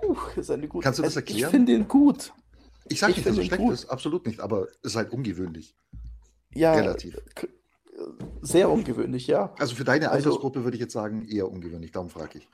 Puh, 0.00 0.16
ist 0.36 0.50
eine 0.50 0.68
gute 0.68 0.84
Kannst 0.84 0.98
du 0.98 1.02
das 1.02 1.16
erklären? 1.16 1.38
Ich 1.38 1.46
finde 1.46 1.72
ihn 1.72 1.88
gut. 1.88 2.32
Ich 2.88 3.00
sage 3.00 3.12
nicht, 3.12 3.26
dass 3.26 3.38
er 3.38 3.44
schlecht 3.44 3.70
ist, 3.70 3.86
absolut 3.86 4.26
nicht, 4.26 4.40
aber 4.40 4.68
es 4.82 4.92
ist 4.92 4.96
halt 4.96 5.12
ungewöhnlich. 5.12 5.76
Ja, 6.54 6.74
relativ. 6.74 7.16
Sehr 8.40 8.68
ungewöhnlich, 8.68 9.26
ja. 9.26 9.54
Also 9.58 9.74
für 9.74 9.84
deine 9.84 10.10
also 10.10 10.30
Altersgruppe 10.30 10.58
also, 10.58 10.64
würde 10.64 10.76
ich 10.76 10.80
jetzt 10.80 10.92
sagen, 10.92 11.26
eher 11.26 11.48
ungewöhnlich, 11.48 11.92
darum 11.92 12.10
frage 12.10 12.38
ich. 12.38 12.48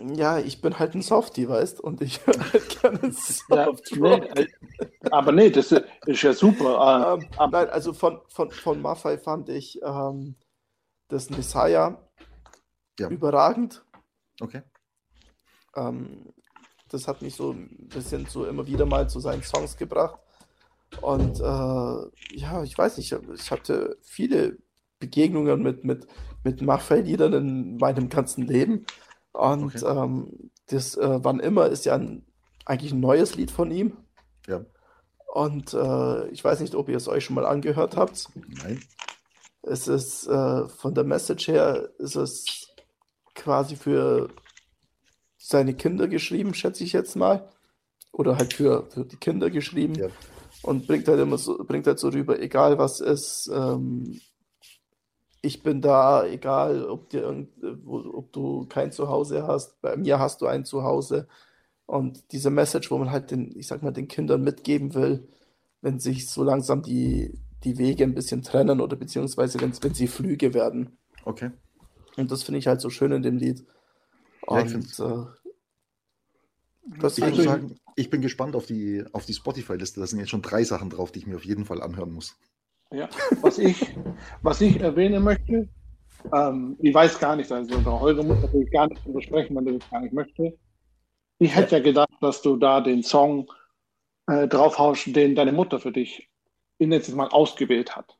Ja, 0.00 0.38
ich 0.38 0.60
bin 0.60 0.78
halt 0.78 0.94
ein 0.94 1.02
Softie, 1.02 1.48
weißt 1.48 1.80
und 1.80 2.00
ich 2.00 2.20
höre 2.26 2.52
halt 2.52 2.80
gerne 2.80 3.12
Soft 3.12 3.90
ja, 3.90 4.18
nee, 4.18 4.26
äh, 4.26 4.46
Aber 5.10 5.32
nee, 5.32 5.50
das 5.50 5.72
ist 6.06 6.22
ja 6.22 6.32
super. 6.32 7.18
Ähm, 7.20 7.50
nein, 7.50 7.68
also 7.70 7.92
von, 7.92 8.20
von, 8.28 8.50
von 8.50 8.80
Maffei 8.80 9.18
fand 9.18 9.48
ich 9.48 9.80
ähm, 9.82 10.36
das 11.08 11.30
Messiah 11.30 11.98
ja. 13.00 13.08
überragend. 13.08 13.84
Okay. 14.40 14.62
Ähm, 15.74 16.32
das 16.88 17.08
hat 17.08 17.20
mich 17.22 17.34
so 17.34 17.52
ein 17.52 17.88
bisschen 17.88 18.26
so 18.26 18.46
immer 18.46 18.66
wieder 18.66 18.86
mal 18.86 19.08
zu 19.08 19.20
seinen 19.20 19.42
Songs 19.42 19.76
gebracht. 19.76 20.20
Und 21.02 21.40
äh, 21.40 22.36
ja, 22.36 22.62
ich 22.62 22.78
weiß 22.78 22.96
nicht, 22.96 23.14
ich 23.34 23.50
hatte 23.50 23.98
viele 24.02 24.58
Begegnungen 24.98 25.62
mit, 25.62 25.84
mit, 25.84 26.06
mit 26.44 26.62
Maffei-Liedern 26.62 27.32
in 27.34 27.76
meinem 27.76 28.08
ganzen 28.08 28.46
Leben. 28.46 28.86
Und 29.38 29.76
okay. 29.76 29.86
ähm, 29.86 30.50
das 30.66 30.96
äh, 30.96 31.20
Wann 31.22 31.38
immer 31.38 31.68
ist 31.68 31.84
ja 31.84 31.94
ein, 31.94 32.26
eigentlich 32.64 32.92
ein 32.92 32.98
neues 32.98 33.36
Lied 33.36 33.52
von 33.52 33.70
ihm. 33.70 33.96
Ja. 34.48 34.64
Und 35.32 35.74
äh, 35.74 36.28
ich 36.30 36.42
weiß 36.42 36.58
nicht, 36.58 36.74
ob 36.74 36.88
ihr 36.88 36.96
es 36.96 37.06
euch 37.06 37.24
schon 37.24 37.36
mal 37.36 37.46
angehört 37.46 37.96
habt. 37.96 38.30
Nein. 38.34 38.82
Es 39.62 39.86
ist 39.86 40.26
äh, 40.26 40.68
von 40.68 40.94
der 40.94 41.04
Message 41.04 41.46
her, 41.46 41.88
ist 41.98 42.16
es 42.16 42.66
quasi 43.36 43.76
für 43.76 44.28
seine 45.36 45.74
Kinder 45.74 46.08
geschrieben, 46.08 46.52
schätze 46.52 46.82
ich 46.82 46.92
jetzt 46.92 47.14
mal. 47.14 47.48
Oder 48.10 48.38
halt 48.38 48.54
für, 48.54 48.88
für 48.90 49.04
die 49.04 49.18
Kinder 49.18 49.50
geschrieben. 49.50 49.94
Ja. 49.94 50.08
Und 50.62 50.88
bringt 50.88 51.06
halt 51.06 51.20
immer 51.20 51.38
so, 51.38 51.58
bringt 51.58 51.86
halt 51.86 52.00
so 52.00 52.08
rüber, 52.08 52.40
egal 52.40 52.78
was 52.78 52.98
ist, 52.98 53.48
ähm, 53.54 54.20
ich 55.40 55.62
bin 55.62 55.80
da, 55.80 56.26
egal 56.26 56.84
ob, 56.84 57.10
dir 57.10 57.22
irgend, 57.22 57.48
ob 57.86 58.32
du 58.32 58.66
kein 58.66 58.92
Zuhause 58.92 59.46
hast, 59.46 59.80
bei 59.80 59.96
mir 59.96 60.18
hast 60.18 60.40
du 60.40 60.46
ein 60.46 60.64
Zuhause. 60.64 61.28
Und 61.86 62.32
diese 62.32 62.50
Message, 62.50 62.90
wo 62.90 62.98
man 62.98 63.10
halt 63.10 63.30
den, 63.30 63.56
ich 63.56 63.66
sag 63.66 63.82
mal, 63.82 63.92
den 63.92 64.08
Kindern 64.08 64.42
mitgeben 64.42 64.94
will, 64.94 65.28
wenn 65.80 66.00
sich 66.00 66.28
so 66.28 66.42
langsam 66.42 66.82
die, 66.82 67.38
die 67.64 67.78
Wege 67.78 68.04
ein 68.04 68.14
bisschen 68.14 68.42
trennen 68.42 68.80
oder 68.80 68.96
beziehungsweise 68.96 69.60
wenn, 69.60 69.72
wenn 69.82 69.94
sie 69.94 70.08
Flüge 70.08 70.54
werden. 70.54 70.98
Okay. 71.24 71.50
Und 72.16 72.30
das 72.30 72.42
finde 72.42 72.58
ich 72.58 72.66
halt 72.66 72.80
so 72.80 72.90
schön 72.90 73.12
in 73.12 73.22
dem 73.22 73.36
Lied. 73.36 73.64
Und 74.42 74.98
ja, 74.98 75.28
äh, 77.02 77.06
ich 77.06 77.42
sagen, 77.44 77.76
ich 77.96 78.10
bin 78.10 78.22
gespannt 78.22 78.56
auf 78.56 78.66
die, 78.66 79.04
auf 79.12 79.24
die 79.24 79.34
Spotify-Liste. 79.34 80.00
Da 80.00 80.06
sind 80.06 80.18
jetzt 80.18 80.30
schon 80.30 80.42
drei 80.42 80.64
Sachen 80.64 80.90
drauf, 80.90 81.12
die 81.12 81.20
ich 81.20 81.26
mir 81.26 81.36
auf 81.36 81.44
jeden 81.44 81.64
Fall 81.64 81.80
anhören 81.80 82.12
muss. 82.12 82.36
Ja, 82.92 83.08
was 83.42 83.58
ich, 83.58 83.86
was 84.42 84.60
ich 84.60 84.80
erwähnen 84.80 85.22
möchte, 85.22 85.68
ähm, 86.32 86.76
ich 86.80 86.94
weiß 86.94 87.18
gar 87.18 87.36
nicht, 87.36 87.50
also 87.52 88.00
Holger 88.00 88.22
muss 88.22 88.40
natürlich 88.40 88.70
gar 88.70 88.88
nicht 88.88 89.02
besprechen, 89.12 89.56
wenn 89.56 89.66
er 89.66 89.78
das 89.78 89.90
gar 89.90 90.00
nicht 90.00 90.14
möchte. 90.14 90.58
Ich 91.38 91.54
hätte 91.54 91.72
ja. 91.72 91.78
ja 91.78 91.84
gedacht, 91.84 92.16
dass 92.20 92.42
du 92.42 92.56
da 92.56 92.80
den 92.80 93.02
Song 93.02 93.50
äh, 94.26 94.48
draufhaust, 94.48 95.14
den 95.14 95.34
deine 95.34 95.52
Mutter 95.52 95.78
für 95.78 95.92
dich 95.92 96.30
in 96.78 96.90
letztes 96.90 97.14
Mal 97.14 97.28
ausgewählt 97.28 97.94
hat. 97.94 98.16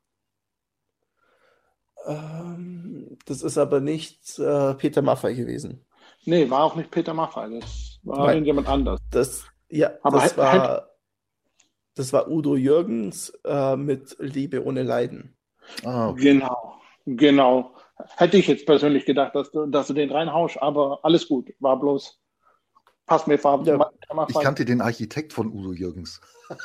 Ähm, 2.07 3.19
das 3.25 3.43
ist 3.43 3.59
aber 3.59 3.81
nicht 3.81 4.39
äh, 4.39 4.75
Peter 4.75 5.03
Maffay 5.03 5.35
gewesen. 5.35 5.85
Nee, 6.25 6.49
war 6.51 6.65
auch 6.65 6.77
nicht 6.77 6.91
Peter 6.91 7.15
Maffay, 7.15 7.59
das 7.59 7.99
war 8.03 8.27
Nein, 8.27 8.45
jemand 8.45 8.69
anders. 8.69 9.01
Das, 9.11 9.45
ja, 9.69 9.93
aber 10.03 10.21
das 10.21 10.37
war 10.37 10.91
das 11.99 12.13
war 12.13 12.29
Udo 12.29 12.57
Jürgens 12.57 13.31
äh, 13.45 13.77
mit 13.77 14.17
Liebe 14.21 14.65
ohne 14.65 14.83
Leiden. 14.85 15.37
Ah, 15.85 16.11
okay. 16.11 16.33
Genau, 16.33 16.81
genau. 17.07 17.75
Hätte 18.17 18.37
ich 18.37 18.47
jetzt 18.47 18.67
persönlich 18.67 19.05
gedacht, 19.05 19.35
dass 19.35 19.51
du, 19.51 19.67
dass 19.67 19.89
du 19.89 19.95
den 19.95 20.11
reinhaust, 20.11 20.63
aber 20.63 21.01
alles 21.03 21.27
gut. 21.27 21.53
War 21.59 21.79
bloß, 21.79 22.21
passt 23.07 23.27
mir 23.27 23.39
Farben. 23.39 23.65
Ja. 23.65 23.88
Ich 24.29 24.41
kannte 24.41 24.65
den 24.65 24.81
Architekt 24.81 25.35
von 25.35 25.53
Udo 25.53 25.73
Jürgens. 25.73 26.21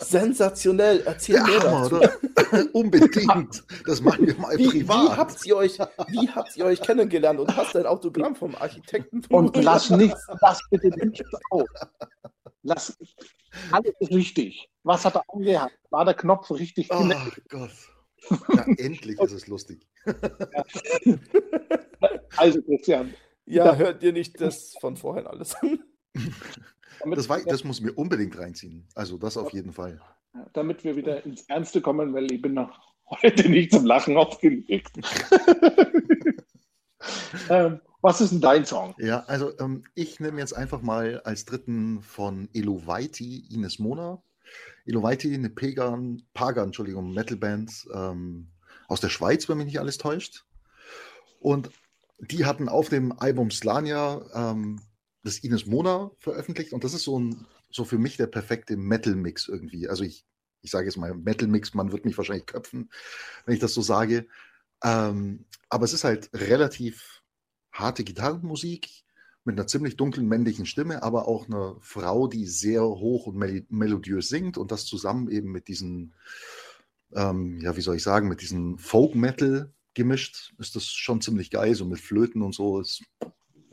Sensationell, 0.00 1.02
erzähl 1.06 1.36
ja, 1.36 1.44
mir 1.44 1.62
Hammer, 1.62 1.86
oder? 1.86 2.12
Unbedingt. 2.72 3.62
Das 3.86 4.00
machen 4.00 4.26
wir 4.26 4.36
mal 4.38 4.58
wie, 4.58 4.66
privat. 4.66 5.12
Wie 5.12 5.16
habt, 5.16 5.46
ihr 5.46 5.56
euch, 5.56 5.78
wie 6.08 6.28
habt 6.28 6.56
ihr 6.56 6.64
euch 6.64 6.80
kennengelernt 6.80 7.38
und 7.38 7.56
hast 7.56 7.76
ein 7.76 7.86
Autogramm 7.86 8.34
vom 8.34 8.56
Architekten? 8.56 9.24
Und 9.28 9.56
lass 9.56 9.90
nicht, 9.90 10.16
lass 10.40 10.60
bitte 10.68 10.88
nicht 10.88 11.22
auf. 11.50 11.68
Lass, 12.62 12.98
alles 13.70 13.92
ist 14.00 14.12
richtig. 14.12 14.68
Was 14.82 15.04
hat 15.04 15.14
er 15.14 15.22
angehabt? 15.28 15.78
War 15.90 16.04
der 16.04 16.14
Knopf 16.14 16.50
richtig? 16.50 16.88
Oh 16.90 17.08
Gott. 17.48 17.70
Ja, 18.30 18.64
endlich 18.78 19.18
ist 19.20 19.32
es 19.32 19.46
lustig. 19.46 19.86
Also, 22.36 22.62
Christian. 22.62 23.14
Ja, 23.48 23.76
hört 23.76 24.02
ihr 24.02 24.12
nicht 24.12 24.40
das 24.40 24.76
von 24.80 24.96
vorhin 24.96 25.26
alles 25.26 25.54
an? 25.56 25.80
Das, 27.14 27.28
war, 27.28 27.40
das 27.40 27.62
muss 27.62 27.80
mir 27.80 27.92
unbedingt 27.92 28.36
reinziehen. 28.36 28.84
Also, 28.96 29.18
das 29.18 29.36
auf 29.36 29.52
jeden 29.52 29.72
Fall. 29.72 30.00
Damit 30.52 30.82
wir 30.82 30.96
wieder 30.96 31.24
ins 31.24 31.42
Ernste 31.42 31.80
kommen, 31.80 32.12
weil 32.12 32.30
ich 32.32 32.42
bin 32.42 32.54
noch 32.54 32.92
heute 33.08 33.48
nicht 33.48 33.70
zum 33.70 33.86
Lachen 33.86 34.16
aufgelegt. 34.16 34.90
ähm, 37.48 37.80
was 38.00 38.20
ist 38.20 38.32
denn 38.32 38.40
dein 38.40 38.66
Song? 38.66 38.96
Ja, 38.98 39.20
also 39.28 39.56
ähm, 39.60 39.84
ich 39.94 40.18
nehme 40.18 40.40
jetzt 40.40 40.54
einfach 40.54 40.82
mal 40.82 41.20
als 41.20 41.44
dritten 41.44 42.02
von 42.02 42.48
Elovaiti 42.52 43.44
Ines 43.48 43.78
Mona. 43.78 44.20
Elovaiti, 44.84 45.32
eine 45.32 45.50
Pagan, 45.50 46.24
Pagan, 46.34 46.66
Entschuldigung, 46.66 47.14
Metalband 47.14 47.86
ähm, 47.94 48.48
aus 48.88 49.00
der 49.00 49.10
Schweiz, 49.10 49.48
wenn 49.48 49.58
mich 49.58 49.66
nicht 49.66 49.78
alles 49.78 49.98
täuscht. 49.98 50.46
Und 51.38 51.70
die 52.18 52.44
hatten 52.44 52.68
auf 52.68 52.88
dem 52.88 53.12
Album 53.12 53.50
Slania 53.50 54.24
ähm, 54.34 54.80
das 55.22 55.38
Ines 55.38 55.66
Mona 55.66 56.10
veröffentlicht 56.18 56.72
und 56.72 56.84
das 56.84 56.94
ist 56.94 57.04
so, 57.04 57.18
ein, 57.18 57.46
so 57.70 57.84
für 57.84 57.98
mich 57.98 58.16
der 58.16 58.26
perfekte 58.26 58.76
Metal-Mix 58.76 59.48
irgendwie. 59.48 59.88
Also 59.88 60.04
ich, 60.04 60.24
ich 60.62 60.70
sage 60.70 60.86
jetzt 60.86 60.96
mal 60.96 61.14
Metal-Mix, 61.14 61.74
man 61.74 61.92
wird 61.92 62.04
mich 62.04 62.16
wahrscheinlich 62.16 62.46
köpfen, 62.46 62.90
wenn 63.44 63.54
ich 63.54 63.60
das 63.60 63.74
so 63.74 63.82
sage. 63.82 64.26
Ähm, 64.82 65.46
aber 65.68 65.84
es 65.84 65.92
ist 65.92 66.04
halt 66.04 66.30
relativ 66.32 67.22
harte 67.72 68.04
Gitarrenmusik 68.04 68.88
mit 69.44 69.58
einer 69.58 69.66
ziemlich 69.66 69.96
dunklen 69.96 70.28
männlichen 70.28 70.66
Stimme, 70.66 71.02
aber 71.02 71.26
auch 71.26 71.46
eine 71.46 71.76
Frau, 71.80 72.26
die 72.26 72.46
sehr 72.46 72.82
hoch 72.82 73.26
und 73.26 73.36
mel 73.36 73.64
melodiös 73.70 74.28
singt 74.28 74.58
und 74.58 74.72
das 74.72 74.84
zusammen 74.84 75.30
eben 75.30 75.50
mit 75.52 75.68
diesen, 75.68 76.14
ähm, 77.14 77.60
ja, 77.60 77.76
wie 77.76 77.80
soll 77.80 77.96
ich 77.96 78.02
sagen, 78.02 78.28
mit 78.28 78.40
diesem 78.42 78.78
Folk-Metal 78.78 79.72
gemischt, 79.98 80.54
ist 80.58 80.76
das 80.76 80.86
schon 80.86 81.20
ziemlich 81.20 81.50
geil, 81.50 81.74
so 81.74 81.84
mit 81.84 82.00
Flöten 82.00 82.40
und 82.40 82.54
so, 82.54 82.80
ist 82.80 83.02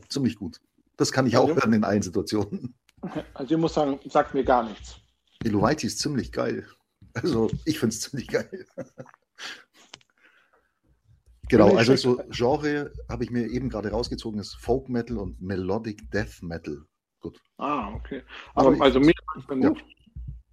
ziemlich 0.09 0.35
gut. 0.35 0.59
Das 0.97 1.11
kann 1.11 1.27
ich 1.27 1.37
auch 1.37 1.47
also, 1.47 1.55
hören 1.55 1.73
in 1.73 1.83
allen 1.85 2.01
Situationen. 2.01 2.75
Also 3.35 3.53
ich 3.53 3.61
muss 3.61 3.75
sagen, 3.75 3.99
sagt 4.09 4.33
mir 4.33 4.43
gar 4.43 4.67
nichts. 4.67 4.99
Elovaiti 5.43 5.85
ist 5.85 5.99
ziemlich 5.99 6.31
geil. 6.31 6.65
Also 7.13 7.51
ich 7.63 7.77
finde 7.77 7.93
es 7.93 8.01
ziemlich 8.01 8.27
geil. 8.27 8.65
Genau, 11.47 11.75
also 11.75 11.95
so 11.95 12.23
Genre 12.31 12.91
habe 13.07 13.23
ich 13.23 13.29
mir 13.29 13.47
eben 13.47 13.69
gerade 13.69 13.91
rausgezogen, 13.91 14.39
ist 14.39 14.55
Folk 14.55 14.89
Metal 14.89 15.19
und 15.19 15.39
Melodic 15.39 16.09
Death 16.09 16.41
Metal. 16.41 16.83
Gut. 17.19 17.39
Ah, 17.57 17.93
okay. 17.93 18.23
Aber, 18.55 18.69
Aber 18.69 18.83
also 18.83 18.99
mir 18.99 19.13
ja. 19.61 19.71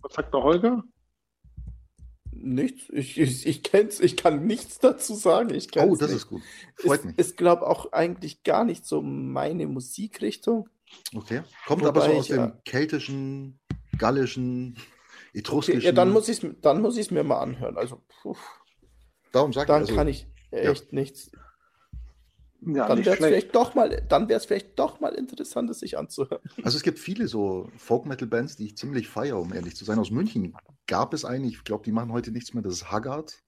Was 0.03 0.13
sagt 0.13 0.35
der 0.35 0.43
Holger? 0.43 0.85
Nichts. 2.35 2.89
Ich, 2.91 3.19
ich, 3.19 3.47
ich 3.47 3.63
kenn's, 3.63 4.01
ich 4.01 4.17
kann 4.17 4.47
nichts 4.47 4.79
dazu 4.79 5.15
sagen. 5.15 5.55
Ich 5.55 5.69
oh, 5.77 5.97
das 5.97 6.11
nicht. 6.11 6.17
ist 6.17 6.29
gut. 6.29 6.43
Freut 6.77 7.01
ist, 7.01 7.05
mich. 7.05 7.19
Ist, 7.19 7.37
glaube 7.37 7.67
auch 7.67 7.93
eigentlich 7.93 8.43
gar 8.43 8.65
nicht 8.65 8.87
so 8.87 9.03
meine 9.03 9.67
Musikrichtung. 9.67 10.69
Okay. 11.15 11.43
Kommt 11.67 11.85
aber 11.85 12.03
so 12.03 12.13
aus 12.13 12.29
dem 12.29 12.53
keltischen, 12.65 13.61
gallischen, 13.99 14.77
etruskischen. 15.35 15.81
Okay, 15.81 15.87
ja, 15.87 15.93
dann 15.93 16.11
muss 16.11 16.29
ich 16.29 16.43
es 16.43 16.51
dann 16.61 16.81
muss 16.81 16.97
ich's 16.97 17.11
mir 17.11 17.23
mal 17.23 17.41
anhören. 17.41 17.77
Also, 17.77 18.03
puh. 18.23 18.37
Darum 19.31 19.53
sag 19.53 19.67
dann 19.67 19.83
ich, 19.83 19.89
also, 19.89 19.97
kann 19.97 20.09
ich 20.09 20.27
echt 20.51 20.93
nichts. 20.93 21.31
Ja, 22.65 22.87
Dann 22.87 23.05
wäre 23.05 23.17
es 23.17 23.25
vielleicht 23.25 23.55
doch 23.57 23.75
mal, 23.75 24.05
dann 24.09 24.29
wäre 24.29 24.39
es 24.39 24.47
vielleicht 24.47 24.79
doch 24.79 25.01
mal 25.01 25.15
interessant, 25.15 25.69
es 25.71 25.81
sich 25.81 25.99
anzuhören. 25.99 26.41
Also 26.63 26.77
es 26.77 26.85
gibt 26.85 27.01
viele 27.01 27.27
so 27.27 27.69
Folk-Metal-Bands, 27.77 28.57
die 28.57 28.67
ich 28.67 28.77
ziemlich 28.77 29.09
feiere, 29.09 29.41
um 29.41 29.53
ehrlich 29.53 29.75
zu 29.75 29.85
sein. 29.85 29.99
Aus 29.99 30.11
München 30.13 30.55
gab 30.87 31.13
es 31.13 31.25
eine, 31.25 31.49
ich 31.49 31.65
glaube, 31.65 31.85
die 31.85 31.91
machen 31.93 32.13
heute 32.13 32.31
nichts 32.31 32.55
mehr, 32.55 32.63
das 32.63 32.75
ist 32.75 32.91
Haggard. 32.91 33.43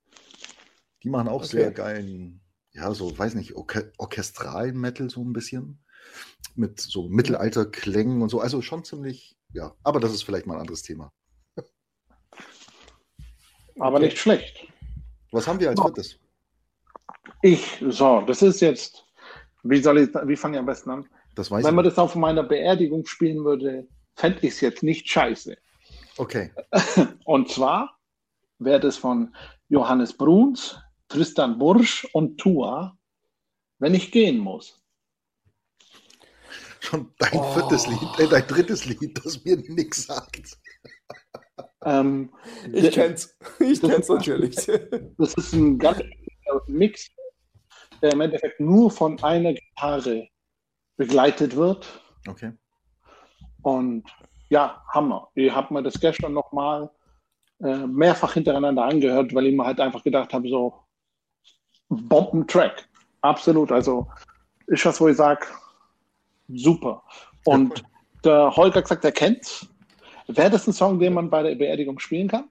Die 1.05 1.11
machen 1.11 1.29
auch 1.29 1.43
Okay. 1.43 1.47
sehr 1.59 1.71
geilen, 1.71 2.41
ja, 2.73 2.93
so, 2.93 3.17
weiß 3.17 3.35
nicht, 3.35 3.55
Orche 3.55 3.93
orchestralen 3.99 4.77
Metal 4.77 5.09
so 5.09 5.23
ein 5.23 5.33
bisschen. 5.33 5.79
Mit 6.57 6.81
so 6.81 7.09
Mittelalter-Klängen 7.09 8.21
und 8.21 8.29
so. 8.31 8.41
Also 8.41 8.63
schon 8.63 8.85
ziemlich, 8.85 9.37
ja, 9.53 9.75
aber 9.85 10.01
das 10.01 10.13
ist 10.13 10.23
vielleicht 10.25 10.47
mal 10.47 10.55
ein 10.55 10.61
anderes 10.61 10.83
Thema. 10.83 11.13
Aber 13.79 13.97
Okay. 13.97 14.07
nicht 14.07 14.19
schlecht. 14.19 14.67
Was 15.33 15.47
haben 15.47 15.61
wir 15.61 15.69
als 15.71 15.81
drittes? 15.81 16.19
Ich, 17.43 17.83
so, 17.89 18.21
das 18.23 18.43
ist 18.43 18.61
jetzt, 18.61 19.04
wie 19.65 19.81
soll 19.83 19.99
ich, 19.99 20.09
wie 20.27 20.37
fange 20.37 20.57
ich 20.57 20.61
am 20.61 20.67
besten 20.67 20.91
an? 20.91 21.09
Das 21.35 21.51
weiß 21.51 21.65
Wenn 21.65 21.71
ich 21.71 21.75
man 21.77 21.85
nicht. 21.85 21.97
das 21.97 22.03
auf 22.03 22.15
meiner 22.15 22.43
Beerdigung 22.45 23.05
spielen 23.07 23.45
würde, 23.45 23.89
fände 24.15 24.39
ich 24.43 24.53
es 24.55 24.61
jetzt 24.61 24.83
nicht 24.83 25.09
scheiße. 25.09 25.57
Okay, 26.17 26.53
Und 27.25 27.51
zwar 27.51 27.99
wäre 28.61 28.79
das 28.81 28.97
von 28.97 29.35
Johannes 29.69 30.17
Bruns, 30.17 30.79
Tristan 31.09 31.59
Bursch 31.59 32.07
und 32.13 32.39
Tua, 32.39 32.97
wenn 33.81 33.95
ich 33.95 34.13
gehen 34.13 34.39
muss. 34.39 34.81
schon 36.81 37.13
dein 37.19 37.33
Oh. 37.33 37.43
viertes 37.55 37.87
Lied, 37.87 38.19
äh, 38.19 38.29
dein 38.29 38.47
drittes 38.47 38.85
Lied, 38.85 39.19
das 39.25 39.43
mir 39.45 39.57
nichts 39.57 40.05
sagt. 40.07 40.59
Ähm, 41.87 42.33
Ich 42.73 42.91
kenn's. 42.93 43.37
Ich 43.61 43.79
Das- 43.81 43.91
kenn's 43.91 44.09
natürlich. 44.09 44.57
Das 45.19 45.35
ist 45.35 45.53
ein 45.53 45.79
ganz 45.79 45.99
guter 45.99 46.63
Mix, 46.67 47.09
der 48.05 48.13
im 48.13 48.21
Endeffekt 48.21 48.61
nur 48.61 48.91
von 48.91 49.21
einer 49.23 49.55
Gitarre 49.55 50.29
begleitet 50.99 51.57
wird. 51.57 52.03
Okay. 52.29 52.53
Und 53.63 54.05
ja, 54.51 54.85
Hammer. 54.93 55.31
Ich 55.35 55.51
habe 55.51 55.73
mir 55.73 55.83
das 55.83 55.99
gestern 55.99 56.35
nochmal 56.35 56.91
äh, 57.63 57.87
mehrfach 57.87 58.35
hintereinander 58.35 58.85
angehört, 58.85 59.35
weil 59.35 59.47
ich 59.47 59.57
mir 59.57 59.65
halt 59.65 59.81
einfach 59.81 60.05
gedacht 60.05 60.35
habe, 60.35 60.47
so 60.51 60.75
Bombentrack. 61.89 62.87
Absolut. 63.23 63.73
Also 63.73 64.07
ist 64.67 64.85
was, 64.85 65.01
wo 65.01 65.09
ich 65.09 65.17
sage, 65.17 65.47
super. 66.49 67.03
Und 67.47 67.85
der 68.23 68.55
Holger 68.55 68.83
gesagt, 68.83 69.07
er 69.07 69.13
kennt's. 69.13 69.67
Wäre 70.27 70.51
das 70.51 70.67
ein 70.67 70.75
Song, 70.75 70.99
den 70.99 71.15
man 71.15 71.31
bei 71.31 71.43
der 71.43 71.55
Beerdigung 71.55 71.99
spielen 71.99 72.29
kann? 72.29 72.51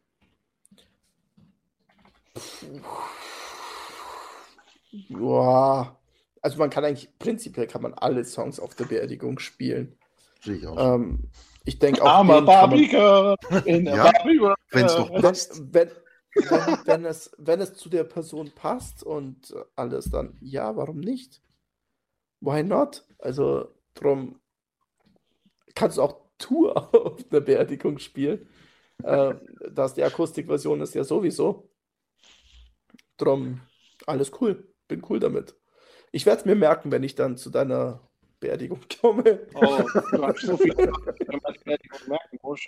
Boah. 5.09 5.99
Also 6.41 6.57
man 6.57 6.69
kann 6.69 6.83
eigentlich, 6.83 7.09
prinzipiell 7.19 7.67
kann 7.67 7.81
man 7.81 7.93
alle 7.93 8.23
Songs 8.25 8.59
auf 8.59 8.75
der 8.75 8.85
Beerdigung 8.85 9.39
spielen. 9.39 9.97
Sehe 10.41 10.55
ich 10.55 10.67
auch. 10.67 10.95
Ähm, 10.95 11.19
ich 11.65 11.79
denke 11.79 12.03
auch, 12.03 12.09
Armer 12.09 12.35
man- 12.35 12.45
Barbiker 12.45 13.35
in 13.65 13.85
Ja, 13.85 14.11
Barbiker. 14.11 14.55
Wenn 14.71 14.85
es 14.85 14.97
noch 14.97 15.09
wenn, 15.13 15.21
passt. 15.21 15.73
wenn, 15.73 15.89
wenn, 16.35 16.85
wenn, 16.85 17.05
es, 17.05 17.31
wenn 17.37 17.61
es 17.61 17.73
zu 17.75 17.89
der 17.89 18.03
Person 18.03 18.51
passt 18.53 19.03
und 19.03 19.55
alles, 19.75 20.09
dann 20.09 20.37
ja, 20.41 20.75
warum 20.75 20.99
nicht? 20.99 21.41
Why 22.41 22.63
not? 22.63 23.05
Also 23.19 23.69
drum 23.93 24.39
kannst 25.75 25.97
du 25.97 26.01
auch 26.01 26.17
Tour 26.37 26.75
auf 27.05 27.23
der 27.29 27.39
Beerdigung 27.39 27.99
spielen. 27.99 28.47
Ähm, 29.05 29.39
dass 29.71 29.93
die 29.93 30.03
Akustikversion 30.03 30.81
ist 30.81 30.93
ja 30.93 31.03
sowieso. 31.03 31.69
Drum 33.17 33.61
alles 34.05 34.31
cool. 34.41 34.72
Bin 34.93 35.03
cool 35.09 35.19
damit. 35.19 35.55
Ich 36.11 36.27
werde 36.27 36.41
es 36.41 36.45
mir 36.45 36.53
merken, 36.53 36.91
wenn 36.91 37.01
ich 37.01 37.15
dann 37.15 37.35
zu 37.35 37.49
deiner 37.49 37.99
Beerdigung 38.39 38.79
komme. 39.01 39.39
Oh, 39.55 39.81
du 40.11 40.23
hast 40.23 40.41
so 40.41 40.55
viel, 40.55 40.75
Beerdigung 40.75 41.99
merken 42.07 42.39
muss. 42.43 42.61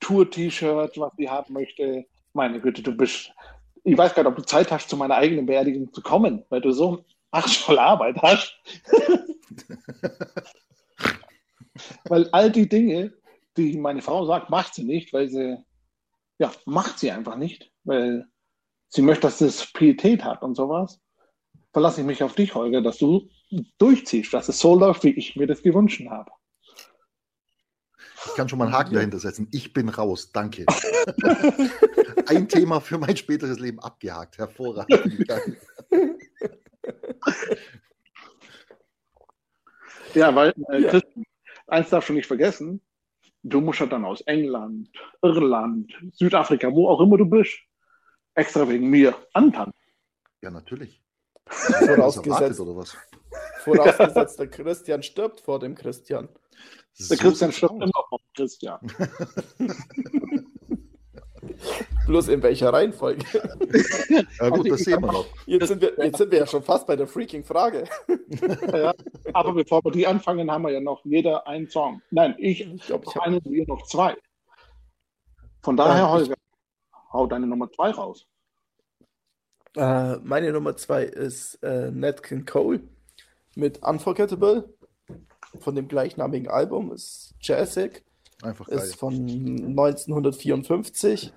Tour-T-Shirt, 0.00 0.98
was 0.98 1.12
ich 1.16 1.30
haben 1.30 1.54
möchte. 1.54 2.04
Meine 2.34 2.60
Güte, 2.60 2.82
du 2.82 2.94
bist. 2.94 3.32
Ich 3.84 3.96
weiß 3.96 4.14
gar 4.14 4.22
nicht, 4.22 4.32
ob 4.32 4.36
du 4.36 4.42
Zeit 4.42 4.70
hast, 4.70 4.90
zu 4.90 4.98
meiner 4.98 5.14
eigenen 5.14 5.46
Beerdigung 5.46 5.90
zu 5.94 6.02
kommen, 6.02 6.44
weil 6.50 6.60
du 6.60 6.72
so 6.72 7.06
voll 7.32 7.78
Arbeit 7.78 8.16
hast. 8.20 8.54
weil 12.04 12.28
all 12.32 12.52
die 12.52 12.68
Dinge, 12.68 13.14
die 13.56 13.78
meine 13.78 14.02
Frau 14.02 14.26
sagt, 14.26 14.50
macht 14.50 14.74
sie 14.74 14.84
nicht, 14.84 15.14
weil 15.14 15.30
sie, 15.30 15.56
ja, 16.38 16.52
macht 16.66 16.98
sie 16.98 17.10
einfach 17.10 17.36
nicht, 17.36 17.72
weil 17.84 18.26
sie 18.88 19.00
möchte, 19.00 19.22
dass 19.22 19.40
es 19.40 19.72
Pietät 19.72 20.22
hat 20.22 20.42
und 20.42 20.54
sowas. 20.54 21.00
Verlasse 21.72 22.00
ich 22.00 22.06
mich 22.06 22.22
auf 22.22 22.34
dich, 22.34 22.54
Holger, 22.54 22.82
dass 22.82 22.98
du 22.98 23.28
durchziehst, 23.78 24.32
dass 24.32 24.48
es 24.48 24.58
so 24.58 24.74
läuft, 24.78 25.04
wie 25.04 25.10
ich 25.10 25.36
mir 25.36 25.46
das 25.46 25.62
gewünscht 25.62 26.02
habe. 26.08 26.30
Ich 28.26 28.34
kann 28.34 28.48
schon 28.48 28.58
mal 28.58 28.66
einen 28.66 28.74
Haken 28.74 28.94
dahinter 28.94 29.18
setzen. 29.18 29.48
Ich 29.50 29.72
bin 29.72 29.88
raus. 29.88 30.30
Danke. 30.32 30.66
Ein 32.26 32.48
Thema 32.48 32.80
für 32.80 32.98
mein 32.98 33.16
späteres 33.16 33.58
Leben 33.58 33.78
abgehakt. 33.80 34.38
Hervorragend. 34.38 35.56
Ja, 40.14 40.34
weil, 40.34 40.52
äh, 40.70 40.80
Ja. 40.80 40.90
Christian, 40.90 41.24
eins 41.68 41.90
darfst 41.90 42.08
du 42.08 42.14
nicht 42.14 42.26
vergessen, 42.26 42.80
du 43.42 43.60
musst 43.60 43.80
ja 43.80 43.86
dann 43.86 44.04
aus 44.04 44.20
England, 44.22 44.90
Irland, 45.22 45.92
Südafrika, 46.12 46.72
wo 46.72 46.88
auch 46.88 47.00
immer 47.00 47.16
du 47.16 47.26
bist, 47.26 47.56
extra 48.34 48.68
wegen 48.68 48.90
mir 48.90 49.14
antanzen. 49.34 49.78
Ja, 50.42 50.50
natürlich. 50.50 51.00
Vorausgesetzt, 51.86 52.60
oder 52.60 52.76
was? 52.76 52.96
vorausgesetzt, 53.60 54.38
der 54.38 54.48
Christian 54.48 55.02
stirbt 55.02 55.40
vor 55.40 55.58
dem 55.58 55.74
Christian. 55.74 56.28
Der 56.98 57.06
So 57.06 57.16
Christian 57.16 57.52
stirbt 57.52 57.74
immer 57.74 58.04
vom 58.08 58.20
Christian. 58.34 58.78
Bloß 62.06 62.28
in 62.28 62.42
welcher 62.42 62.72
Reihenfolge? 62.72 63.24
Ja, 64.40 64.48
gut, 64.50 64.70
das 64.70 64.80
sehen 64.80 65.00
wir 65.00 65.12
noch. 65.12 65.26
Jetzt 65.46 65.68
sind 65.68 65.80
wir, 65.80 65.94
jetzt 66.04 66.18
sind 66.18 66.30
wir 66.30 66.40
ja 66.40 66.46
schon 66.46 66.62
fast 66.62 66.86
bei 66.86 66.96
der 66.96 67.06
freaking 67.06 67.44
Frage. 67.44 67.84
ja. 68.72 68.92
Aber 69.32 69.54
bevor 69.54 69.82
wir 69.84 69.92
die 69.92 70.06
anfangen, 70.06 70.50
haben 70.50 70.62
wir 70.62 70.70
ja 70.70 70.80
noch 70.80 71.04
jeder 71.04 71.46
einen 71.46 71.68
Song. 71.68 72.02
Nein, 72.10 72.34
ich 72.38 72.60
Ich 72.60 72.86
glaube, 72.86 73.04
ich 73.08 73.14
noch 73.14 73.24
habe 73.24 73.36
einen, 73.36 73.44
wir 73.44 73.66
noch 73.66 73.86
zwei. 73.86 74.16
Von 75.62 75.76
daher, 75.76 76.02
Ja, 76.02 76.10
Holger, 76.10 76.34
hau 77.12 77.26
deine 77.26 77.46
Nummer 77.46 77.70
zwei 77.70 77.90
raus. 77.90 78.26
Äh, 79.76 80.16
meine 80.18 80.52
Nummer 80.52 80.76
zwei 80.76 81.04
ist 81.04 81.62
äh, 81.62 81.90
Nat 81.90 82.22
King 82.22 82.44
Cole 82.44 82.80
mit 83.54 83.82
Unforgettable 83.82 84.68
von 85.58 85.74
dem 85.74 85.88
gleichnamigen 85.88 86.48
Album. 86.48 86.92
Ist 86.92 87.34
jazzig, 87.40 88.04
Einfach 88.42 88.66
geil. 88.66 88.78
ist 88.78 88.96
von 88.96 89.14
1954, 89.14 91.32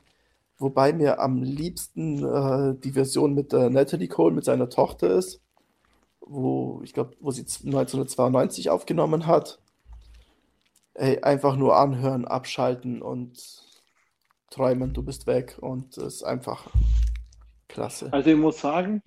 wobei 0.57 0.93
mir 0.93 1.19
am 1.19 1.43
liebsten 1.43 2.23
äh, 2.23 2.75
die 2.79 2.91
Version 2.91 3.33
mit 3.33 3.53
äh, 3.53 3.69
Natalie 3.69 4.07
Cole 4.07 4.33
mit 4.33 4.45
seiner 4.45 4.69
Tochter 4.69 5.15
ist, 5.15 5.41
wo 6.21 6.81
ich 6.83 6.93
glaube, 6.93 7.15
wo 7.19 7.31
sie 7.31 7.41
1992 7.41 8.69
aufgenommen 8.69 9.27
hat. 9.27 9.59
Ey, 10.95 11.23
einfach 11.23 11.55
nur 11.55 11.75
anhören, 11.75 12.25
abschalten 12.25 13.01
und 13.01 13.63
träumen, 14.51 14.93
du 14.93 15.01
bist 15.01 15.25
weg 15.25 15.57
und 15.59 15.97
es 15.97 16.15
ist 16.15 16.23
einfach 16.23 16.67
klasse. 17.73 18.11
Also 18.13 18.29
ich 18.29 18.37
muss 18.37 18.61
sagen, 18.61 19.01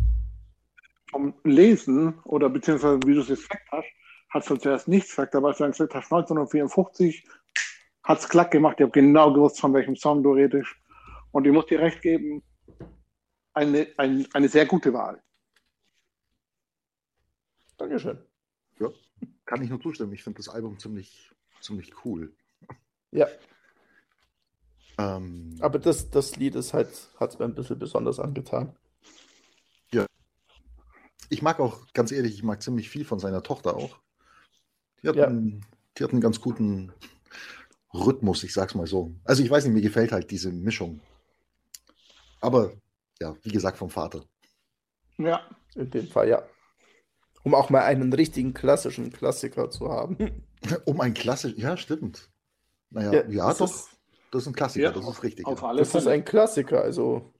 vom 1.11 1.35
Lesen 1.45 2.19
oder 2.25 2.49
beziehungsweise 2.49 2.99
wie 3.07 3.15
du 3.15 3.21
es 3.21 3.29
gesagt 3.29 3.67
hast, 3.71 3.87
hat 4.29 4.51
es 4.51 4.61
zuerst 4.61 4.89
nichts 4.89 5.11
gesagt, 5.11 5.35
aber 5.35 5.49
als 5.49 5.59
du 5.59 5.65
dann 5.65 5.71
gesagt 5.71 5.95
hast, 5.95 6.13
1954 6.13 7.27
hat 8.03 8.19
es 8.19 8.29
klack 8.29 8.51
gemacht. 8.51 8.77
Ich 8.79 8.83
habe 8.83 8.93
genau 8.93 9.33
gewusst, 9.33 9.61
von 9.61 9.73
welchem 9.73 9.97
Song 9.97 10.23
du 10.23 10.33
redest. 10.33 10.75
Und 11.31 11.47
ich 11.47 11.53
muss 11.53 11.67
dir 11.67 11.81
recht 11.81 12.03
geben, 12.03 12.43
eine, 13.55 13.89
ein, 13.97 14.27
eine 14.33 14.49
sehr 14.49 14.67
gute 14.67 14.93
Wahl. 14.93 15.23
Dankeschön. 17.79 18.19
Ja, 18.79 18.89
kann 19.45 19.63
ich 19.63 19.71
nur 19.71 19.81
zustimmen. 19.81 20.13
Ich 20.13 20.23
finde 20.23 20.39
das 20.39 20.49
Album 20.49 20.79
ziemlich, 20.79 21.31
ziemlich 21.61 21.93
cool. 22.05 22.35
Ja, 23.11 23.27
Ähm, 24.99 25.57
aber 25.61 25.79
das, 25.79 26.11
das 26.11 26.37
Lied 26.37 26.55
ist 26.55 26.73
halt, 26.73 26.89
hat 27.21 27.31
es 27.33 27.39
mir 27.39 27.45
ein 27.45 27.55
bisschen 27.55 27.79
besonders 27.79 28.19
angetan. 28.21 28.75
ich 31.29 31.43
mag 31.43 31.59
auch, 31.59 31.87
ganz 31.93 32.13
ehrlich, 32.13 32.35
ich 32.35 32.43
mag 32.45 32.63
ziemlich 32.63 32.89
viel 32.89 33.05
von 33.05 33.19
seiner 33.19 33.43
Tochter 33.43 33.75
auch. 33.77 33.99
Die 35.03 35.09
hat, 35.09 35.17
Ja. 35.17 35.27
einen, 35.27 35.67
die 35.99 36.05
hat 36.05 36.13
einen 36.13 36.21
ganz 36.21 36.41
guten 36.41 36.93
Rhythmus, 37.93 38.45
ich 38.45 38.53
sag's 38.53 38.77
mal 38.77 38.87
so. 38.87 39.13
Also 39.25 39.43
ich 39.43 39.51
weiß 39.51 39.65
nicht, 39.65 39.75
mir 39.75 39.81
gefällt 39.83 40.13
halt 40.13 40.31
diese 40.31 40.53
Mischung. 40.53 41.01
Aber 42.41 42.73
ja, 43.21 43.37
wie 43.43 43.51
gesagt, 43.51 43.77
vom 43.77 43.91
Vater. 43.91 44.25
Ja, 45.19 45.41
In 45.75 45.91
dem 45.91 46.07
Fall, 46.07 46.29
ja. 46.29 46.45
Um 47.43 47.55
auch 47.57 47.71
mal 47.71 47.83
einen 47.83 48.13
richtigen 48.13 48.55
klassischen 48.55 49.13
Klassiker 49.13 49.69
zu 49.71 49.91
haben. 49.91 50.17
Um 50.85 51.01
ein 51.01 51.15
klassisch, 51.15 51.55
ja, 51.57 51.77
stimmt. 51.77 52.31
Naja, 52.91 53.13
Ja, 53.13 53.29
ja, 53.29 53.55
doch. 53.55 53.69
ist- 53.71 53.89
das 54.37 54.45
ist 54.45 54.49
ein 54.49 54.55
Klassiker, 54.55 54.85
ja, 54.85 54.93
das 54.93 55.09
ist 55.09 55.23
richtig. 55.23 55.47
Auf 55.47 55.63
ja. 55.63 55.69
alle 55.69 55.79
das 55.81 55.91
Fälle. 55.91 56.03
ist 56.03 56.09
ein 56.09 56.25
Klassiker, 56.25 56.83
also. 56.83 57.33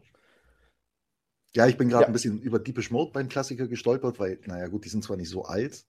Ja, 1.55 1.67
ich 1.67 1.77
bin 1.77 1.89
gerade 1.89 2.03
ja. 2.03 2.07
ein 2.09 2.13
bisschen 2.13 2.41
über 2.41 2.59
Deepish 2.59 2.91
Mode 2.91 3.13
beim 3.13 3.29
Klassiker 3.29 3.67
gestolpert, 3.67 4.19
weil, 4.19 4.39
naja, 4.45 4.67
gut, 4.69 4.85
die 4.85 4.89
sind 4.89 5.05
zwar 5.05 5.17
nicht 5.17 5.31
so 5.31 5.45
alt, 5.45 5.87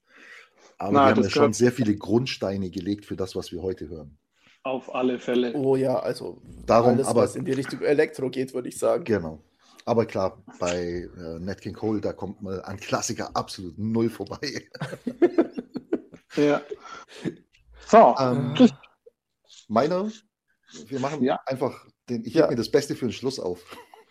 aber 0.78 0.92
Na, 0.92 1.06
wir 1.06 1.16
haben 1.16 1.24
ja 1.24 1.30
schon 1.30 1.54
sehr 1.54 1.72
viele 1.72 1.96
Grundsteine 1.96 2.70
gelegt 2.70 3.06
für 3.06 3.16
das, 3.16 3.36
was 3.36 3.52
wir 3.52 3.62
heute 3.62 3.90
hören. 3.90 4.18
Auf 4.64 4.94
alle 4.94 5.18
Fälle. 5.20 5.54
Oh 5.54 5.76
ja, 5.76 5.98
also 6.00 6.42
Darum, 6.66 6.96
alles, 6.96 7.08
aber, 7.08 7.22
was 7.22 7.36
in 7.36 7.46
die 7.46 7.54
Richtung 7.54 7.82
Elektro 7.82 8.30
geht, 8.30 8.54
würde 8.54 8.70
ich 8.70 8.78
sagen. 8.78 9.04
Genau. 9.06 9.44
Aber 9.86 10.06
klar, 10.06 10.44
bei 10.60 11.08
äh, 11.18 11.40
Nat 11.40 11.62
King 11.62 11.74
Cole, 11.74 12.02
da 12.02 12.12
kommt 12.12 12.42
man 12.42 12.60
an 12.60 12.78
Klassiker 12.78 13.36
absolut 13.36 13.78
null 13.78 14.10
vorbei. 14.10 14.68
ja. 16.36 16.62
So, 17.90 18.14
ähm, 18.20 18.54
meiner, 19.70 20.12
wir 20.88 21.00
machen 21.00 21.24
ja. 21.24 21.40
einfach 21.46 21.88
den, 22.10 22.26
ich 22.26 22.34
ja. 22.34 22.48
mir 22.48 22.56
das 22.56 22.72
Beste 22.72 22.96
für 22.96 23.06
den 23.06 23.14
Schluss 23.14 23.40
auf. 23.40 23.64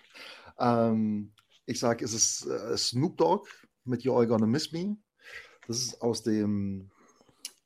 ähm, 0.59 1.32
ich 1.66 1.78
sage, 1.78 2.04
es 2.04 2.12
ist 2.12 2.46
äh, 2.46 2.76
Snoop 2.76 3.16
Dogg 3.16 3.48
mit 3.84 4.02
You're 4.02 4.18
All 4.18 4.26
Gonna 4.26 4.46
Miss 4.46 4.72
Me. 4.72 4.96
Das 5.66 5.78
ist 5.78 6.00
aus 6.00 6.22
dem 6.22 6.90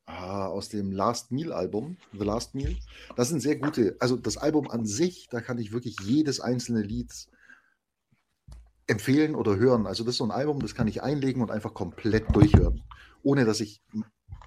ah, 0.06 0.46
aus 0.46 0.68
dem 0.68 0.92
Last 0.92 1.30
Meal 1.32 1.52
Album, 1.52 1.96
The 2.12 2.24
Last 2.24 2.54
Meal. 2.54 2.76
Das 3.16 3.28
sind 3.28 3.40
sehr 3.40 3.56
gute, 3.56 3.96
also 4.00 4.16
das 4.16 4.36
Album 4.36 4.70
an 4.70 4.86
sich, 4.86 5.28
da 5.30 5.40
kann 5.40 5.58
ich 5.58 5.72
wirklich 5.72 5.96
jedes 6.00 6.40
einzelne 6.40 6.82
Lied 6.82 7.12
empfehlen 8.86 9.34
oder 9.34 9.56
hören. 9.56 9.86
Also 9.86 10.02
das 10.04 10.14
ist 10.14 10.18
so 10.18 10.24
ein 10.24 10.30
Album, 10.30 10.60
das 10.60 10.74
kann 10.74 10.88
ich 10.88 11.02
einlegen 11.02 11.42
und 11.42 11.50
einfach 11.50 11.74
komplett 11.74 12.34
durchhören. 12.34 12.82
Ohne 13.22 13.44
dass 13.44 13.60
ich 13.60 13.82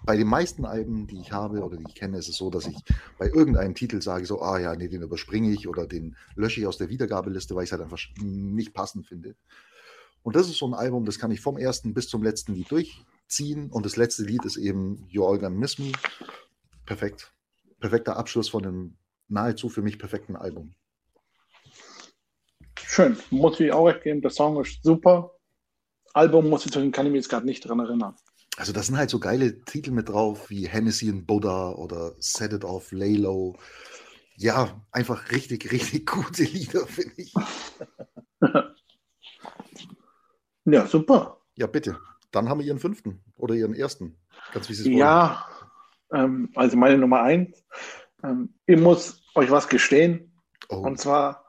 bei 0.05 0.17
den 0.17 0.27
meisten 0.27 0.65
Alben, 0.65 1.07
die 1.07 1.19
ich 1.19 1.31
habe 1.31 1.61
oder 1.61 1.77
die 1.77 1.85
ich 1.87 1.95
kenne, 1.95 2.17
ist 2.17 2.27
es 2.27 2.37
so, 2.37 2.49
dass 2.49 2.67
ich 2.67 2.77
bei 3.17 3.27
irgendeinem 3.27 3.75
Titel 3.75 4.01
sage, 4.01 4.25
so, 4.25 4.41
ah 4.41 4.59
ja, 4.59 4.75
nee, 4.75 4.87
den 4.87 5.01
überspringe 5.01 5.51
ich 5.51 5.67
oder 5.67 5.87
den 5.87 6.15
lösche 6.35 6.59
ich 6.59 6.67
aus 6.67 6.77
der 6.77 6.89
Wiedergabeliste, 6.89 7.55
weil 7.55 7.63
ich 7.63 7.69
es 7.69 7.71
halt 7.71 7.81
einfach 7.81 7.99
nicht 8.21 8.73
passend 8.73 9.07
finde. 9.07 9.35
Und 10.21 10.35
das 10.35 10.47
ist 10.47 10.57
so 10.57 10.67
ein 10.67 10.73
Album, 10.73 11.05
das 11.05 11.19
kann 11.19 11.31
ich 11.31 11.41
vom 11.41 11.57
ersten 11.57 11.93
bis 11.93 12.07
zum 12.07 12.23
letzten 12.23 12.53
Lied 12.53 12.71
durchziehen. 12.71 13.69
Und 13.69 13.85
das 13.85 13.97
letzte 13.97 14.23
Lied 14.23 14.45
ist 14.45 14.57
eben 14.57 15.07
Miss 15.51 15.79
Me. 15.79 15.91
Perfekt. 16.85 17.33
Perfekter 17.79 18.15
Abschluss 18.17 18.49
von 18.49 18.65
einem 18.65 18.97
nahezu 19.27 19.69
für 19.69 19.81
mich 19.81 19.99
perfekten 19.99 20.35
Album. 20.35 20.73
Schön. 22.77 23.17
Muss 23.31 23.59
ich 23.59 23.71
auch 23.71 23.85
recht 23.85 24.03
geben. 24.03 24.21
Der 24.21 24.31
Song 24.31 24.61
ist 24.61 24.83
super. 24.83 25.31
Album 26.13 26.49
muss 26.49 26.65
ich 26.65 26.71
kann 26.71 27.05
ich 27.05 27.11
mich 27.11 27.21
jetzt 27.21 27.29
gerade 27.29 27.45
nicht 27.45 27.67
dran 27.67 27.79
erinnern. 27.79 28.15
Also 28.57 28.71
da 28.71 28.83
sind 28.83 28.97
halt 28.97 29.09
so 29.09 29.19
geile 29.19 29.61
Titel 29.61 29.91
mit 29.91 30.09
drauf 30.09 30.49
wie 30.49 30.67
Hennessy 30.67 31.09
and 31.09 31.25
Buddha 31.25 31.71
oder 31.71 32.13
Set 32.19 32.53
It 32.53 32.63
Off, 32.63 32.91
Lay 32.91 33.15
Low. 33.15 33.57
Ja, 34.35 34.81
einfach 34.91 35.31
richtig, 35.31 35.71
richtig 35.71 36.05
gute 36.05 36.43
Lieder, 36.43 36.85
finde 36.85 37.13
ich. 37.17 37.33
ja, 40.65 40.87
super. 40.87 41.41
Ja, 41.55 41.67
bitte. 41.67 41.99
Dann 42.31 42.49
haben 42.49 42.59
wir 42.59 42.65
Ihren 42.65 42.79
fünften 42.79 43.23
oder 43.37 43.55
Ihren 43.55 43.75
ersten. 43.75 44.17
Ganz 44.53 44.69
wie 44.69 44.73
Sie 44.73 44.91
es 44.91 44.97
Ja, 44.97 45.45
ähm, 46.11 46.51
also 46.55 46.77
meine 46.77 46.97
Nummer 46.97 47.21
eins. 47.21 47.63
Ähm, 48.23 48.53
ich 48.65 48.79
muss 48.79 49.23
euch 49.35 49.51
was 49.51 49.67
gestehen. 49.67 50.39
Oh. 50.69 50.77
Und 50.77 50.99
zwar, 50.99 51.45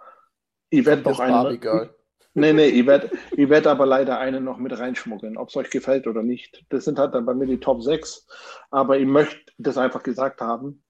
ich 0.70 0.84
werde 0.84 1.02
noch 1.02 1.20
eine. 1.20 1.90
Nee, 2.36 2.52
nee, 2.52 2.66
ich 2.66 2.84
werde 2.86 3.10
ich 3.30 3.48
werd 3.48 3.68
aber 3.68 3.86
leider 3.86 4.18
eine 4.18 4.40
noch 4.40 4.58
mit 4.58 4.76
reinschmuggeln, 4.76 5.36
ob 5.36 5.48
es 5.48 5.56
euch 5.56 5.70
gefällt 5.70 6.08
oder 6.08 6.24
nicht. 6.24 6.64
Das 6.68 6.84
sind 6.84 6.98
halt 6.98 7.14
dann 7.14 7.24
bei 7.24 7.34
mir 7.34 7.46
die 7.46 7.60
Top 7.60 7.80
6, 7.80 8.26
aber 8.70 8.98
ich 8.98 9.06
möchte 9.06 9.52
das 9.58 9.78
einfach 9.78 10.02
gesagt 10.02 10.40
haben. 10.40 10.82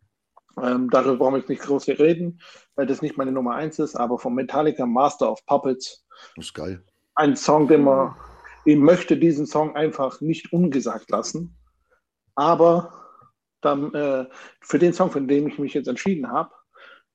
Ähm, 0.62 0.88
darüber 0.88 1.16
brauchen 1.16 1.34
wir 1.34 1.38
jetzt 1.40 1.51
nicht 1.51 1.62
groß 1.62 1.86
reden, 1.88 2.40
weil 2.76 2.86
das 2.86 3.03
nicht 3.03 3.18
meine 3.18 3.32
Nummer 3.32 3.57
1 3.57 3.78
ist, 3.80 3.95
aber 3.95 4.18
von 4.18 4.34
Metallica 4.34 4.86
Master 4.86 5.30
of 5.30 5.45
Puppets. 5.45 6.07
Das 6.36 6.47
ist 6.47 6.55
geil. 6.55 6.82
Ein 7.14 7.36
Song, 7.36 7.68
den 7.68 7.82
man, 7.82 8.14
ich 8.64 8.76
möchte 8.76 9.18
diesen 9.18 9.47
Song 9.47 9.76
einfach 9.76 10.22
nicht 10.22 10.51
ungesagt 10.53 11.11
lassen, 11.11 11.59
aber 12.36 13.05
dann, 13.61 13.92
äh, 13.92 14.26
für 14.61 14.78
den 14.78 14.95
Song, 14.95 15.11
für 15.11 15.20
den 15.20 15.49
ich 15.49 15.59
mich 15.59 15.74
jetzt 15.74 15.88
entschieden 15.88 16.30
habe, 16.30 16.53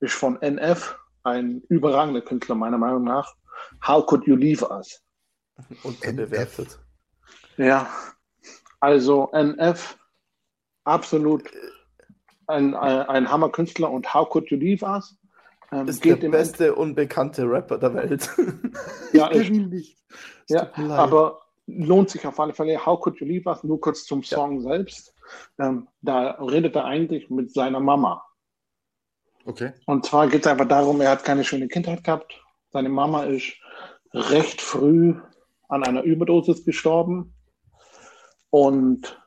ist 0.01 0.13
von 0.13 0.39
NF 0.41 0.97
ein 1.23 1.61
überragender 1.69 2.21
Künstler 2.21 2.55
meiner 2.55 2.77
Meinung 2.77 3.03
nach 3.03 3.35
How 3.85 4.05
could 4.05 4.25
you 4.25 4.35
leave 4.35 4.63
us? 4.63 5.01
Unterbewertet. 5.83 6.79
Ja, 7.57 7.89
also 8.79 9.29
NF, 9.33 9.97
absolut 10.85 11.43
ein, 12.47 12.73
ein, 12.75 13.01
ein 13.01 13.31
Hammerkünstler 13.31 13.91
und 13.91 14.13
How 14.13 14.29
could 14.29 14.49
you 14.49 14.57
leave 14.57 14.85
us? 14.85 15.17
Ähm, 15.71 15.87
ist 15.87 16.03
der 16.03 16.15
beste 16.15 16.69
End 16.69 16.77
unbekannte 16.77 17.43
Rapper 17.43 17.77
der 17.77 17.93
Welt. 17.93 18.29
ja, 19.13 19.31
ich 19.31 19.51
nicht. 19.51 19.97
Ja, 20.47 20.71
aber 20.75 21.41
lohnt 21.67 22.09
sich 22.09 22.25
auf 22.25 22.39
alle 22.39 22.53
Fälle. 22.53 22.83
How 22.83 22.99
could 22.99 23.19
you 23.19 23.27
leave 23.27 23.47
us? 23.47 23.63
Nur 23.63 23.79
kurz 23.79 24.05
zum 24.05 24.23
Song 24.23 24.61
ja. 24.61 24.69
selbst. 24.69 25.13
Ähm, 25.59 25.87
da 26.01 26.31
redet 26.41 26.75
er 26.75 26.85
eigentlich 26.85 27.29
mit 27.29 27.53
seiner 27.53 27.79
Mama. 27.79 28.25
Okay. 29.45 29.73
Und 29.85 30.05
zwar 30.05 30.27
geht 30.27 30.41
es 30.41 30.47
einfach 30.47 30.67
darum, 30.67 31.01
er 31.01 31.11
hat 31.11 31.23
keine 31.23 31.43
schöne 31.43 31.67
Kindheit 31.67 32.03
gehabt 32.03 32.41
seine 32.71 32.89
Mama 32.89 33.23
ist 33.23 33.53
recht 34.13 34.61
früh 34.61 35.15
an 35.67 35.83
einer 35.83 36.03
Überdosis 36.03 36.65
gestorben. 36.65 37.33
Und 38.49 39.21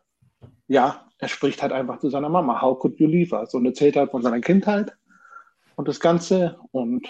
ja, 0.66 1.06
er 1.18 1.28
spricht 1.28 1.62
halt 1.62 1.72
einfach 1.72 2.00
zu 2.00 2.10
seiner 2.10 2.28
Mama, 2.28 2.60
how 2.60 2.78
could 2.78 2.98
you 2.98 3.06
leave 3.06 3.34
us? 3.34 3.54
Und 3.54 3.64
erzählt 3.64 3.96
halt 3.96 4.10
von 4.10 4.22
seiner 4.22 4.40
Kindheit 4.40 4.92
und 5.76 5.88
das 5.88 6.00
Ganze. 6.00 6.58
Und 6.72 7.06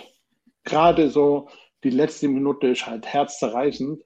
gerade 0.64 1.10
so 1.10 1.48
die 1.84 1.90
letzte 1.90 2.28
Minute 2.28 2.68
ist 2.68 2.86
halt 2.86 3.06
herzzerreißend, 3.06 4.02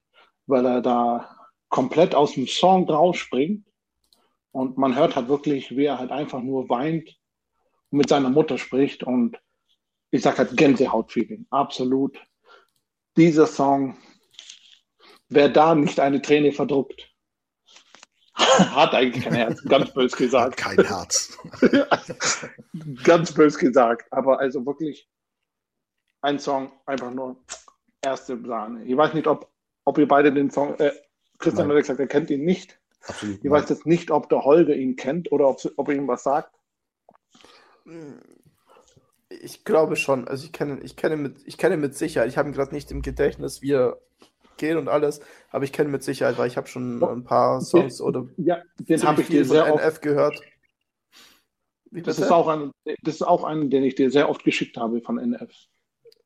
weil 0.46 0.64
er 0.64 0.80
da 0.80 1.28
komplett 1.68 2.14
aus 2.14 2.34
dem 2.34 2.46
Song 2.46 2.88
rausspringt. 2.88 3.66
Und 4.52 4.78
man 4.78 4.96
hört 4.96 5.16
halt 5.16 5.28
wirklich, 5.28 5.76
wie 5.76 5.84
er 5.84 5.98
halt 5.98 6.12
einfach 6.12 6.40
nur 6.40 6.68
weint 6.68 7.18
und 7.90 7.98
mit 7.98 8.08
seiner 8.08 8.30
Mutter 8.30 8.58
spricht. 8.58 9.02
Und 9.02 9.38
ich 10.16 10.22
sage 10.22 10.38
halt 10.38 10.56
Gänsehautfeeling, 10.56 11.46
absolut. 11.50 12.18
Dieser 13.16 13.46
Song, 13.46 13.96
wer 15.28 15.48
da 15.48 15.74
nicht 15.74 16.00
eine 16.00 16.20
Träne 16.20 16.52
verdruckt, 16.52 17.14
hat 18.34 18.94
eigentlich 18.94 19.24
kein 19.24 19.34
Herz, 19.34 19.62
ganz 19.64 19.92
bös 19.92 20.16
gesagt. 20.16 20.56
Kein 20.56 20.82
Herz. 20.84 21.38
ganz 23.04 23.32
bös 23.32 23.56
gesagt, 23.58 24.12
aber 24.12 24.40
also 24.40 24.64
wirklich 24.66 25.08
ein 26.22 26.38
Song, 26.38 26.72
einfach 26.86 27.10
nur 27.10 27.36
erste 28.02 28.40
Sahne. 28.44 28.84
Ich 28.84 28.96
weiß 28.96 29.14
nicht, 29.14 29.26
ob, 29.26 29.50
ob 29.84 29.98
ihr 29.98 30.08
beide 30.08 30.32
den 30.32 30.50
Song, 30.50 30.78
äh, 30.78 30.92
Christian 31.38 31.68
Nein. 31.68 31.76
hat 31.76 31.82
gesagt, 31.82 32.00
er 32.00 32.06
kennt 32.06 32.30
ihn 32.30 32.44
nicht. 32.44 32.78
Absolut. 33.06 33.36
Ich 33.36 33.44
nein. 33.44 33.52
weiß 33.52 33.68
jetzt 33.68 33.86
nicht, 33.86 34.10
ob 34.10 34.28
der 34.28 34.42
Holger 34.42 34.74
ihn 34.74 34.96
kennt 34.96 35.30
oder 35.30 35.48
ob, 35.48 35.60
ob 35.76 35.88
er 35.88 35.94
ihm 35.94 36.08
was 36.08 36.22
sagt. 36.22 36.54
Ich 39.28 39.64
glaube 39.64 39.96
schon. 39.96 40.28
Also 40.28 40.44
ich 40.44 40.52
kenne, 40.52 40.80
ich 40.82 40.96
kenne 40.96 41.16
mit, 41.16 41.38
ich 41.46 41.58
kenne 41.58 41.76
mit 41.76 41.94
Sicherheit. 41.94 42.28
Ich 42.28 42.38
habe 42.38 42.48
ihn 42.48 42.54
gerade 42.54 42.74
nicht 42.74 42.90
im 42.90 43.02
Gedächtnis, 43.02 43.62
wie 43.62 43.72
er 43.72 44.00
geht 44.56 44.76
und 44.76 44.88
alles, 44.88 45.20
aber 45.50 45.64
ich 45.64 45.72
kenne 45.72 45.90
mit 45.90 46.02
Sicherheit, 46.02 46.38
weil 46.38 46.48
ich 46.48 46.56
habe 46.56 46.66
schon 46.66 47.02
ein 47.02 47.24
paar 47.24 47.60
Songs 47.60 48.00
oder 48.00 48.26
ja, 48.38 48.62
den 48.78 49.02
habe 49.02 49.22
ich 49.22 49.28
dir 49.28 49.44
sehr 49.44 49.66
NF 49.66 49.84
oft, 49.84 50.02
gehört. 50.02 50.40
das 51.90 52.18
ist 52.18 52.30
auch 52.30 52.48
ein, 52.48 52.70
das 53.02 53.16
ist 53.16 53.22
auch 53.22 53.44
ein, 53.44 53.70
den 53.70 53.84
ich 53.84 53.94
dir 53.94 54.10
sehr 54.10 54.28
oft 54.28 54.44
geschickt 54.44 54.76
habe 54.76 55.00
von 55.00 55.18
NF. 55.18 55.50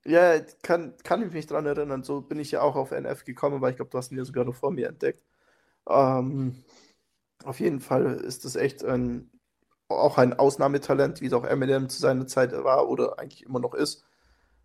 Ja, 0.04 0.38
kann, 0.62 0.94
kann 1.04 1.22
ich 1.22 1.32
mich 1.32 1.46
daran 1.46 1.66
erinnern. 1.66 2.02
So 2.02 2.22
bin 2.22 2.38
ich 2.38 2.50
ja 2.52 2.62
auch 2.62 2.74
auf 2.74 2.90
NF 2.90 3.24
gekommen, 3.24 3.60
weil 3.60 3.72
ich 3.72 3.76
glaube, 3.76 3.90
du 3.90 3.98
hast 3.98 4.10
ihn 4.10 4.18
ja 4.18 4.24
sogar 4.24 4.44
noch 4.44 4.54
vor 4.54 4.70
mir 4.70 4.88
entdeckt. 4.88 5.22
Ähm, 5.88 6.64
auf 7.44 7.60
jeden 7.60 7.80
Fall 7.80 8.14
ist 8.14 8.44
das 8.44 8.56
echt 8.56 8.84
ein 8.84 9.30
auch 9.90 10.18
ein 10.18 10.38
Ausnahmetalent, 10.38 11.20
wie 11.20 11.26
es 11.26 11.32
auch 11.32 11.44
Eminem 11.44 11.88
zu 11.88 12.00
seiner 12.00 12.26
Zeit 12.26 12.52
war 12.52 12.88
oder 12.88 13.18
eigentlich 13.18 13.44
immer 13.44 13.60
noch 13.60 13.74
ist. 13.74 14.04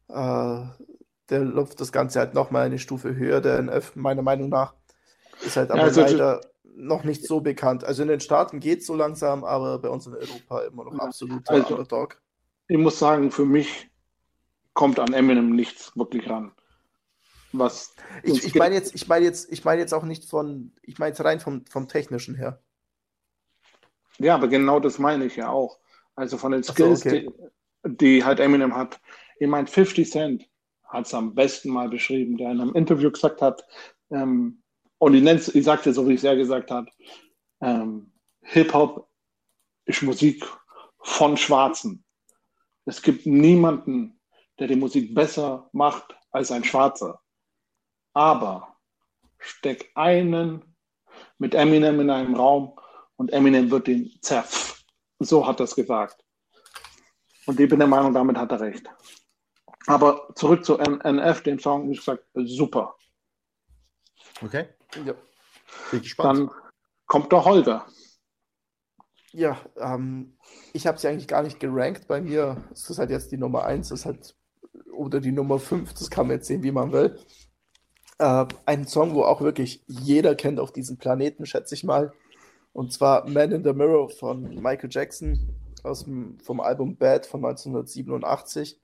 Äh, 0.07 0.61
der 1.30 1.39
läuft 1.39 1.82
das 1.82 1.91
Ganze 1.91 2.19
halt 2.19 2.34
nochmal 2.34 2.65
eine 2.65 2.80
Stufe 2.80 3.15
höher, 3.15 3.41
der 3.41 3.59
NF, 3.59 3.95
meiner 3.95 4.21
Meinung 4.21 4.49
nach. 4.49 4.76
Ist 5.41 5.57
halt 5.57 5.71
aber 5.71 5.84
also 5.84 6.01
leider 6.01 6.41
noch 6.78 7.03
nicht 7.03 7.26
so 7.26 7.41
bekannt. 7.41 7.84
Also 7.84 8.03
in 8.03 8.09
den 8.09 8.19
Staaten 8.19 8.59
geht 8.59 8.80
es 8.80 8.86
so 8.86 8.95
langsam, 8.95 9.43
aber 9.43 9.80
bei 9.80 9.89
uns 9.89 10.07
in 10.07 10.13
Europa 10.13 10.61
immer 10.61 10.86
noch 10.86 10.99
absolut 10.99 11.49
also, 11.49 11.76
Underdog. 11.76 12.21
Ich 12.67 12.78
muss 12.78 12.99
sagen, 12.99 13.32
für 13.32 13.45
mich 13.45 13.89
kommt 14.73 14.99
an 14.99 15.13
Eminem 15.13 15.55
nichts 15.55 15.95
wirklich 15.95 16.30
ran. 16.30 16.51
Was 17.53 17.95
ich, 18.23 18.43
ich 18.43 18.55
meine 18.55 18.76
jetzt, 18.76 18.93
ich 18.93 19.07
meine 19.07 19.23
jetzt, 19.23 19.51
ich 19.51 19.63
meine 19.63 19.80
jetzt 19.80 19.93
auch 19.93 20.03
nicht 20.03 20.26
von, 20.26 20.73
ich 20.82 20.99
meine 20.99 21.11
jetzt 21.11 21.23
rein 21.23 21.39
vom, 21.39 21.65
vom 21.67 21.88
Technischen 21.88 22.36
her. 22.36 22.59
Ja, 24.20 24.36
aber 24.36 24.47
genau 24.47 24.80
das 24.80 24.99
meine 24.99 25.26
ich 25.26 25.36
ja 25.36 25.49
auch. 25.49 25.80
Also 26.16 26.38
von 26.38 26.51
den 26.51 26.63
Skills, 26.63 27.01
so, 27.01 27.09
okay. 27.09 27.30
die, 27.86 27.97
die, 27.97 28.24
halt 28.24 28.39
Eminem 28.39 28.76
hat. 28.76 28.99
Ich 29.39 29.47
meine, 29.47 29.68
50 29.68 30.09
Cent 30.09 30.49
hat 30.84 31.05
es 31.05 31.13
am 31.13 31.36
besten 31.36 31.70
mal 31.70 31.89
beschrieben, 31.89 32.38
der 32.38 32.51
in 32.51 32.61
einem 32.61 32.74
Interview 32.74 33.11
gesagt 33.11 33.41
hat, 33.41 33.66
ähm, 34.11 34.61
und 34.97 35.13
ich, 35.13 35.22
nenn's, 35.22 35.53
ich 35.53 35.66
sagte 35.66 35.93
so, 35.93 36.07
wie 36.07 36.13
es 36.13 36.24
er 36.24 36.36
gesagt 36.36 36.72
hat, 36.72 36.89
ähm, 37.61 38.13
Hip-Hop 38.41 39.09
ist 39.86 40.03
Musik 40.03 40.45
von 40.99 41.36
Schwarzen. 41.36 42.05
Es 42.86 43.01
gibt 43.01 43.26
niemanden, 43.26 44.20
der 44.59 44.68
die 44.68 44.76
Musik 44.76 45.13
besser 45.13 45.70
macht 45.74 46.16
als 46.32 46.51
ein 46.51 46.63
Schwarzer. 46.63 47.20
Aber 48.13 48.78
steck 49.38 49.91
einen 49.95 50.76
mit 51.38 51.53
Eminem 51.53 51.99
in 51.99 52.09
einem 52.09 52.36
Raum 52.36 52.80
und 53.18 53.32
Eminem 53.32 53.72
wird 53.72 53.88
den 53.88 54.11
zerf. 54.22 54.84
So 55.20 55.47
hat 55.47 55.59
er 55.59 55.66
es 55.66 55.76
gesagt. 55.76 56.24
Und 57.45 57.59
ich 57.59 57.70
bin 57.70 57.80
der 57.80 57.88
Meinung, 57.88 58.13
damit 58.13 58.38
hat 58.38 58.51
er 58.51 58.59
recht. 58.59 58.89
Aber 59.88 60.30
zurück 60.36 60.66
zu 60.66 60.78
NF, 60.78 61.41
dem 61.43 61.59
Song, 61.59 61.89
wie 61.89 61.95
gesagt, 61.95 62.24
super. 62.34 62.95
Okay. 64.41 64.68
Ja. 65.05 65.13
Bin 65.91 66.01
gespannt. 66.01 66.39
Dann 66.39 66.49
kommt 67.05 67.32
der 67.32 67.45
Holger. 67.45 67.86
Ja, 69.32 69.59
ähm, 69.78 70.38
ich 70.74 70.88
habe 70.88 70.97
sie 70.97 71.07
eigentlich 71.07 71.28
gar 71.28 71.43
nicht 71.43 71.59
gerankt. 71.59 72.07
Bei 72.07 72.22
mir 72.22 72.63
ist 72.72 72.89
das 72.89 72.97
halt 72.97 73.09
jetzt 73.09 73.32
die 73.32 73.38
Nummer 73.38 73.66
1, 73.66 73.91
ist 73.91 74.05
halt, 74.05 74.36
oder 74.93 75.20
die 75.20 75.34
Nummer 75.34 75.59
5, 75.59 75.93
das 75.93 76.09
kann 76.09 76.28
man 76.28 76.38
jetzt 76.38 76.47
sehen, 76.47 76.63
wie 76.63 76.72
man 76.72 76.91
will. 76.91 77.20
Äh, 78.18 78.45
ein 78.66 78.88
Song, 78.88 79.13
wo 79.13 79.24
auch 79.24 79.41
wirklich 79.41 79.84
jeder 79.88 80.36
kennt 80.36 80.59
auf 80.59 80.72
diesem 80.72 80.97
Planeten, 80.97 81.45
schätze 81.45 81.76
ich 81.76 81.84
mal. 81.84 82.13
Und 82.76 82.91
zwar 82.91 83.26
Man 83.30 83.53
in 83.53 83.63
the 83.63 83.71
Mirror 83.71 84.09
von 84.09 84.53
Michael 84.61 84.89
Jackson 84.91 85.39
aus 85.84 86.03
dem, 86.03 86.38
vom 86.41 86.59
Album 86.59 86.97
Bad 86.97 87.26
von 87.26 87.39
1987. 87.45 88.82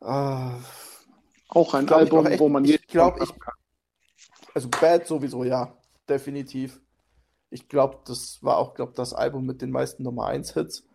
Äh, 0.00 0.06
auch 0.06 1.74
ein 1.74 1.86
Album, 1.90 2.26
echt, 2.26 2.40
wo 2.40 2.48
man 2.48 2.64
ich 2.64 2.86
glaube, 2.86 3.22
ich, 3.22 3.30
also 4.54 4.70
Bad 4.70 5.06
sowieso, 5.06 5.44
ja, 5.44 5.76
definitiv. 6.08 6.80
Ich 7.50 7.68
glaube, 7.68 7.98
das 8.06 8.42
war 8.42 8.56
auch, 8.56 8.72
glaube 8.72 8.94
das 8.96 9.12
Album 9.12 9.44
mit 9.44 9.60
den 9.60 9.70
meisten 9.70 10.02
Nummer 10.02 10.28
1 10.28 10.54
Hits. 10.54 10.88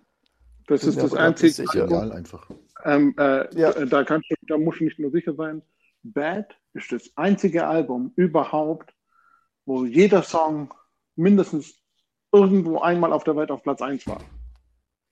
Das 0.65 0.81
Bin 0.81 0.89
ist 0.89 1.03
das 1.03 1.13
einzige 1.13 1.69
Album. 1.69 2.11
einfach. 2.11 2.49
Ähm, 2.85 3.13
äh, 3.19 3.55
ja. 3.55 3.85
da, 3.85 4.03
kannst 4.03 4.31
du, 4.31 4.35
da 4.47 4.57
musst 4.57 4.79
du 4.79 4.85
nicht 4.85 4.97
nur 4.97 5.11
sicher 5.11 5.35
sein. 5.35 5.61
Bad 6.01 6.55
ist 6.73 6.91
das 6.91 7.11
einzige 7.15 7.67
Album 7.67 8.13
überhaupt, 8.15 8.95
wo 9.67 9.85
jeder 9.85 10.23
Song 10.23 10.73
mindestens 11.15 11.78
irgendwo 12.31 12.79
einmal 12.79 13.13
auf 13.13 13.23
der 13.23 13.35
Welt 13.35 13.51
auf 13.51 13.63
Platz 13.63 13.81
1 13.81 14.07
war. 14.07 14.21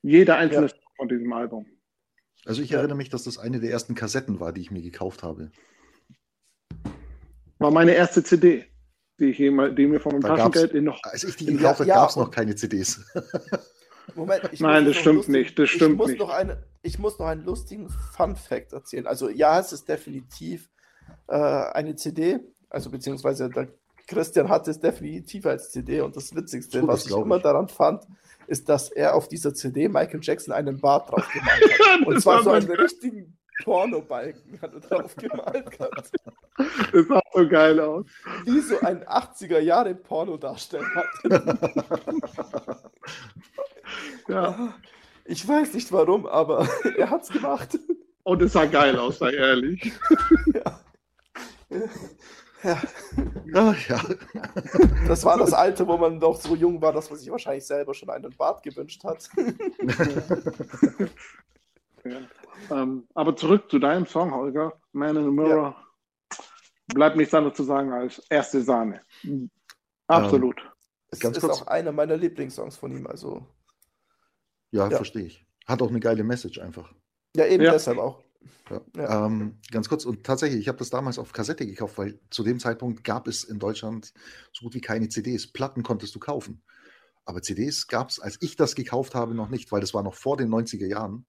Jeder 0.01 0.38
einzelne 0.38 0.68
ja. 0.68 0.74
Von 0.95 1.09
diesem 1.09 1.32
Album. 1.32 1.65
Also 2.45 2.61
ich 2.61 2.72
erinnere 2.72 2.97
mich, 2.97 3.09
dass 3.09 3.24
das 3.24 3.38
eine 3.38 3.59
der 3.59 3.72
ersten 3.72 3.93
Kassetten 3.93 4.39
war, 4.39 4.51
die 4.51 4.61
ich 4.61 4.72
mir 4.72 4.82
gekauft 4.82 5.22
habe. 5.22 5.51
War 7.59 7.72
meine 7.72 7.93
erste 7.93 8.24
CD, 8.24 8.65
die 9.20 9.26
ich 9.26 9.38
jemals, 9.38 9.76
die 9.76 9.86
mir 9.88 9.99
von 9.99 10.13
meinem 10.13 10.24
Taschengeld 10.24 10.74
in 10.74 10.86
noch. 10.86 10.99
Als 11.03 11.24
ich 11.24 11.36
die 11.36 11.45
gekauft 11.45 11.80
habe, 11.80 11.89
ja, 11.89 11.95
gab 11.95 12.09
es 12.09 12.15
noch 12.15 12.32
keine 12.32 12.55
CDs. 12.55 13.05
Moment, 14.15 14.59
Nein, 14.59 14.86
das 14.86 14.95
stimmt 14.95 15.18
lustig, 15.18 15.34
nicht. 15.34 15.59
Das 15.59 15.70
stimmt 15.70 15.91
ich 15.91 15.97
muss 15.97 16.07
nicht. 16.07 16.20
Noch 16.20 16.30
eine, 16.30 16.63
ich 16.82 16.97
muss 16.97 17.20
noch 17.20 17.28
einen 17.28 17.43
lustigen 17.43 17.89
Fun 17.89 18.36
Fact 18.36 18.74
erzählen. 18.74 19.05
Also 19.05 19.30
ja, 19.30 19.59
es 19.59 19.74
ist 19.74 19.89
definitiv 19.89 20.70
äh, 21.28 21.36
eine 21.36 21.95
CD, 21.95 22.39
also 22.70 22.89
beziehungsweise 22.89 23.49
der 23.49 23.68
Christian 24.08 24.49
hat 24.49 24.68
es 24.68 24.80
definitiv 24.80 25.45
als 25.45 25.72
CD 25.72 26.01
und 26.01 26.16
das 26.16 26.34
Witzigste, 26.34 26.88
was 26.88 27.05
ich 27.05 27.16
immer 27.16 27.39
daran 27.39 27.68
fand, 27.68 28.03
ist, 28.47 28.70
dass 28.70 28.89
er 28.89 29.16
auf 29.16 29.28
dieser 29.28 29.53
CD 29.53 29.89
Michael 29.89 30.22
Jackson 30.24 30.53
einen 30.53 30.80
Bart 30.80 31.12
drauf 31.12 31.28
gemalt 31.34 31.80
hat. 31.80 32.08
und 32.08 32.22
zwar 32.22 32.43
so 32.43 32.51
einen 32.51 32.72
richtigen 32.72 33.38
Pornobalken 33.64 34.62
hat 34.62 34.74
er 34.74 34.80
drauf 34.80 35.16
gemalt. 35.16 35.80
Hat. 35.80 36.12
Das 36.91 37.05
sah 37.08 37.22
so 37.36 37.47
geil 37.47 37.80
aus. 37.80 38.05
Wie 38.45 38.62
so 38.62 38.80
ein 38.80 39.03
80er 39.03 39.60
Jahre 39.60 39.93
Pornodarsteller. 39.93 41.03
ja. 44.28 44.74
Ich 45.26 45.47
weiß 45.47 45.76
nicht 45.76 45.91
warum, 45.91 46.26
aber 46.26 46.68
er 46.97 47.12
hat 47.12 47.22
es 47.24 47.30
gemacht. 47.30 47.78
Und 48.24 48.41
es 48.41 48.53
sah 48.53 48.66
geil 48.66 48.97
aus, 48.97 49.20
sei 49.20 49.34
ehrlich. 49.34 49.91
ja. 50.55 50.80
Ja. 52.64 52.82
ja. 53.53 53.76
ja. 53.88 54.01
Das 55.08 55.24
war 55.24 55.38
das 55.38 55.53
Alte, 55.53 55.88
wo 55.88 55.97
man 55.97 56.20
doch 56.20 56.39
so 56.39 56.55
jung 56.55 56.82
war, 56.82 56.91
dass 56.93 57.10
man 57.10 57.20
sich 57.20 57.30
wahrscheinlich 57.30 57.66
selber 57.66 57.93
schon 57.93 58.10
einen 58.10 58.36
Bart 58.36 58.64
gewünscht 58.64 59.03
hat. 59.03 59.30
ja. 62.03 62.18
ähm, 62.72 63.08
aber 63.14 63.36
zurück 63.36 63.70
zu 63.70 63.80
deinem 63.80 64.05
Song, 64.05 64.34
Holger. 64.34 64.74
Man 64.91 65.16
in 65.16 65.26
the 65.26 65.32
Mirror. 65.32 65.76
Ja. 65.76 65.84
Bleibt 66.93 67.18
nichts 67.18 67.34
anderes 67.34 67.58
zu 67.58 67.64
sagen 67.64 67.91
als 67.91 68.20
erste 68.30 68.62
Sahne. 68.62 69.01
Absolut. 70.08 70.60
Ähm, 70.60 70.72
es 71.10 71.22
ist 71.24 71.41
kurz. 71.41 71.62
auch 71.62 71.68
einer 71.68 71.91
meiner 71.91 72.18
Lieblingssongs 72.18 72.78
von 72.78 72.91
ihm. 72.91 73.08
Also. 73.08 73.45
Ja, 74.72 74.89
verstehe 74.89 75.26
ich. 75.26 75.45
Hat 75.66 75.82
auch 75.82 75.89
eine 75.89 75.99
geile 75.99 76.24
Message 76.24 76.60
einfach. 76.60 76.93
Ja, 77.36 77.45
eben 77.45 77.64
deshalb 77.64 77.97
auch. 77.97 78.24
Ja. 78.69 78.81
Ja. 78.95 79.25
Ähm, 79.25 79.57
ganz 79.71 79.89
kurz, 79.89 80.05
und 80.05 80.23
tatsächlich, 80.23 80.61
ich 80.61 80.67
habe 80.67 80.77
das 80.77 80.89
damals 80.89 81.19
auf 81.19 81.33
Kassette 81.33 81.65
gekauft, 81.65 81.97
weil 81.97 82.19
zu 82.29 82.43
dem 82.43 82.59
Zeitpunkt 82.59 83.03
gab 83.03 83.27
es 83.27 83.43
in 83.43 83.59
Deutschland 83.59 84.13
so 84.51 84.65
gut 84.65 84.75
wie 84.75 84.81
keine 84.81 85.09
CDs. 85.09 85.47
Platten 85.47 85.83
konntest 85.83 86.15
du 86.15 86.19
kaufen. 86.19 86.61
Aber 87.25 87.41
CDs 87.41 87.87
gab 87.87 88.09
es, 88.09 88.19
als 88.19 88.37
ich 88.41 88.55
das 88.55 88.75
gekauft 88.75 89.13
habe, 89.13 89.35
noch 89.35 89.49
nicht, 89.49 89.71
weil 89.71 89.81
das 89.81 89.93
war 89.93 90.03
noch 90.03 90.13
vor 90.13 90.37
den 90.37 90.49
90er 90.49 90.87
Jahren. 90.87 91.25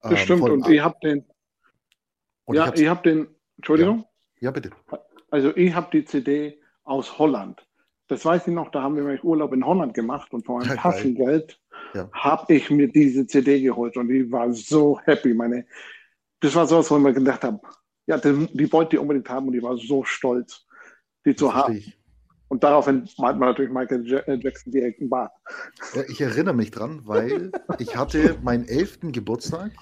Das 0.00 0.12
ähm, 0.12 0.18
stimmt, 0.18 0.42
und 0.42 0.68
ihr 0.68 0.84
habt 0.84 1.02
den. 1.02 1.24
ja, 2.52 2.72
ihr 2.74 2.90
habt 2.90 3.04
den. 3.04 3.28
Entschuldigung? 3.56 4.04
Ja, 4.36 4.46
ja 4.46 4.50
bitte. 4.52 4.70
Also, 5.30 5.54
ich 5.56 5.74
habe 5.74 5.88
die 5.92 6.04
CD 6.04 6.60
aus 6.84 7.18
Holland. 7.18 7.66
Das 8.06 8.24
weiß 8.24 8.46
ich 8.46 8.54
noch, 8.54 8.70
da 8.70 8.82
haben 8.82 8.96
wir 8.96 9.22
Urlaub 9.22 9.52
in 9.52 9.66
Holland 9.66 9.92
gemacht 9.92 10.32
und 10.32 10.46
von 10.46 10.58
meinem 10.58 10.68
ja, 10.68 10.76
Taschengeld 10.76 11.60
ja. 11.94 12.08
habe 12.12 12.54
ich 12.54 12.70
mir 12.70 12.88
diese 12.88 13.26
CD 13.26 13.60
geholt 13.60 13.96
und 13.98 14.10
ich 14.10 14.30
war 14.32 14.50
so 14.52 14.98
happy. 15.04 15.34
Meine 15.34 15.66
das 16.40 16.54
war 16.54 16.66
so 16.66 16.78
was, 16.78 16.90
wo 16.90 16.96
ich 16.96 17.02
mir 17.02 17.12
gedacht 17.12 17.44
habe, 17.44 17.60
ja, 18.06 18.18
die, 18.18 18.46
die 18.52 18.72
wollte 18.72 18.90
die 18.90 18.98
unbedingt 18.98 19.28
haben 19.28 19.46
und 19.46 19.52
die 19.52 19.62
war 19.62 19.76
so 19.76 20.04
stolz, 20.04 20.66
die 21.24 21.34
zu 21.34 21.54
haben. 21.54 21.76
Ich. 21.76 21.98
Und 22.48 22.64
daraufhin 22.64 23.06
malt 23.18 23.38
man 23.38 23.50
natürlich 23.50 23.70
Michael 23.70 24.10
äh, 24.26 24.34
Jackson 24.36 24.72
direkt 24.72 25.00
einen 25.00 25.10
Bart. 25.10 25.32
Ja, 25.94 26.02
ich 26.08 26.20
erinnere 26.20 26.54
mich 26.54 26.70
dran, 26.70 27.02
weil 27.04 27.52
ich 27.78 27.94
hatte 27.96 28.38
meinen 28.42 28.66
elften 28.66 29.12
Geburtstag. 29.12 29.72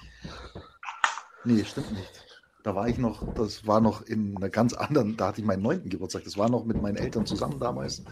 Nee, 1.45 1.63
stimmt 1.63 1.93
nicht. 1.93 2.25
Da 2.63 2.75
war 2.75 2.89
ich 2.89 2.97
noch, 2.97 3.33
das 3.35 3.65
war 3.65 3.79
noch 3.79 4.01
in 4.01 4.35
einer 4.35 4.49
ganz 4.49 4.73
anderen, 4.73 5.15
da 5.15 5.27
hatte 5.27 5.39
ich 5.39 5.47
meinen 5.47 5.63
neunten 5.63 5.89
Geburtstag. 5.89 6.25
Das 6.25 6.37
war 6.37 6.49
noch 6.49 6.65
mit 6.65 6.81
meinen 6.81 6.97
Eltern 6.97 7.25
zusammen 7.25 7.57
damals. 7.57 8.03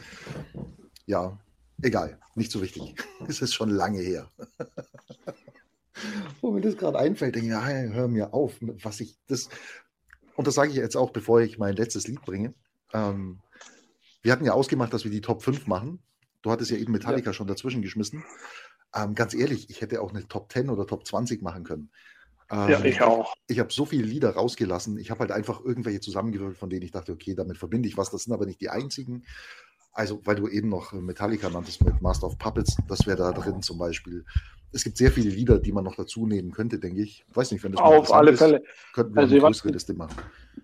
Ja, 1.05 1.37
egal, 1.81 2.17
nicht 2.35 2.51
so 2.51 2.61
wichtig. 2.61 2.95
Es 3.27 3.41
ist 3.41 3.53
schon 3.53 3.69
lange 3.69 3.99
her 3.99 4.29
wo 6.41 6.51
mir 6.51 6.61
das 6.61 6.77
gerade 6.77 6.99
einfällt, 6.99 7.35
denke 7.35 7.47
ich, 7.47 7.53
ja, 7.53 7.63
hör 7.63 8.07
mir 8.07 8.33
auf, 8.33 8.53
was 8.59 8.99
ich 8.99 9.17
das. 9.27 9.49
Und 10.35 10.47
das 10.47 10.55
sage 10.55 10.71
ich 10.71 10.75
jetzt 10.75 10.97
auch, 10.97 11.11
bevor 11.11 11.41
ich 11.41 11.57
mein 11.57 11.75
letztes 11.75 12.07
Lied 12.07 12.21
bringe. 12.21 12.53
Ähm, 12.93 13.39
wir 14.21 14.31
hatten 14.31 14.45
ja 14.45 14.53
ausgemacht, 14.53 14.93
dass 14.93 15.03
wir 15.03 15.11
die 15.11 15.21
Top 15.21 15.43
5 15.43 15.67
machen. 15.67 15.99
Du 16.41 16.51
hattest 16.51 16.71
ja 16.71 16.77
eben 16.77 16.91
Metallica 16.91 17.29
ja. 17.29 17.33
schon 17.33 17.47
dazwischen 17.47 17.81
geschmissen. 17.81 18.23
Ähm, 18.93 19.15
ganz 19.15 19.33
ehrlich, 19.33 19.69
ich 19.69 19.81
hätte 19.81 20.01
auch 20.01 20.11
eine 20.11 20.27
Top 20.27 20.51
10 20.51 20.69
oder 20.69 20.87
Top 20.87 21.05
20 21.05 21.41
machen 21.41 21.63
können. 21.63 21.89
Ähm, 22.49 22.69
ja, 22.69 22.83
ich 22.83 23.01
auch. 23.01 23.33
Ich 23.47 23.59
habe 23.59 23.73
so 23.73 23.85
viele 23.85 24.03
Lieder 24.03 24.31
rausgelassen. 24.31 24.97
Ich 24.97 25.09
habe 25.11 25.21
halt 25.21 25.31
einfach 25.31 25.63
irgendwelche 25.63 25.99
zusammengewürfelt, 25.99 26.57
von 26.57 26.69
denen 26.69 26.83
ich 26.83 26.91
dachte, 26.91 27.11
okay, 27.11 27.35
damit 27.35 27.57
verbinde 27.57 27.87
ich 27.87 27.97
was. 27.97 28.11
Das 28.11 28.23
sind 28.23 28.33
aber 28.33 28.45
nicht 28.45 28.61
die 28.61 28.69
einzigen. 28.69 29.25
Also, 29.91 30.21
weil 30.25 30.35
du 30.35 30.47
eben 30.47 30.69
noch 30.69 30.91
Metallica 30.91 31.49
nanntest 31.49 31.83
mit 31.83 32.01
Master 32.01 32.27
of 32.27 32.37
Puppets, 32.37 32.75
das 32.87 33.07
wäre 33.07 33.17
da 33.17 33.31
drin 33.31 33.61
zum 33.61 33.77
Beispiel 33.77 34.25
es 34.76 34.84
gibt 34.84 34.97
sehr 34.97 35.09
viele 35.09 35.30
Lieder, 35.30 35.57
die 35.57 35.71
man 35.71 35.86
noch 35.86 35.95
dazu 35.95 36.28
nehmen 36.28 36.51
könnte, 36.51 36.80
denke 36.80 37.01
ich. 37.01 37.23
Ich 37.30 37.36
weiß 37.36 37.51
nicht, 37.51 37.63
wenn 37.63 37.71
das 37.71 37.82
Auf 37.82 38.13
alle 38.13 38.32
ist, 38.32 38.39
Fälle. 38.39 38.61
könnten 38.93 39.15
wir 39.15 39.21
also 39.21 39.36
eine 39.36 39.45
größere 39.45 39.69
Liste 39.69 39.93
machen. 39.93 40.15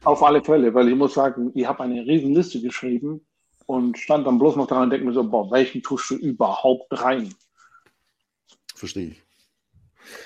Auf 0.04 0.22
alle 0.22 0.44
Fälle, 0.44 0.74
weil 0.74 0.90
ich 0.90 0.96
muss 0.96 1.14
sagen, 1.14 1.52
ich 1.56 1.66
habe 1.66 1.84
eine 1.84 2.06
riesen 2.06 2.36
Liste 2.36 2.62
geschrieben 2.62 3.26
und 3.68 3.98
stand 3.98 4.28
dann 4.28 4.38
bloß 4.38 4.58
noch 4.58 4.68
dran 4.68 4.84
und 4.84 4.90
denke 4.90 5.06
mir 5.06 5.14
so, 5.14 5.24
boah, 5.24 5.50
welchen 5.50 5.82
tust 5.82 6.10
du 6.10 6.16
überhaupt 6.16 6.88
rein? 7.02 7.34
Verstehe 8.76 9.12
ich. 9.12 9.24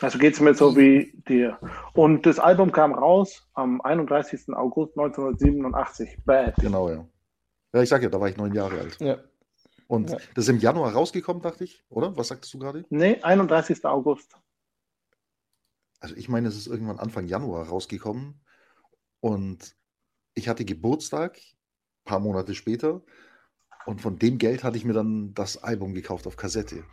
Also 0.01 0.17
geht 0.17 0.33
es 0.33 0.39
mir 0.39 0.55
so 0.55 0.75
wie 0.75 1.13
dir. 1.27 1.59
Und 1.93 2.25
das 2.25 2.39
Album 2.39 2.71
kam 2.71 2.91
raus 2.91 3.47
am 3.53 3.81
31. 3.81 4.49
August 4.55 4.97
1987. 4.97 6.17
Bad. 6.25 6.55
Genau, 6.55 6.89
ja. 6.89 7.05
Ja, 7.71 7.83
ich 7.83 7.89
sage 7.89 8.05
ja, 8.05 8.09
da 8.09 8.19
war 8.19 8.29
ich 8.29 8.37
neun 8.37 8.53
Jahre 8.53 8.79
alt. 8.79 8.97
Ja. 8.99 9.19
Und 9.87 10.09
ja. 10.09 10.17
das 10.33 10.45
ist 10.45 10.49
im 10.49 10.59
Januar 10.59 10.93
rausgekommen, 10.93 11.41
dachte 11.41 11.63
ich, 11.63 11.83
oder? 11.89 12.15
Was 12.17 12.29
sagtest 12.29 12.53
du 12.53 12.59
gerade? 12.59 12.85
Nee, 12.89 13.21
31. 13.21 13.85
August. 13.85 14.35
Also 15.99 16.15
ich 16.15 16.27
meine, 16.27 16.47
es 16.47 16.57
ist 16.57 16.67
irgendwann 16.67 16.99
Anfang 16.99 17.27
Januar 17.27 17.67
rausgekommen 17.67 18.41
und 19.19 19.75
ich 20.33 20.47
hatte 20.49 20.65
Geburtstag, 20.65 21.37
ein 21.37 22.05
paar 22.05 22.19
Monate 22.19 22.55
später, 22.55 23.01
und 23.85 24.01
von 24.01 24.17
dem 24.17 24.37
Geld 24.37 24.63
hatte 24.63 24.77
ich 24.77 24.85
mir 24.85 24.93
dann 24.93 25.33
das 25.33 25.63
Album 25.63 25.93
gekauft 25.93 26.25
auf 26.25 26.35
Kassette. 26.35 26.83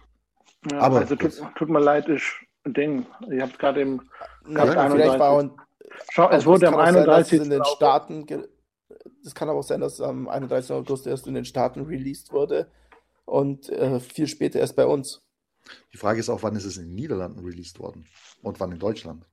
Ja, 0.70 0.80
Aber 0.80 1.01
also 1.01 1.16
tut, 1.16 1.43
tut, 1.57 1.68
mir 1.68 1.80
leid, 1.80 2.09
ich 2.09 2.22
Ding, 2.66 3.07
ich 3.30 3.40
habe 3.40 3.53
es 3.53 3.59
gerade 3.59 3.80
im 3.80 4.03
ja, 4.49 4.90
vielleicht 4.90 5.18
war 5.18 5.36
und, 5.36 5.53
Schau, 6.12 6.30
es 6.30 6.47
wurde 6.47 6.68
am 6.68 6.76
31. 6.76 7.38
Sein, 7.38 7.45
in 7.45 7.51
den 7.51 7.64
Staaten, 7.64 8.26
es 9.24 9.34
kann 9.34 9.49
aber 9.49 9.59
auch 9.59 9.64
sein, 9.64 9.80
dass 9.80 10.01
am 10.01 10.28
31. 10.28 10.70
August 10.72 11.07
erst 11.07 11.26
in 11.26 11.34
den 11.34 11.45
Staaten 11.45 11.82
released 11.82 12.32
wurde 12.32 12.70
und 13.33 13.70
äh, 13.70 13.99
viel 13.99 14.26
später 14.26 14.61
erst 14.61 14.76
bei 14.76 14.85
uns. 14.85 15.22
Die 15.93 15.97
Frage 15.97 16.20
ist 16.20 16.28
auch, 16.28 16.43
wann 16.43 16.55
ist 16.55 16.66
es 16.66 16.76
in 16.76 16.89
den 16.89 16.95
Niederlanden 16.95 17.41
released 17.41 17.78
worden 17.78 18.05
und 18.43 18.61
wann 18.61 18.72
in 18.72 18.78
Deutschland? 18.78 19.24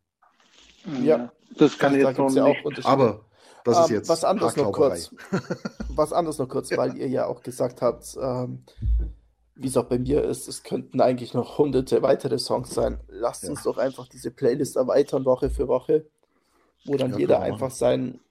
Ja, 1.03 1.33
das 1.57 1.77
kann 1.77 1.93
ich 1.93 2.03
jetzt 2.03 2.17
noch 2.17 2.33
ja 2.33 2.47
nicht. 2.47 2.85
Aber 2.85 3.25
das 3.65 3.79
ist 3.79 3.89
ähm, 3.89 3.95
jetzt 3.97 4.09
was 4.09 4.23
anderes 4.23 4.55
noch 4.55 4.71
kurz. 4.71 5.13
was 5.89 6.13
anderes 6.13 6.37
noch 6.37 6.47
kurz, 6.47 6.71
weil 6.77 6.95
ihr 6.95 7.09
ja 7.09 7.25
auch 7.25 7.43
gesagt 7.43 7.81
habt, 7.81 8.17
ähm, 8.21 8.63
wie 9.55 9.67
es 9.67 9.75
auch 9.75 9.85
bei 9.87 9.99
mir 9.99 10.23
ist, 10.23 10.47
es 10.47 10.63
könnten 10.63 11.01
eigentlich 11.01 11.33
noch 11.33 11.57
hunderte 11.57 12.01
weitere 12.01 12.39
Songs 12.39 12.73
sein. 12.73 13.01
Lasst 13.09 13.43
ja. 13.43 13.49
uns 13.49 13.63
doch 13.63 13.77
einfach 13.77 14.07
diese 14.07 14.31
Playlist 14.31 14.77
erweitern, 14.77 15.25
Woche 15.25 15.49
für 15.49 15.67
Woche, 15.67 16.05
wo 16.85 16.95
dann 16.95 17.11
ja, 17.11 17.17
jeder 17.17 17.41
einfach 17.41 17.71
seinen 17.71 18.21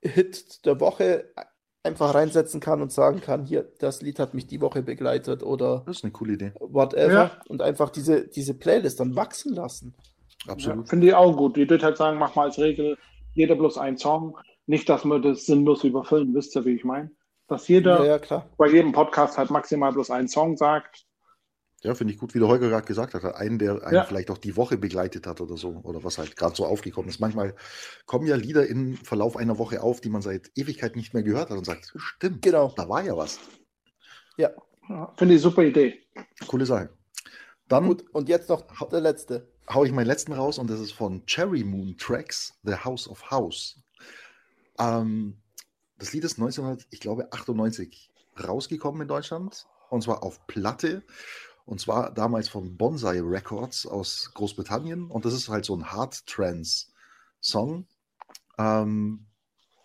Hit 0.00 0.64
der 0.64 0.78
Woche 0.78 1.32
einfach 1.86 2.14
reinsetzen 2.14 2.60
kann 2.60 2.82
und 2.82 2.92
sagen 2.92 3.20
kann, 3.20 3.44
hier, 3.44 3.66
das 3.78 4.02
Lied 4.02 4.18
hat 4.18 4.34
mich 4.34 4.46
die 4.46 4.60
Woche 4.60 4.82
begleitet 4.82 5.42
oder 5.42 5.82
das 5.86 5.98
ist 5.98 6.04
eine 6.04 6.12
coole 6.12 6.34
Idee. 6.34 6.52
Whatever. 6.60 7.12
Ja. 7.12 7.30
Und 7.48 7.62
einfach 7.62 7.90
diese, 7.90 8.28
diese 8.28 8.54
Playlist 8.54 9.00
dann 9.00 9.16
wachsen 9.16 9.54
lassen. 9.54 9.94
Absolut. 10.46 10.84
Ja, 10.84 10.90
Finde 10.90 11.06
ich 11.06 11.14
auch 11.14 11.36
gut. 11.36 11.56
Die 11.56 11.68
würde 11.68 11.84
halt 11.84 11.96
sagen, 11.96 12.18
mach 12.18 12.34
mal 12.34 12.44
als 12.44 12.58
Regel 12.58 12.98
jeder 13.34 13.54
bloß 13.54 13.78
einen 13.78 13.96
Song. 13.96 14.38
Nicht, 14.66 14.88
dass 14.88 15.04
wir 15.04 15.20
das 15.20 15.46
sinnlos 15.46 15.84
überfüllen, 15.84 16.34
wisst 16.34 16.56
ihr, 16.56 16.64
wie 16.64 16.74
ich 16.74 16.84
meine? 16.84 17.10
Dass 17.48 17.68
jeder 17.68 18.04
ja, 18.04 18.20
ja, 18.28 18.46
bei 18.56 18.68
jedem 18.68 18.92
Podcast 18.92 19.38
halt 19.38 19.50
maximal 19.50 19.92
bloß 19.92 20.10
einen 20.10 20.28
Song 20.28 20.56
sagt. 20.56 21.06
Ja, 21.86 21.94
finde 21.94 22.12
ich 22.12 22.18
gut, 22.18 22.34
wie 22.34 22.40
der 22.40 22.48
Holger 22.48 22.68
gerade 22.68 22.86
gesagt 22.86 23.14
hat. 23.14 23.24
Einen, 23.36 23.58
der 23.58 23.82
einen 23.84 23.94
ja. 23.94 24.04
vielleicht 24.04 24.30
auch 24.30 24.38
die 24.38 24.56
Woche 24.56 24.76
begleitet 24.76 25.26
hat 25.26 25.40
oder 25.40 25.56
so. 25.56 25.80
Oder 25.84 26.02
was 26.02 26.18
halt 26.18 26.36
gerade 26.36 26.56
so 26.56 26.66
aufgekommen 26.66 27.08
ist. 27.08 27.20
Manchmal 27.20 27.54
kommen 28.06 28.26
ja 28.26 28.34
Lieder 28.34 28.66
im 28.66 28.96
Verlauf 28.96 29.36
einer 29.36 29.58
Woche 29.58 29.82
auf, 29.82 30.00
die 30.00 30.10
man 30.10 30.20
seit 30.20 30.50
Ewigkeit 30.56 30.96
nicht 30.96 31.14
mehr 31.14 31.22
gehört 31.22 31.50
hat 31.50 31.58
und 31.58 31.64
sagt, 31.64 31.92
stimmt, 31.96 32.42
genau. 32.42 32.74
da 32.76 32.88
war 32.88 33.04
ja 33.04 33.16
was. 33.16 33.38
Ja. 34.36 34.50
Finde 35.16 35.34
ich 35.34 35.40
super 35.40 35.62
Idee. 35.62 36.00
Coole 36.48 36.66
Sache. 36.66 36.90
Dann, 37.68 37.86
Gut, 37.86 38.04
und 38.12 38.28
jetzt 38.28 38.48
noch 38.48 38.64
der 38.90 39.00
letzte 39.00 39.48
hau 39.68 39.84
ich 39.84 39.92
meinen 39.92 40.06
letzten 40.06 40.32
raus 40.32 40.58
und 40.58 40.68
das 40.68 40.80
ist 40.80 40.92
von 40.92 41.24
Cherry 41.26 41.64
Moon 41.64 41.96
Tracks, 41.96 42.54
The 42.62 42.74
House 42.74 43.08
of 43.08 43.30
House. 43.30 43.80
Ähm, 44.78 45.38
das 45.98 46.12
Lied 46.12 46.24
ist 46.24 46.38
1998 46.38 48.10
rausgekommen 48.42 49.02
in 49.02 49.08
Deutschland 49.08 49.66
und 49.90 50.02
zwar 50.02 50.22
auf 50.22 50.46
Platte 50.46 51.02
und 51.66 51.80
zwar 51.80 52.14
damals 52.14 52.48
von 52.48 52.76
Bonsai 52.76 53.20
Records 53.20 53.86
aus 53.86 54.30
Großbritannien 54.34 55.10
und 55.10 55.24
das 55.24 55.34
ist 55.34 55.48
halt 55.48 55.64
so 55.64 55.76
ein 55.76 55.92
Hard 55.92 56.24
Trance 56.26 56.86
Song. 57.40 57.86
Ähm, 58.56 59.26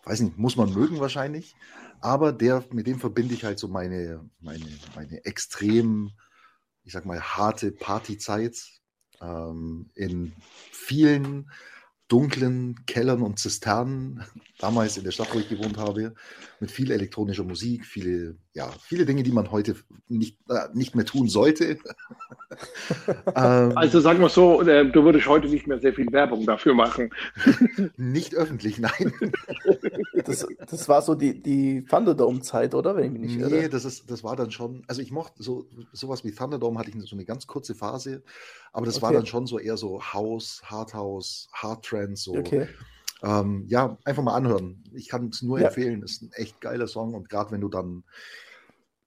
weiß 0.06 0.22
nicht, 0.22 0.38
muss 0.38 0.56
man 0.56 0.74
mögen 0.74 1.00
wahrscheinlich, 1.00 1.56
aber 2.00 2.32
der, 2.32 2.64
mit 2.72 2.88
dem 2.88 3.00
verbinde 3.00 3.34
ich 3.34 3.44
halt 3.44 3.60
so 3.60 3.68
meine, 3.68 4.30
meine, 4.40 4.66
meine 4.96 5.26
extrem, 5.26 6.12
ich 6.84 6.94
sag 6.94 7.06
mal, 7.06 7.20
harte 7.20 7.72
Partyzeit 7.72 8.58
ähm, 9.20 9.90
in 9.96 10.34
vielen 10.72 11.52
dunklen 12.08 12.86
Kellern 12.88 13.22
und 13.22 13.40
Zisternen, 13.40 14.24
damals 14.60 14.98
in 14.98 15.04
der 15.04 15.12
Stadt, 15.12 15.34
wo 15.34 15.40
ich 15.40 15.50
gewohnt 15.50 15.78
habe, 15.78 16.14
mit 16.60 16.70
viel 16.70 16.92
elektronischer 16.92 17.44
Musik, 17.44 17.86
viele, 17.86 18.38
ja, 18.54 18.70
viele 18.82 19.06
Dinge, 19.06 19.24
die 19.24 19.32
man 19.32 19.50
heute 19.52 19.76
nicht, 20.10 20.38
äh, 20.50 20.68
nicht 20.74 20.94
mehr 20.94 21.06
tun 21.06 21.30
sollte. 21.30 21.78
ähm, 23.36 23.78
also 23.78 24.02
sagen 24.02 24.20
wir 24.20 24.28
so, 24.28 24.62
äh, 24.62 24.90
du 24.92 25.06
würdest 25.06 25.28
heute 25.28 25.48
nicht 25.48 25.68
mehr 25.68 25.80
sehr 25.80 25.94
viel 25.94 26.12
Werbung 26.12 26.46
dafür 26.46 26.74
machen. 26.74 27.12
nicht 27.98 28.36
öffentlich, 28.36 28.78
nein. 28.78 29.14
das, 30.26 30.46
das 30.70 30.90
war 30.90 31.02
so 31.02 31.16
die, 31.16 31.42
die 31.42 31.86
Thunderdome-Zeit, 31.86 32.76
oder? 32.76 32.98
Wenn 32.98 33.06
ich 33.06 33.12
mich 33.12 33.22
nicht 33.22 33.38
nee, 33.38 33.60
irre. 33.60 33.70
das, 33.70 33.86
ist, 33.86 34.12
das 34.12 34.22
war 34.22 34.36
dann 34.36 34.52
schon, 34.52 34.84
also 34.88 35.02
ich 35.02 35.12
mochte 35.12 35.42
so 35.42 35.66
sowas 35.94 36.26
wie 36.26 36.32
Thunderdome, 36.32 36.78
hatte 36.78 36.90
ich 36.90 37.10
so 37.10 37.16
eine 37.16 37.26
ganz 37.26 37.48
kurze 37.48 37.74
Phase, 37.74 38.22
aber 38.74 38.86
das 38.86 38.98
okay. 38.98 39.04
war 39.06 39.14
dann 39.14 39.26
schon 39.26 39.48
so 39.48 39.60
eher 39.60 39.78
so 39.78 40.02
House, 40.02 40.62
Hardhouse, 40.66 41.48
Hardtrance, 41.54 42.24
so. 42.24 42.36
Okay. 42.36 42.68
Ähm, 43.24 43.66
ja, 43.68 43.98
einfach 44.04 44.24
mal 44.24 44.36
anhören. 44.36 44.84
Ich 44.94 45.10
kann 45.10 45.30
es 45.30 45.42
nur 45.42 45.60
ja. 45.60 45.68
empfehlen. 45.68 46.04
Ist 46.04 46.24
ein 46.24 46.32
echt 46.34 46.60
geiler 46.62 46.88
Song 46.88 47.14
und 47.14 47.30
gerade 47.30 47.52
wenn 47.52 47.62
du 47.62 47.70
dann 47.70 48.04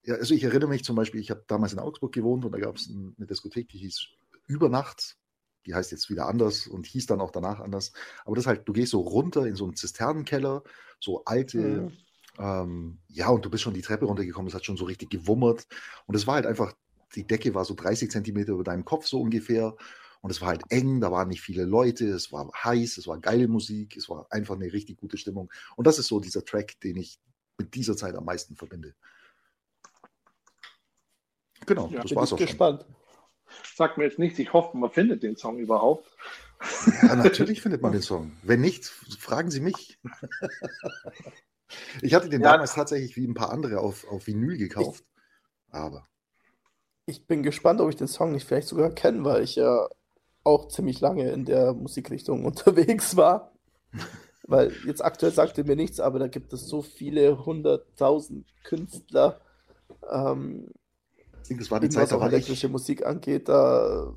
ja, 0.04 0.16
also 0.16 0.34
ich 0.34 0.44
erinnere 0.44 0.68
mich 0.68 0.84
zum 0.84 0.96
Beispiel, 0.96 1.20
ich 1.20 1.30
habe 1.30 1.44
damals 1.46 1.72
in 1.72 1.78
Augsburg 1.78 2.12
gewohnt 2.12 2.44
und 2.44 2.52
da 2.52 2.58
gab 2.58 2.76
es 2.76 2.90
eine 2.90 3.26
Diskothek, 3.26 3.68
die 3.68 3.78
hieß 3.78 4.06
Übernacht. 4.46 5.16
Die 5.66 5.74
heißt 5.74 5.92
jetzt 5.92 6.10
wieder 6.10 6.26
anders 6.26 6.66
und 6.66 6.86
hieß 6.86 7.06
dann 7.06 7.22
auch 7.22 7.30
danach 7.30 7.58
anders. 7.58 7.92
Aber 8.26 8.36
das 8.36 8.46
halt, 8.46 8.68
du 8.68 8.74
gehst 8.74 8.90
so 8.90 9.00
runter 9.00 9.46
in 9.46 9.56
so 9.56 9.64
einen 9.64 9.76
Zisternenkeller, 9.76 10.62
so 11.00 11.24
alte, 11.24 11.58
mhm. 11.58 11.92
ähm, 12.38 12.98
ja, 13.08 13.30
und 13.30 13.46
du 13.46 13.50
bist 13.50 13.62
schon 13.62 13.72
die 13.72 13.80
Treppe 13.80 14.04
runtergekommen, 14.04 14.48
es 14.48 14.54
hat 14.54 14.66
schon 14.66 14.76
so 14.76 14.84
richtig 14.84 15.08
gewummert. 15.08 15.66
Und 16.04 16.16
es 16.16 16.26
war 16.26 16.34
halt 16.34 16.44
einfach, 16.44 16.74
die 17.14 17.26
Decke 17.26 17.54
war 17.54 17.64
so 17.64 17.72
30 17.72 18.10
Zentimeter 18.10 18.52
über 18.52 18.64
deinem 18.64 18.84
Kopf 18.84 19.06
so 19.06 19.22
ungefähr. 19.22 19.74
Und 20.24 20.30
es 20.30 20.40
war 20.40 20.48
halt 20.48 20.62
eng, 20.70 21.02
da 21.02 21.12
waren 21.12 21.28
nicht 21.28 21.42
viele 21.42 21.66
Leute, 21.66 22.06
es 22.06 22.32
war 22.32 22.50
heiß, 22.50 22.96
es 22.96 23.06
war 23.06 23.18
geile 23.18 23.46
Musik, 23.46 23.94
es 23.94 24.08
war 24.08 24.26
einfach 24.30 24.54
eine 24.54 24.72
richtig 24.72 24.96
gute 24.96 25.18
Stimmung. 25.18 25.52
Und 25.76 25.86
das 25.86 25.98
ist 25.98 26.06
so 26.06 26.18
dieser 26.18 26.42
Track, 26.46 26.80
den 26.80 26.96
ich 26.96 27.20
mit 27.58 27.74
dieser 27.74 27.94
Zeit 27.94 28.14
am 28.14 28.24
meisten 28.24 28.56
verbinde. 28.56 28.94
Genau, 31.66 31.90
ja, 31.90 32.00
das 32.00 32.16
war's 32.16 32.32
auch 32.32 32.38
gespannt. 32.38 32.86
schon. 32.86 33.64
Sagt 33.76 33.98
mir 33.98 34.04
jetzt 34.04 34.18
nichts, 34.18 34.38
ich 34.38 34.50
hoffe, 34.54 34.74
man 34.78 34.90
findet 34.90 35.22
den 35.22 35.36
Song 35.36 35.58
überhaupt. 35.58 36.10
Ja, 37.02 37.16
natürlich 37.16 37.60
findet 37.60 37.82
man 37.82 37.92
den 37.92 38.00
Song. 38.00 38.34
Wenn 38.42 38.62
nicht, 38.62 38.86
fragen 38.86 39.50
Sie 39.50 39.60
mich. 39.60 40.00
ich 42.00 42.14
hatte 42.14 42.30
den 42.30 42.40
ja. 42.40 42.52
damals 42.52 42.72
tatsächlich 42.72 43.14
wie 43.16 43.26
ein 43.26 43.34
paar 43.34 43.52
andere 43.52 43.80
auf, 43.80 44.08
auf 44.08 44.26
Vinyl 44.26 44.56
gekauft. 44.56 45.04
Ich, 45.04 45.74
aber. 45.74 46.08
Ich 47.04 47.26
bin 47.26 47.42
gespannt, 47.42 47.82
ob 47.82 47.90
ich 47.90 47.96
den 47.96 48.08
Song 48.08 48.32
nicht 48.32 48.48
vielleicht 48.48 48.68
sogar 48.68 48.90
kenne, 48.90 49.22
weil 49.22 49.42
ich 49.42 49.56
ja 49.56 49.86
auch 50.44 50.68
ziemlich 50.68 51.00
lange 51.00 51.30
in 51.30 51.44
der 51.44 51.74
Musikrichtung 51.74 52.44
unterwegs 52.46 53.16
war. 53.16 53.52
weil 54.46 54.72
jetzt 54.86 55.04
aktuell 55.04 55.32
sagt 55.32 55.58
er 55.58 55.64
mir 55.64 55.76
nichts, 55.76 56.00
aber 56.00 56.18
da 56.18 56.28
gibt 56.28 56.52
es 56.52 56.66
so 56.66 56.82
viele 56.82 57.44
hunderttausend 57.44 58.46
Künstler. 58.62 59.40
Ähm, 60.10 60.68
ich 61.48 61.58
das 61.58 61.70
war 61.70 61.80
die 61.80 61.88
Zeit, 61.88 62.04
was 62.04 62.12
auch 62.12 62.24
elektrische 62.24 62.68
Musik 62.68 63.04
angeht, 63.04 63.48
da 63.48 64.14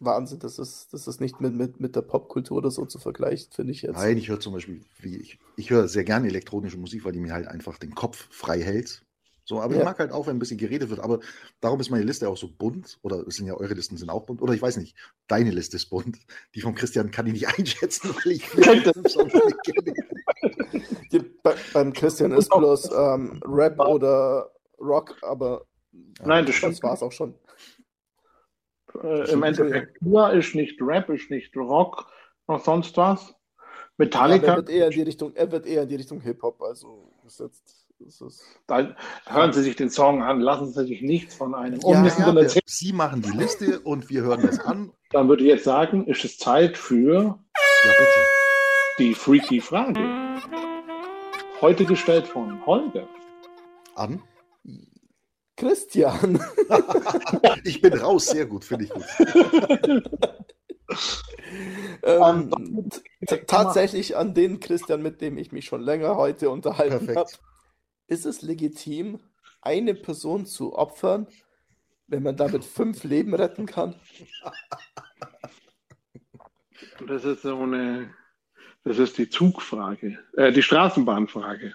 Wahnsinn, 0.00 0.38
das 0.38 0.58
ist, 0.58 0.92
das 0.92 1.08
ist 1.08 1.20
nicht 1.20 1.40
mit, 1.40 1.54
mit, 1.54 1.80
mit 1.80 1.96
der 1.96 2.02
Popkultur 2.02 2.58
oder 2.58 2.70
so 2.70 2.86
zu 2.86 2.98
vergleichen, 2.98 3.52
finde 3.52 3.72
ich 3.72 3.82
jetzt. 3.82 3.96
Nein, 3.96 4.16
ich 4.16 4.28
höre 4.28 4.38
zum 4.38 4.52
Beispiel, 4.52 4.84
wie 5.00 5.16
ich, 5.16 5.38
ich 5.56 5.70
höre 5.70 5.88
sehr 5.88 6.04
gerne 6.04 6.28
elektronische 6.28 6.78
Musik, 6.78 7.04
weil 7.04 7.12
die 7.12 7.20
mir 7.20 7.32
halt 7.32 7.48
einfach 7.48 7.78
den 7.78 7.94
Kopf 7.94 8.28
frei 8.30 8.60
hält. 8.62 9.04
So, 9.48 9.62
aber 9.62 9.72
ja. 9.72 9.78
ich 9.78 9.84
mag 9.86 9.98
halt 9.98 10.12
auch, 10.12 10.26
wenn 10.26 10.36
ein 10.36 10.38
bisschen 10.38 10.58
geredet 10.58 10.90
wird. 10.90 11.00
Aber 11.00 11.20
darum 11.62 11.80
ist 11.80 11.88
meine 11.88 12.04
Liste 12.04 12.28
auch 12.28 12.36
so 12.36 12.48
bunt. 12.52 12.98
Oder 13.00 13.26
es 13.26 13.36
sind 13.36 13.46
ja 13.46 13.54
eure 13.54 13.72
Listen 13.72 13.96
sind 13.96 14.10
auch 14.10 14.26
bunt. 14.26 14.42
Oder 14.42 14.52
ich 14.52 14.60
weiß 14.60 14.76
nicht, 14.76 14.94
deine 15.26 15.50
Liste 15.50 15.76
ist 15.76 15.88
bunt. 15.88 16.18
Die 16.54 16.60
von 16.60 16.74
Christian 16.74 17.10
kann 17.10 17.26
ich 17.26 17.32
nicht 17.32 17.48
einschätzen, 17.58 18.14
weil 18.14 18.32
ich 18.32 18.46
das 18.84 19.12
schon 19.14 19.26
nicht 19.26 19.56
kenne. 19.64 19.94
Die, 21.10 21.20
bei, 21.42 21.54
beim 21.72 21.94
Christian 21.94 22.32
ist 22.32 22.50
bloß 22.50 22.90
ähm, 22.92 23.40
Rap 23.42 23.80
oder 23.80 24.50
Rock, 24.78 25.16
aber 25.22 25.64
Nein, 26.22 26.44
das, 26.44 26.60
das 26.60 26.82
war 26.82 26.92
es 26.92 27.02
auch 27.02 27.12
schon. 27.12 27.34
Äh, 29.02 29.30
Im 29.32 29.42
Endeffekt 29.42 30.02
nur 30.02 30.30
ist 30.30 30.54
nicht 30.54 30.78
Rap, 30.82 31.08
ist 31.08 31.30
nicht 31.30 31.56
Rock, 31.56 32.06
noch 32.48 32.62
sonst 32.62 32.94
was. 32.98 33.34
Metallica. 33.96 34.44
Ja, 34.44 34.52
er, 34.52 34.56
wird 34.56 34.68
eher 34.68 34.86
in 34.88 34.92
die 34.92 35.02
Richtung, 35.02 35.34
er 35.34 35.50
wird 35.50 35.64
eher 35.64 35.84
in 35.84 35.88
die 35.88 35.96
Richtung 35.96 36.20
Hip-Hop, 36.20 36.60
also 36.60 37.10
gesetzt. 37.98 38.44
Da 38.66 38.94
hören 39.26 39.52
Sie 39.52 39.62
sich 39.62 39.76
den 39.76 39.90
Song 39.90 40.22
an, 40.22 40.40
lassen 40.40 40.72
Sie 40.72 40.86
sich 40.86 41.02
nichts 41.02 41.34
von 41.34 41.54
einem 41.54 41.80
ja, 41.80 42.04
ja, 42.04 42.48
Sie 42.66 42.92
machen 42.92 43.22
die 43.22 43.30
Liste 43.30 43.80
und 43.80 44.08
wir 44.08 44.22
hören 44.22 44.42
das 44.42 44.60
an. 44.60 44.92
Dann 45.10 45.28
würde 45.28 45.42
ich 45.42 45.48
jetzt 45.48 45.64
sagen, 45.64 46.06
ist 46.06 46.24
es 46.24 46.38
Zeit 46.38 46.76
für 46.76 47.12
ja, 47.14 47.38
bitte. 47.82 48.20
die 48.98 49.14
Freaky 49.14 49.60
Frage. 49.60 50.00
Heute 51.60 51.84
gestellt 51.84 52.26
von 52.26 52.64
Holger. 52.66 53.08
An? 53.94 54.22
Christian. 55.56 56.40
ich 57.64 57.80
bin 57.80 57.94
raus, 57.94 58.26
sehr 58.26 58.46
gut, 58.46 58.64
finde 58.64 58.84
ich 58.84 58.90
gut. 58.90 59.04
ähm, 62.04 62.50
tatsächlich 63.46 64.16
an 64.16 64.34
den 64.34 64.60
Christian, 64.60 65.02
mit 65.02 65.20
dem 65.20 65.36
ich 65.36 65.50
mich 65.50 65.64
schon 65.64 65.80
länger 65.80 66.16
heute 66.16 66.50
unterhalten 66.50 67.08
habe. 67.16 67.26
Ist 68.08 68.24
es 68.24 68.40
legitim, 68.42 69.20
eine 69.60 69.94
Person 69.94 70.46
zu 70.46 70.74
opfern, 70.74 71.28
wenn 72.06 72.22
man 72.22 72.36
damit 72.36 72.64
fünf 72.64 73.04
Leben 73.04 73.34
retten 73.34 73.66
kann? 73.66 73.94
Das 77.06 77.24
ist 77.24 77.42
so 77.42 77.60
eine, 77.60 78.12
das 78.82 78.98
ist 78.98 79.18
die 79.18 79.28
Zugfrage, 79.28 80.18
äh, 80.36 80.50
die 80.50 80.62
Straßenbahnfrage. 80.62 81.74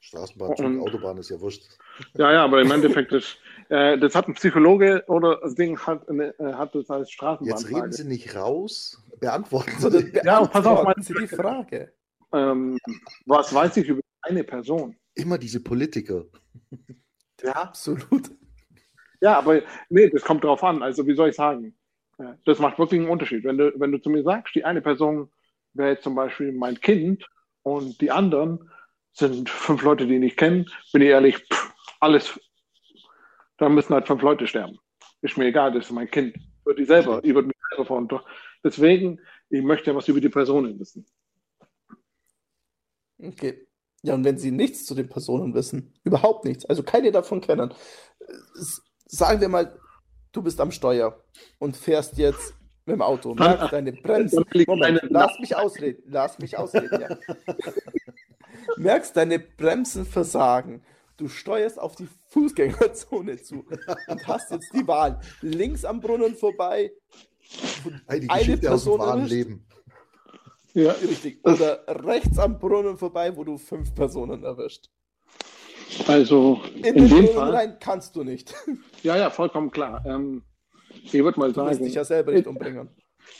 Straßenbahn, 0.00 0.56
Zug, 0.56 0.80
Autobahn 0.80 1.18
ist 1.18 1.28
ja 1.28 1.38
wurscht. 1.38 1.64
Ja, 2.14 2.32
ja, 2.32 2.44
aber 2.44 2.62
im 2.62 2.70
Endeffekt, 2.70 3.12
das, 3.12 3.36
äh, 3.68 3.98
das 3.98 4.14
hat 4.14 4.26
ein 4.26 4.34
Psychologe 4.34 5.04
oder 5.06 5.38
das 5.42 5.54
Ding 5.54 5.78
hat, 5.78 6.08
äh, 6.08 6.32
hat 6.54 6.74
das 6.74 6.88
als 6.88 7.10
Straßenbahn. 7.10 7.58
Jetzt 7.58 7.68
reden 7.68 7.92
Sie 7.92 8.04
nicht 8.04 8.34
raus, 8.34 9.02
beantworten 9.20 9.70
Sie, 9.72 9.90
beantworten 9.90 10.26
ja, 10.26 10.46
pass 10.46 10.64
auf, 10.64 10.84
mal, 10.84 10.94
Sie 10.98 11.12
die 11.12 11.28
Frage. 11.28 11.92
Ähm, 12.32 12.78
was 13.26 13.52
weiß 13.52 13.76
ich 13.76 13.88
über 13.88 14.00
eine 14.22 14.44
Person? 14.44 14.96
Immer 15.14 15.38
diese 15.38 15.60
Politiker. 15.62 16.24
Ja, 17.42 17.52
absolut. 17.52 18.30
Ja, 19.20 19.38
aber 19.38 19.62
nee, 19.88 20.08
das 20.10 20.22
kommt 20.22 20.44
drauf 20.44 20.62
an. 20.62 20.82
Also, 20.82 21.06
wie 21.06 21.14
soll 21.14 21.30
ich 21.30 21.36
sagen? 21.36 21.76
Das 22.44 22.58
macht 22.58 22.78
wirklich 22.78 23.00
einen 23.00 23.10
Unterschied. 23.10 23.44
Wenn 23.44 23.58
du, 23.58 23.72
wenn 23.78 23.92
du 23.92 23.98
zu 23.98 24.10
mir 24.10 24.22
sagst, 24.22 24.54
die 24.54 24.64
eine 24.64 24.82
Person 24.82 25.30
wäre 25.72 25.90
jetzt 25.90 26.02
zum 26.02 26.14
Beispiel 26.14 26.52
mein 26.52 26.80
Kind 26.80 27.24
und 27.62 28.00
die 28.00 28.10
anderen 28.10 28.70
sind 29.12 29.48
fünf 29.48 29.82
Leute, 29.82 30.06
die 30.06 30.14
ich 30.14 30.20
nicht 30.20 30.36
kenne, 30.36 30.64
bin 30.92 31.02
ich 31.02 31.08
ehrlich, 31.08 31.36
pff, 31.36 31.72
alles, 32.00 32.40
da 33.56 33.68
müssen 33.68 33.94
halt 33.94 34.06
fünf 34.06 34.22
Leute 34.22 34.46
sterben. 34.46 34.78
Ist 35.22 35.36
mir 35.36 35.46
egal, 35.46 35.72
das 35.72 35.86
ist 35.86 35.92
mein 35.92 36.10
Kind. 36.10 36.36
Würde 36.64 36.82
ich 36.82 36.88
selber, 36.88 37.20
ich 37.22 37.34
würde 37.34 37.48
mich 37.48 37.56
selber 37.70 37.86
fahren. 37.86 38.08
Deswegen, 38.64 39.20
ich 39.48 39.62
möchte 39.62 39.90
ja 39.90 39.96
was 39.96 40.08
über 40.08 40.20
die 40.20 40.28
Personen 40.28 40.78
wissen. 40.78 41.06
Okay. 43.20 43.67
Ja, 44.02 44.14
und 44.14 44.24
wenn 44.24 44.38
Sie 44.38 44.50
nichts 44.50 44.84
zu 44.86 44.94
den 44.94 45.08
Personen 45.08 45.54
wissen, 45.54 45.92
überhaupt 46.04 46.44
nichts, 46.44 46.64
also 46.66 46.82
keine 46.82 47.10
davon 47.10 47.40
kennen, 47.40 47.74
sagen 49.06 49.40
wir 49.40 49.48
mal, 49.48 49.76
du 50.32 50.42
bist 50.42 50.60
am 50.60 50.70
Steuer 50.70 51.22
und 51.58 51.76
fährst 51.76 52.16
jetzt 52.16 52.54
mit 52.86 52.94
dem 52.94 53.02
Auto, 53.02 53.34
merkst 53.34 53.72
deine 53.72 53.92
Bremsen. 53.92 54.44
Moment, 54.66 55.00
lass 55.10 55.38
mich 55.40 55.56
ausreden, 55.56 56.02
lass 56.06 56.38
mich 56.38 56.56
ausreden, 56.56 57.00
ja. 57.00 57.18
merkst 58.76 59.16
deine 59.16 59.38
Bremsen 59.38 60.06
versagen. 60.06 60.82
Du 61.16 61.28
steuerst 61.28 61.80
auf 61.80 61.96
die 61.96 62.08
Fußgängerzone 62.28 63.42
zu 63.42 63.66
und 64.06 64.26
hast 64.28 64.52
jetzt 64.52 64.72
die 64.72 64.86
Wahl. 64.86 65.20
Links 65.42 65.84
am 65.84 66.00
Brunnen 66.00 66.36
vorbei, 66.36 66.92
eine, 68.06 68.30
eine 68.30 68.56
Person 68.56 69.00
aus 69.00 69.16
dem 69.16 69.26
Leben. 69.26 69.66
Ja. 70.78 70.92
Richtig. 70.92 71.40
Oder 71.44 71.82
rechts 71.88 72.38
am 72.38 72.60
Brunnen 72.60 72.96
vorbei, 72.96 73.36
wo 73.36 73.42
du 73.42 73.58
fünf 73.58 73.92
Personen 73.96 74.44
erwischt. 74.44 74.88
Also 76.06 76.60
in, 76.76 76.84
in 76.84 76.94
den 76.94 77.08
Brunnen 77.08 77.28
Fall 77.28 77.50
rein 77.50 77.76
kannst 77.80 78.14
du 78.14 78.22
nicht. 78.22 78.54
Ja, 79.02 79.16
ja, 79.16 79.30
vollkommen 79.30 79.70
klar. 79.70 80.04
Ähm, 80.06 80.42
ich 80.90 81.14
würde 81.14 81.38
mal 81.38 81.54
sagen. 81.54 81.78
Du 81.78 81.84
dich 81.84 81.94
ja 81.94 82.04
selber 82.04 82.32
nicht 82.32 82.46
umbringen. 82.46 82.88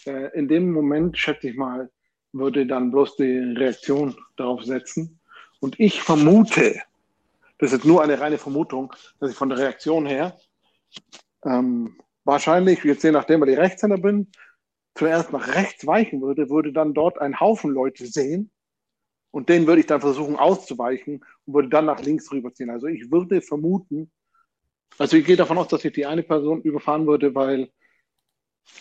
Äh, 0.06 0.36
in 0.38 0.46
dem 0.46 0.72
Moment, 0.72 1.18
schätze 1.18 1.48
ich 1.48 1.56
mal, 1.56 1.90
würde 2.32 2.64
dann 2.64 2.92
bloß 2.92 3.16
die 3.16 3.38
Reaktion 3.56 4.16
darauf 4.36 4.64
setzen. 4.64 5.18
Und 5.60 5.78
ich 5.80 6.00
vermute, 6.02 6.80
das 7.58 7.72
ist 7.72 7.84
nur 7.84 8.02
eine 8.02 8.20
reine 8.20 8.38
Vermutung, 8.38 8.92
dass 9.18 9.30
ich 9.30 9.36
von 9.36 9.48
der 9.48 9.58
Reaktion 9.58 10.06
her 10.06 10.36
ähm, 11.44 11.96
wahrscheinlich, 12.24 12.84
jetzt 12.84 13.02
je 13.02 13.10
nachdem, 13.10 13.40
weil 13.40 13.48
ich 13.50 13.58
Rechtshänder 13.58 13.98
bin, 13.98 14.28
zuerst 14.98 15.32
nach 15.32 15.54
rechts 15.54 15.86
weichen 15.86 16.20
würde, 16.20 16.50
würde 16.50 16.72
dann 16.72 16.92
dort 16.92 17.20
einen 17.20 17.38
Haufen 17.38 17.70
Leute 17.70 18.06
sehen 18.06 18.50
und 19.30 19.48
denen 19.48 19.66
würde 19.66 19.80
ich 19.80 19.86
dann 19.86 20.00
versuchen 20.00 20.36
auszuweichen 20.36 21.24
und 21.46 21.54
würde 21.54 21.68
dann 21.68 21.86
nach 21.86 22.00
links 22.02 22.30
rüberziehen. 22.32 22.70
Also 22.70 22.88
ich 22.88 23.10
würde 23.10 23.40
vermuten, 23.40 24.10
also 24.98 25.16
ich 25.16 25.24
gehe 25.24 25.36
davon 25.36 25.58
aus, 25.58 25.68
dass 25.68 25.84
ich 25.84 25.92
die 25.92 26.06
eine 26.06 26.24
Person 26.24 26.62
überfahren 26.62 27.06
würde, 27.06 27.34
weil 27.34 27.70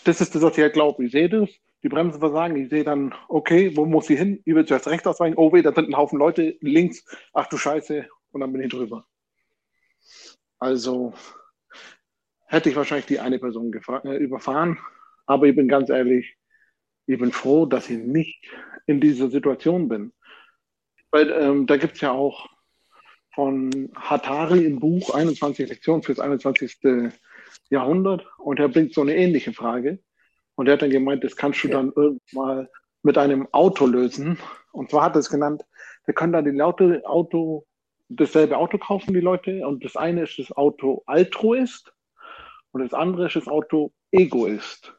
das 0.03 0.20
ist 0.20 0.34
das, 0.34 0.41
was 0.41 0.57
ich 0.57 0.63
halt 0.63 0.74
glaube. 0.74 1.05
Ich 1.05 1.11
sehe 1.11 1.30
das, 1.30 1.49
die 1.84 1.89
Bremsen 1.89 2.20
versagen, 2.20 2.55
ich 2.55 2.70
sehe 2.70 2.84
dann, 2.84 3.13
okay, 3.28 3.78
wo 3.78 3.86
muss 3.86 4.07
sie 4.07 4.18
hin? 4.18 4.41
Ich 4.43 4.55
will 4.55 4.65
zuerst 4.65 4.88
rechts 4.88 5.05
ausweichen, 5.05 5.38
oh 5.38 5.53
weh, 5.53 5.61
da 5.61 5.72
sind 5.72 5.89
ein 5.89 5.97
Haufen 5.97 6.18
Leute, 6.18 6.57
links, 6.61 7.05
ach 7.34 7.47
du 7.47 7.57
Scheiße, 7.57 8.07
und 8.32 8.41
dann 8.41 8.51
bin 8.51 8.63
ich 8.63 8.70
drüber. 8.70 9.05
Also 10.57 11.13
hätte 12.47 12.70
ich 12.70 12.76
wahrscheinlich 12.76 13.05
die 13.05 13.20
eine 13.20 13.38
Person 13.38 13.72
äh, 14.03 14.18
überfahren, 14.18 14.80
aber 15.28 15.45
ich 15.45 15.55
bin 15.55 15.67
ganz 15.67 15.89
ehrlich, 15.89 16.36
ich 17.05 17.19
bin 17.19 17.32
froh, 17.32 17.65
dass 17.65 17.89
ich 17.89 17.99
nicht 17.99 18.49
in 18.86 18.99
dieser 18.99 19.30
Situation 19.30 19.88
bin. 19.88 20.13
Weil 21.11 21.32
ähm, 21.32 21.67
da 21.67 21.78
gibt 21.78 21.95
es 21.95 22.01
ja 22.01 22.11
auch 22.11 22.47
von 23.34 23.91
Hatari 23.95 24.65
im 24.65 24.80
Buch 24.80 25.13
21 25.13 25.69
Lektionen 25.69 26.01
fürs 26.01 26.19
21. 26.19 26.80
Jahrhundert 27.69 28.25
und 28.39 28.59
er 28.59 28.69
bringt 28.69 28.93
so 28.93 29.01
eine 29.01 29.15
ähnliche 29.15 29.53
Frage. 29.53 29.99
Und 30.55 30.67
er 30.67 30.73
hat 30.73 30.82
dann 30.82 30.89
gemeint, 30.89 31.23
das 31.23 31.36
kannst 31.36 31.63
du 31.63 31.67
dann 31.67 31.91
irgendwann 31.95 32.67
mit 33.03 33.17
einem 33.17 33.47
Auto 33.51 33.86
lösen. 33.86 34.39
Und 34.71 34.89
zwar 34.89 35.03
hat 35.03 35.15
er 35.15 35.19
es 35.19 35.30
genannt, 35.30 35.63
wir 36.05 36.13
können 36.13 36.34
dann 36.34 36.45
die 36.45 36.61
Auto, 36.61 37.65
dasselbe 38.09 38.57
Auto 38.57 38.78
kaufen, 38.78 39.13
die 39.13 39.19
Leute. 39.19 39.67
Und 39.67 39.86
das 39.86 39.95
eine 39.95 40.23
ist 40.23 40.39
das 40.39 40.51
Auto 40.51 41.03
Altruist 41.05 41.93
und 42.71 42.82
das 42.82 42.93
andere 42.93 43.28
ist 43.28 43.36
das 43.36 43.47
Auto 43.47 43.91
Egoist. 44.11 44.97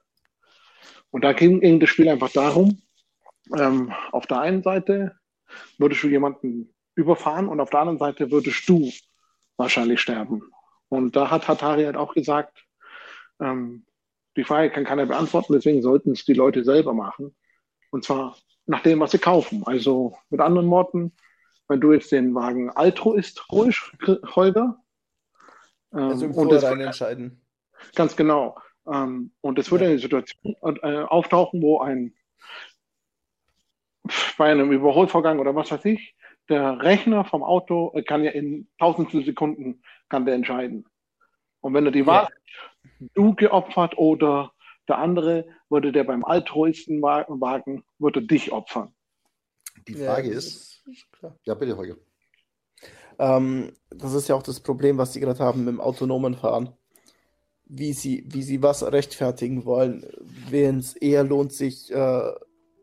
Und 1.10 1.24
da 1.24 1.32
ging, 1.32 1.60
ging 1.60 1.80
das 1.80 1.90
Spiel 1.90 2.08
einfach 2.08 2.30
darum, 2.30 2.82
ähm, 3.56 3.92
auf 4.12 4.26
der 4.26 4.40
einen 4.40 4.62
Seite 4.62 5.16
würdest 5.78 6.02
du 6.02 6.08
jemanden 6.08 6.74
überfahren 6.94 7.48
und 7.48 7.60
auf 7.60 7.70
der 7.70 7.80
anderen 7.80 7.98
Seite 7.98 8.30
würdest 8.30 8.68
du 8.68 8.90
wahrscheinlich 9.56 10.00
sterben. 10.00 10.42
Und 10.88 11.16
da 11.16 11.30
hat 11.30 11.48
Hatari 11.48 11.84
halt 11.84 11.96
auch 11.96 12.14
gesagt, 12.14 12.64
ähm, 13.40 13.86
die 14.36 14.44
Frage 14.44 14.70
kann 14.70 14.84
keiner 14.84 15.06
beantworten, 15.06 15.52
deswegen 15.52 15.82
sollten 15.82 16.12
es 16.12 16.24
die 16.24 16.34
Leute 16.34 16.64
selber 16.64 16.94
machen. 16.94 17.34
Und 17.90 18.04
zwar 18.04 18.36
nach 18.66 18.82
dem, 18.82 19.00
was 19.00 19.12
sie 19.12 19.18
kaufen. 19.18 19.62
Also 19.64 20.16
mit 20.30 20.40
anderen 20.40 20.70
Worten, 20.70 21.16
wenn 21.68 21.80
du 21.80 21.92
jetzt 21.92 22.12
den 22.12 22.34
Wagen 22.34 22.70
Altruist 22.70 23.50
ruhig, 23.50 23.80
Holger. 24.36 24.78
Ähm, 25.92 25.98
also 25.98 26.26
im 26.26 26.34
und 26.34 26.52
das 26.52 26.64
entscheiden. 26.64 27.40
Ganz 27.94 28.16
genau. 28.16 28.58
Ähm, 28.90 29.32
und 29.40 29.58
es 29.58 29.70
würde 29.70 29.84
ja. 29.84 29.90
eine 29.90 29.98
Situation 29.98 30.56
äh, 30.62 31.02
auftauchen, 31.02 31.62
wo 31.62 31.80
ein 31.80 32.14
bei 34.38 34.50
einem 34.50 34.72
Überholvorgang 34.72 35.38
oder 35.38 35.54
was 35.54 35.70
weiß 35.70 35.84
ich, 35.84 36.16
der 36.48 36.80
Rechner 36.80 37.24
vom 37.24 37.42
Auto 37.42 37.92
äh, 37.94 38.02
kann 38.02 38.24
ja 38.24 38.30
in 38.30 38.68
tausendstel 38.78 39.24
Sekunden 39.24 39.82
kann 40.08 40.24
der 40.24 40.34
entscheiden. 40.34 40.86
Und 41.60 41.74
wenn 41.74 41.84
er 41.84 41.92
die 41.92 42.06
Wahl, 42.06 42.28
ja. 43.00 43.06
du 43.14 43.34
geopfert 43.34 43.98
oder 43.98 44.52
der 44.88 44.98
andere, 44.98 45.46
würde 45.68 45.92
der 45.92 46.04
beim 46.04 46.24
altruisten 46.24 47.02
Wagen, 47.02 47.84
würde 47.98 48.22
dich 48.22 48.52
opfern. 48.52 48.94
Die 49.86 49.94
Frage 49.94 50.28
ja, 50.28 50.38
ist, 50.38 50.82
ist 50.86 51.06
ja 51.44 51.54
bitte 51.54 51.76
Holger. 51.76 51.96
Ähm, 53.18 53.72
das 53.90 54.14
ist 54.14 54.28
ja 54.28 54.34
auch 54.34 54.42
das 54.42 54.60
Problem, 54.60 54.96
was 54.96 55.12
sie 55.12 55.20
gerade 55.20 55.40
haben 55.40 55.64
mit 55.64 55.74
dem 55.74 55.80
autonomen 55.80 56.34
Fahren 56.34 56.72
wie 57.68 57.92
sie, 57.92 58.24
wie 58.28 58.42
sie 58.42 58.62
was 58.62 58.82
rechtfertigen 58.82 59.64
wollen, 59.64 60.06
wen 60.48 60.78
es 60.78 60.94
eher 60.96 61.24
lohnt, 61.24 61.52
sich, 61.52 61.92
äh, 61.92 62.32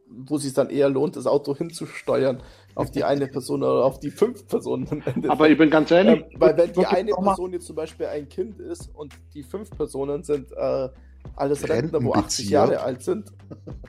wo 0.08 0.36
es 0.36 0.54
dann 0.54 0.70
eher 0.70 0.90
lohnt, 0.90 1.16
das 1.16 1.26
Auto 1.26 1.56
hinzusteuern 1.56 2.42
auf 2.76 2.92
die 2.92 3.04
eine 3.04 3.28
Person 3.28 3.64
oder 3.64 3.86
auf 3.86 4.00
die 4.00 4.12
fünf 4.12 4.48
Personen. 4.48 5.04
Aber 5.28 5.50
ich 5.50 5.58
bin 5.58 5.70
ganz 5.70 5.92
ehrlich. 5.92 6.22
Äh, 6.22 6.40
weil 6.40 6.58
wenn 6.58 6.74
die 6.74 6.86
eine 6.86 7.12
Person 7.12 7.54
jetzt 7.54 7.66
zum 7.66 7.76
Beispiel 7.76 8.06
ein 8.08 8.30
Kind 8.30 8.60
ist 8.60 8.90
und 8.94 9.14
die 9.34 9.44
fünf 9.44 9.70
Personen 9.72 10.24
sind 10.24 10.52
äh, 10.52 10.90
alles 11.36 11.68
Rentner, 11.68 12.04
wo 12.04 12.14
80 12.14 12.50
Jahre 12.50 12.82
alt 12.82 13.02
sind. 13.02 13.32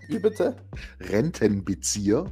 Wie 0.09 0.19
bitte? 0.19 0.57
Rentenbezieher. 1.01 2.25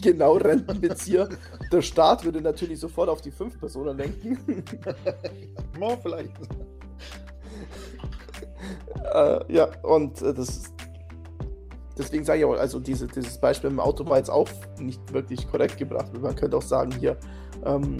Genau, 0.00 0.36
Rentenbezieher. 0.36 1.28
Der 1.72 1.82
Staat 1.82 2.24
würde 2.24 2.40
natürlich 2.40 2.78
sofort 2.78 3.08
auf 3.08 3.22
die 3.22 3.32
fünf 3.32 3.58
Personen 3.58 3.96
lenken. 3.96 4.38
More 5.78 5.98
vielleicht 6.00 6.30
äh, 9.12 9.52
ja, 9.52 9.68
und 9.82 10.22
äh, 10.22 10.34
das 10.34 10.62
deswegen 11.96 12.24
sage 12.24 12.40
ich 12.40 12.44
auch, 12.44 12.56
also 12.56 12.80
diese, 12.80 13.06
dieses 13.06 13.38
Beispiel 13.38 13.70
im 13.70 13.80
Auto 13.80 14.06
war 14.08 14.18
jetzt 14.18 14.30
auch 14.30 14.48
nicht 14.78 15.12
wirklich 15.12 15.48
korrekt 15.48 15.78
gebracht. 15.78 16.06
Man 16.20 16.34
könnte 16.34 16.56
auch 16.56 16.62
sagen, 16.62 16.92
hier, 16.98 17.16
ähm, 17.64 17.98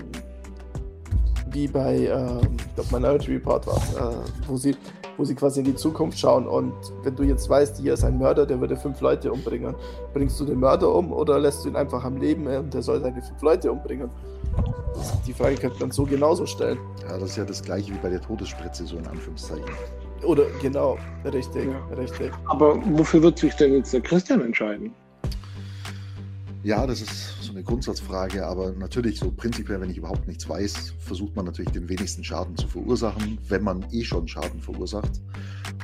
wie 1.50 1.68
bei, 1.68 2.06
ähm, 2.06 2.56
ich 2.58 2.74
glaube, 2.74 2.88
Minority 2.92 3.32
Report 3.34 3.66
war 3.66 3.76
äh, 3.76 4.16
wo 4.48 4.56
sie 4.56 4.76
wo 5.16 5.24
sie 5.24 5.34
quasi 5.34 5.60
in 5.60 5.66
die 5.66 5.74
Zukunft 5.74 6.18
schauen. 6.18 6.46
Und 6.46 6.74
wenn 7.02 7.14
du 7.14 7.22
jetzt 7.22 7.48
weißt, 7.48 7.78
hier 7.78 7.94
ist 7.94 8.04
ein 8.04 8.18
Mörder, 8.18 8.46
der 8.46 8.60
würde 8.60 8.76
fünf 8.76 9.00
Leute 9.00 9.32
umbringen, 9.32 9.74
bringst 10.12 10.38
du 10.40 10.44
den 10.44 10.58
Mörder 10.58 10.92
um 10.94 11.12
oder 11.12 11.38
lässt 11.38 11.64
du 11.64 11.68
ihn 11.68 11.76
einfach 11.76 12.04
am 12.04 12.16
Leben 12.16 12.46
und 12.46 12.74
der 12.74 12.82
soll 12.82 13.00
seine 13.00 13.22
fünf 13.22 13.40
Leute 13.42 13.70
umbringen? 13.70 14.10
Die 15.26 15.32
Frage 15.32 15.56
könnte 15.56 15.80
man 15.80 15.90
so 15.90 16.04
genauso 16.04 16.46
stellen. 16.46 16.78
Ja, 17.02 17.18
das 17.18 17.30
ist 17.30 17.36
ja 17.36 17.44
das 17.44 17.62
gleiche 17.62 17.92
wie 17.92 17.98
bei 17.98 18.10
der 18.10 18.20
Todesspritze, 18.20 18.86
so 18.86 18.96
in 18.96 19.06
Anführungszeichen. 19.06 19.64
Oder 20.24 20.44
genau, 20.60 20.98
richtig, 21.24 21.66
ja. 21.66 21.94
richtig. 21.94 22.32
Aber 22.46 22.80
wofür 22.96 23.22
wird 23.22 23.38
sich 23.38 23.54
denn 23.54 23.74
jetzt 23.74 23.92
der 23.92 24.00
Christian 24.00 24.40
entscheiden? 24.40 24.92
Ja, 26.64 26.86
das 26.86 27.02
ist 27.02 27.42
so 27.42 27.52
eine 27.52 27.62
Grundsatzfrage, 27.62 28.46
aber 28.46 28.72
natürlich 28.72 29.18
so 29.18 29.30
prinzipiell, 29.30 29.82
wenn 29.82 29.90
ich 29.90 29.98
überhaupt 29.98 30.26
nichts 30.26 30.48
weiß, 30.48 30.94
versucht 30.98 31.36
man 31.36 31.44
natürlich 31.44 31.72
den 31.72 31.86
wenigsten 31.90 32.24
Schaden 32.24 32.56
zu 32.56 32.66
verursachen, 32.66 33.38
wenn 33.48 33.62
man 33.62 33.84
eh 33.92 34.02
schon 34.02 34.26
Schaden 34.26 34.60
verursacht. 34.60 35.20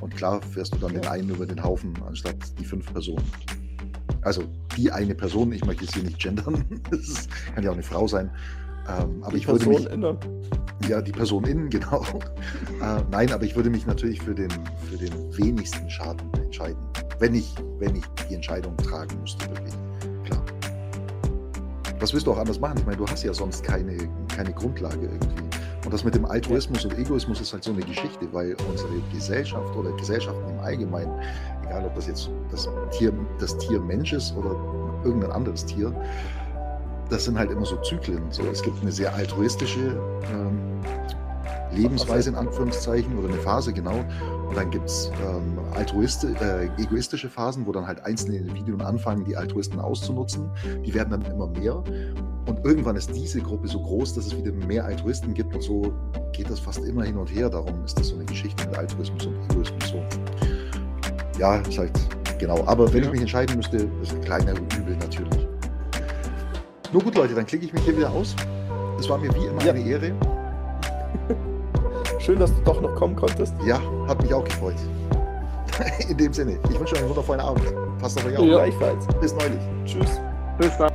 Und 0.01 0.17
klar 0.17 0.41
fährst 0.41 0.75
du 0.75 0.79
dann 0.79 0.95
ja. 0.95 1.01
den 1.01 1.11
einen 1.11 1.29
über 1.29 1.45
den 1.45 1.62
Haufen 1.62 1.93
anstatt 2.07 2.37
die 2.59 2.65
fünf 2.65 2.91
Personen. 2.91 3.25
Also 4.23 4.45
die 4.75 4.91
eine 4.91 5.15
Person, 5.15 5.53
ich 5.53 5.65
möchte 5.67 5.85
jetzt 5.85 5.95
hier 5.95 6.03
nicht 6.03 6.19
gendern, 6.19 6.65
das 6.91 7.29
kann 7.55 7.62
ja 7.62 7.71
auch 7.71 7.75
eine 7.75 7.83
Frau 7.83 8.07
sein, 8.07 8.31
ähm, 8.89 9.23
aber 9.23 9.32
die 9.32 9.39
ich 9.39 9.47
Person 9.47 9.66
würde 9.66 9.82
mich, 9.82 9.93
innen. 9.93 10.16
Ja, 10.89 11.01
die 11.01 11.12
Person 11.12 11.44
innen, 11.44 11.69
genau. 11.70 12.02
äh, 12.82 13.02
nein, 13.11 13.32
aber 13.32 13.44
ich 13.44 13.55
würde 13.55 13.70
mich 13.70 13.86
natürlich 13.86 14.20
für 14.23 14.35
den, 14.35 14.51
für 14.89 14.97
den 14.97 15.12
wenigsten 15.36 15.89
Schaden 15.90 16.31
entscheiden, 16.35 16.78
wenn 17.19 17.35
ich, 17.35 17.55
wenn 17.78 17.97
ich 17.97 18.05
die 18.28 18.35
Entscheidung 18.35 18.77
tragen 18.78 19.20
müsste, 19.20 19.48
wirklich. 19.51 19.74
Klar. 20.24 20.43
Was 21.98 22.12
willst 22.12 22.27
du 22.27 22.32
auch 22.32 22.39
anders 22.39 22.59
machen? 22.59 22.78
Ich 22.78 22.86
meine, 22.86 22.97
du 22.97 23.07
hast 23.07 23.23
ja 23.23 23.32
sonst 23.35 23.62
keine, 23.62 23.97
keine 24.35 24.52
Grundlage 24.52 25.02
irgendwie. 25.02 25.51
Und 25.85 25.94
das 25.94 26.05
mit 26.05 26.15
dem 26.15 26.24
Altruismus 26.27 26.85
und 26.85 26.97
Egoismus 26.98 27.40
ist 27.40 27.52
halt 27.52 27.65
so 27.65 27.73
eine 27.73 27.81
Geschichte, 27.81 28.28
weil 28.32 28.55
unsere 28.70 28.90
Gesellschaft 29.12 29.74
oder 29.74 29.90
Gesellschaften 29.97 30.48
im 30.51 30.61
Allgemeinen, 30.61 31.11
egal 31.65 31.85
ob 31.86 31.94
das 31.94 32.07
jetzt 32.07 32.31
das 32.51 32.69
Tier, 32.93 33.12
das 33.39 33.57
Tier 33.59 33.81
Mensch 33.81 34.12
ist 34.12 34.36
oder 34.36 34.51
irgendein 35.05 35.32
anderes 35.32 35.65
Tier, 35.65 35.94
das 37.11 37.24
sind 37.24 37.39
halt 37.39 37.51
immer 37.51 37.66
so 37.66 37.77
Zyklen. 37.82 38.23
So, 38.31 38.45
es 38.45 38.62
gibt 38.62 38.81
eine 38.81 38.93
sehr 38.93 39.15
altruistische 39.15 40.01
ähm, 40.32 40.81
Lebensweise 41.73 42.31
in 42.31 42.37
Anführungszeichen 42.37 43.16
oder 43.19 43.28
eine 43.28 43.39
Phase, 43.39 43.73
genau. 43.73 44.05
Und 44.49 44.57
dann 44.57 44.70
gibt 44.70 44.87
es 44.87 45.11
ähm, 45.24 45.59
äh, 46.41 46.69
egoistische 46.82 47.28
Phasen, 47.28 47.66
wo 47.66 47.73
dann 47.73 47.87
halt 47.87 48.05
einzelne 48.05 48.39
Individuen 48.39 48.81
anfangen, 48.81 49.24
die 49.24 49.37
Altruisten 49.37 49.78
auszunutzen. 49.78 50.51
Die 50.85 50.93
werden 50.95 51.11
dann 51.11 51.23
immer 51.23 51.47
mehr. 51.47 51.77
Und 52.47 52.65
irgendwann 52.65 52.97
ist 52.97 53.15
diese 53.15 53.41
Gruppe 53.41 53.69
so 53.69 53.81
groß, 53.81 54.15
dass 54.15 54.27
es 54.27 54.37
wieder 54.37 54.53
mehr 54.53 54.85
Altruisten 54.85 55.35
gibt. 55.35 55.55
Und 55.55 55.62
so 55.62 55.93
geht 56.32 56.51
das 56.51 56.59
fast 56.59 56.85
immer 56.85 57.05
hin 57.05 57.16
und 57.16 57.28
her. 57.28 57.49
Darum 57.49 57.85
ist 57.85 57.99
das 57.99 58.09
so 58.09 58.16
eine 58.16 58.24
Geschichte 58.24 58.66
mit 58.66 58.77
Altruismus 58.77 59.27
und 59.27 59.37
Egoismus. 59.51 59.89
So. 59.89 60.03
Ja, 61.39 61.57
ist 61.59 61.78
halt 61.78 61.93
genau. 62.39 62.65
Aber 62.66 62.93
wenn 62.93 63.03
ja. 63.03 63.07
ich 63.07 63.12
mich 63.12 63.20
entscheiden 63.20 63.57
müsste, 63.57 63.77
ist 64.03 64.12
ein 64.12 64.20
kleiner 64.23 64.53
Übel 64.53 64.97
natürlich. 64.97 65.49
Nur 66.93 67.03
gut, 67.03 67.15
Leute, 67.15 67.35
dann 67.35 67.47
klicke 67.47 67.67
ich 67.67 67.73
mich 67.73 67.83
hier 67.85 67.97
wieder 67.97 68.11
aus. 68.11 68.35
Es 68.99 69.09
war 69.09 69.19
mir 69.19 69.33
wie 69.35 69.47
immer 69.47 69.62
ja. 69.62 69.73
eine 69.73 69.81
Ehre. 69.81 70.12
Schön, 72.19 72.39
dass 72.39 72.55
du 72.55 72.61
doch 72.62 72.81
noch 72.81 72.95
kommen 72.97 73.15
konntest. 73.15 73.55
Ja, 73.65 73.81
hat 74.09 74.21
mich 74.23 74.35
auch 74.35 74.45
gefreut. 74.45 74.75
In 76.09 76.17
dem 76.17 76.33
Sinne, 76.33 76.59
ich 76.69 76.79
wünsche 76.79 76.95
euch 76.95 77.01
einen 77.01 77.11
wundervollen 77.11 77.41
Abend. 77.41 77.65
Passt 78.01 78.19
auf 78.19 78.27
euch 78.27 78.37
auf. 78.37 78.45
Ja. 78.45 78.57
Gleichfalls. 78.57 79.07
Bis 79.21 79.35
neulich. 79.35 79.61
Tschüss. 79.85 80.21
Bis 80.59 80.77
dann. 80.79 80.91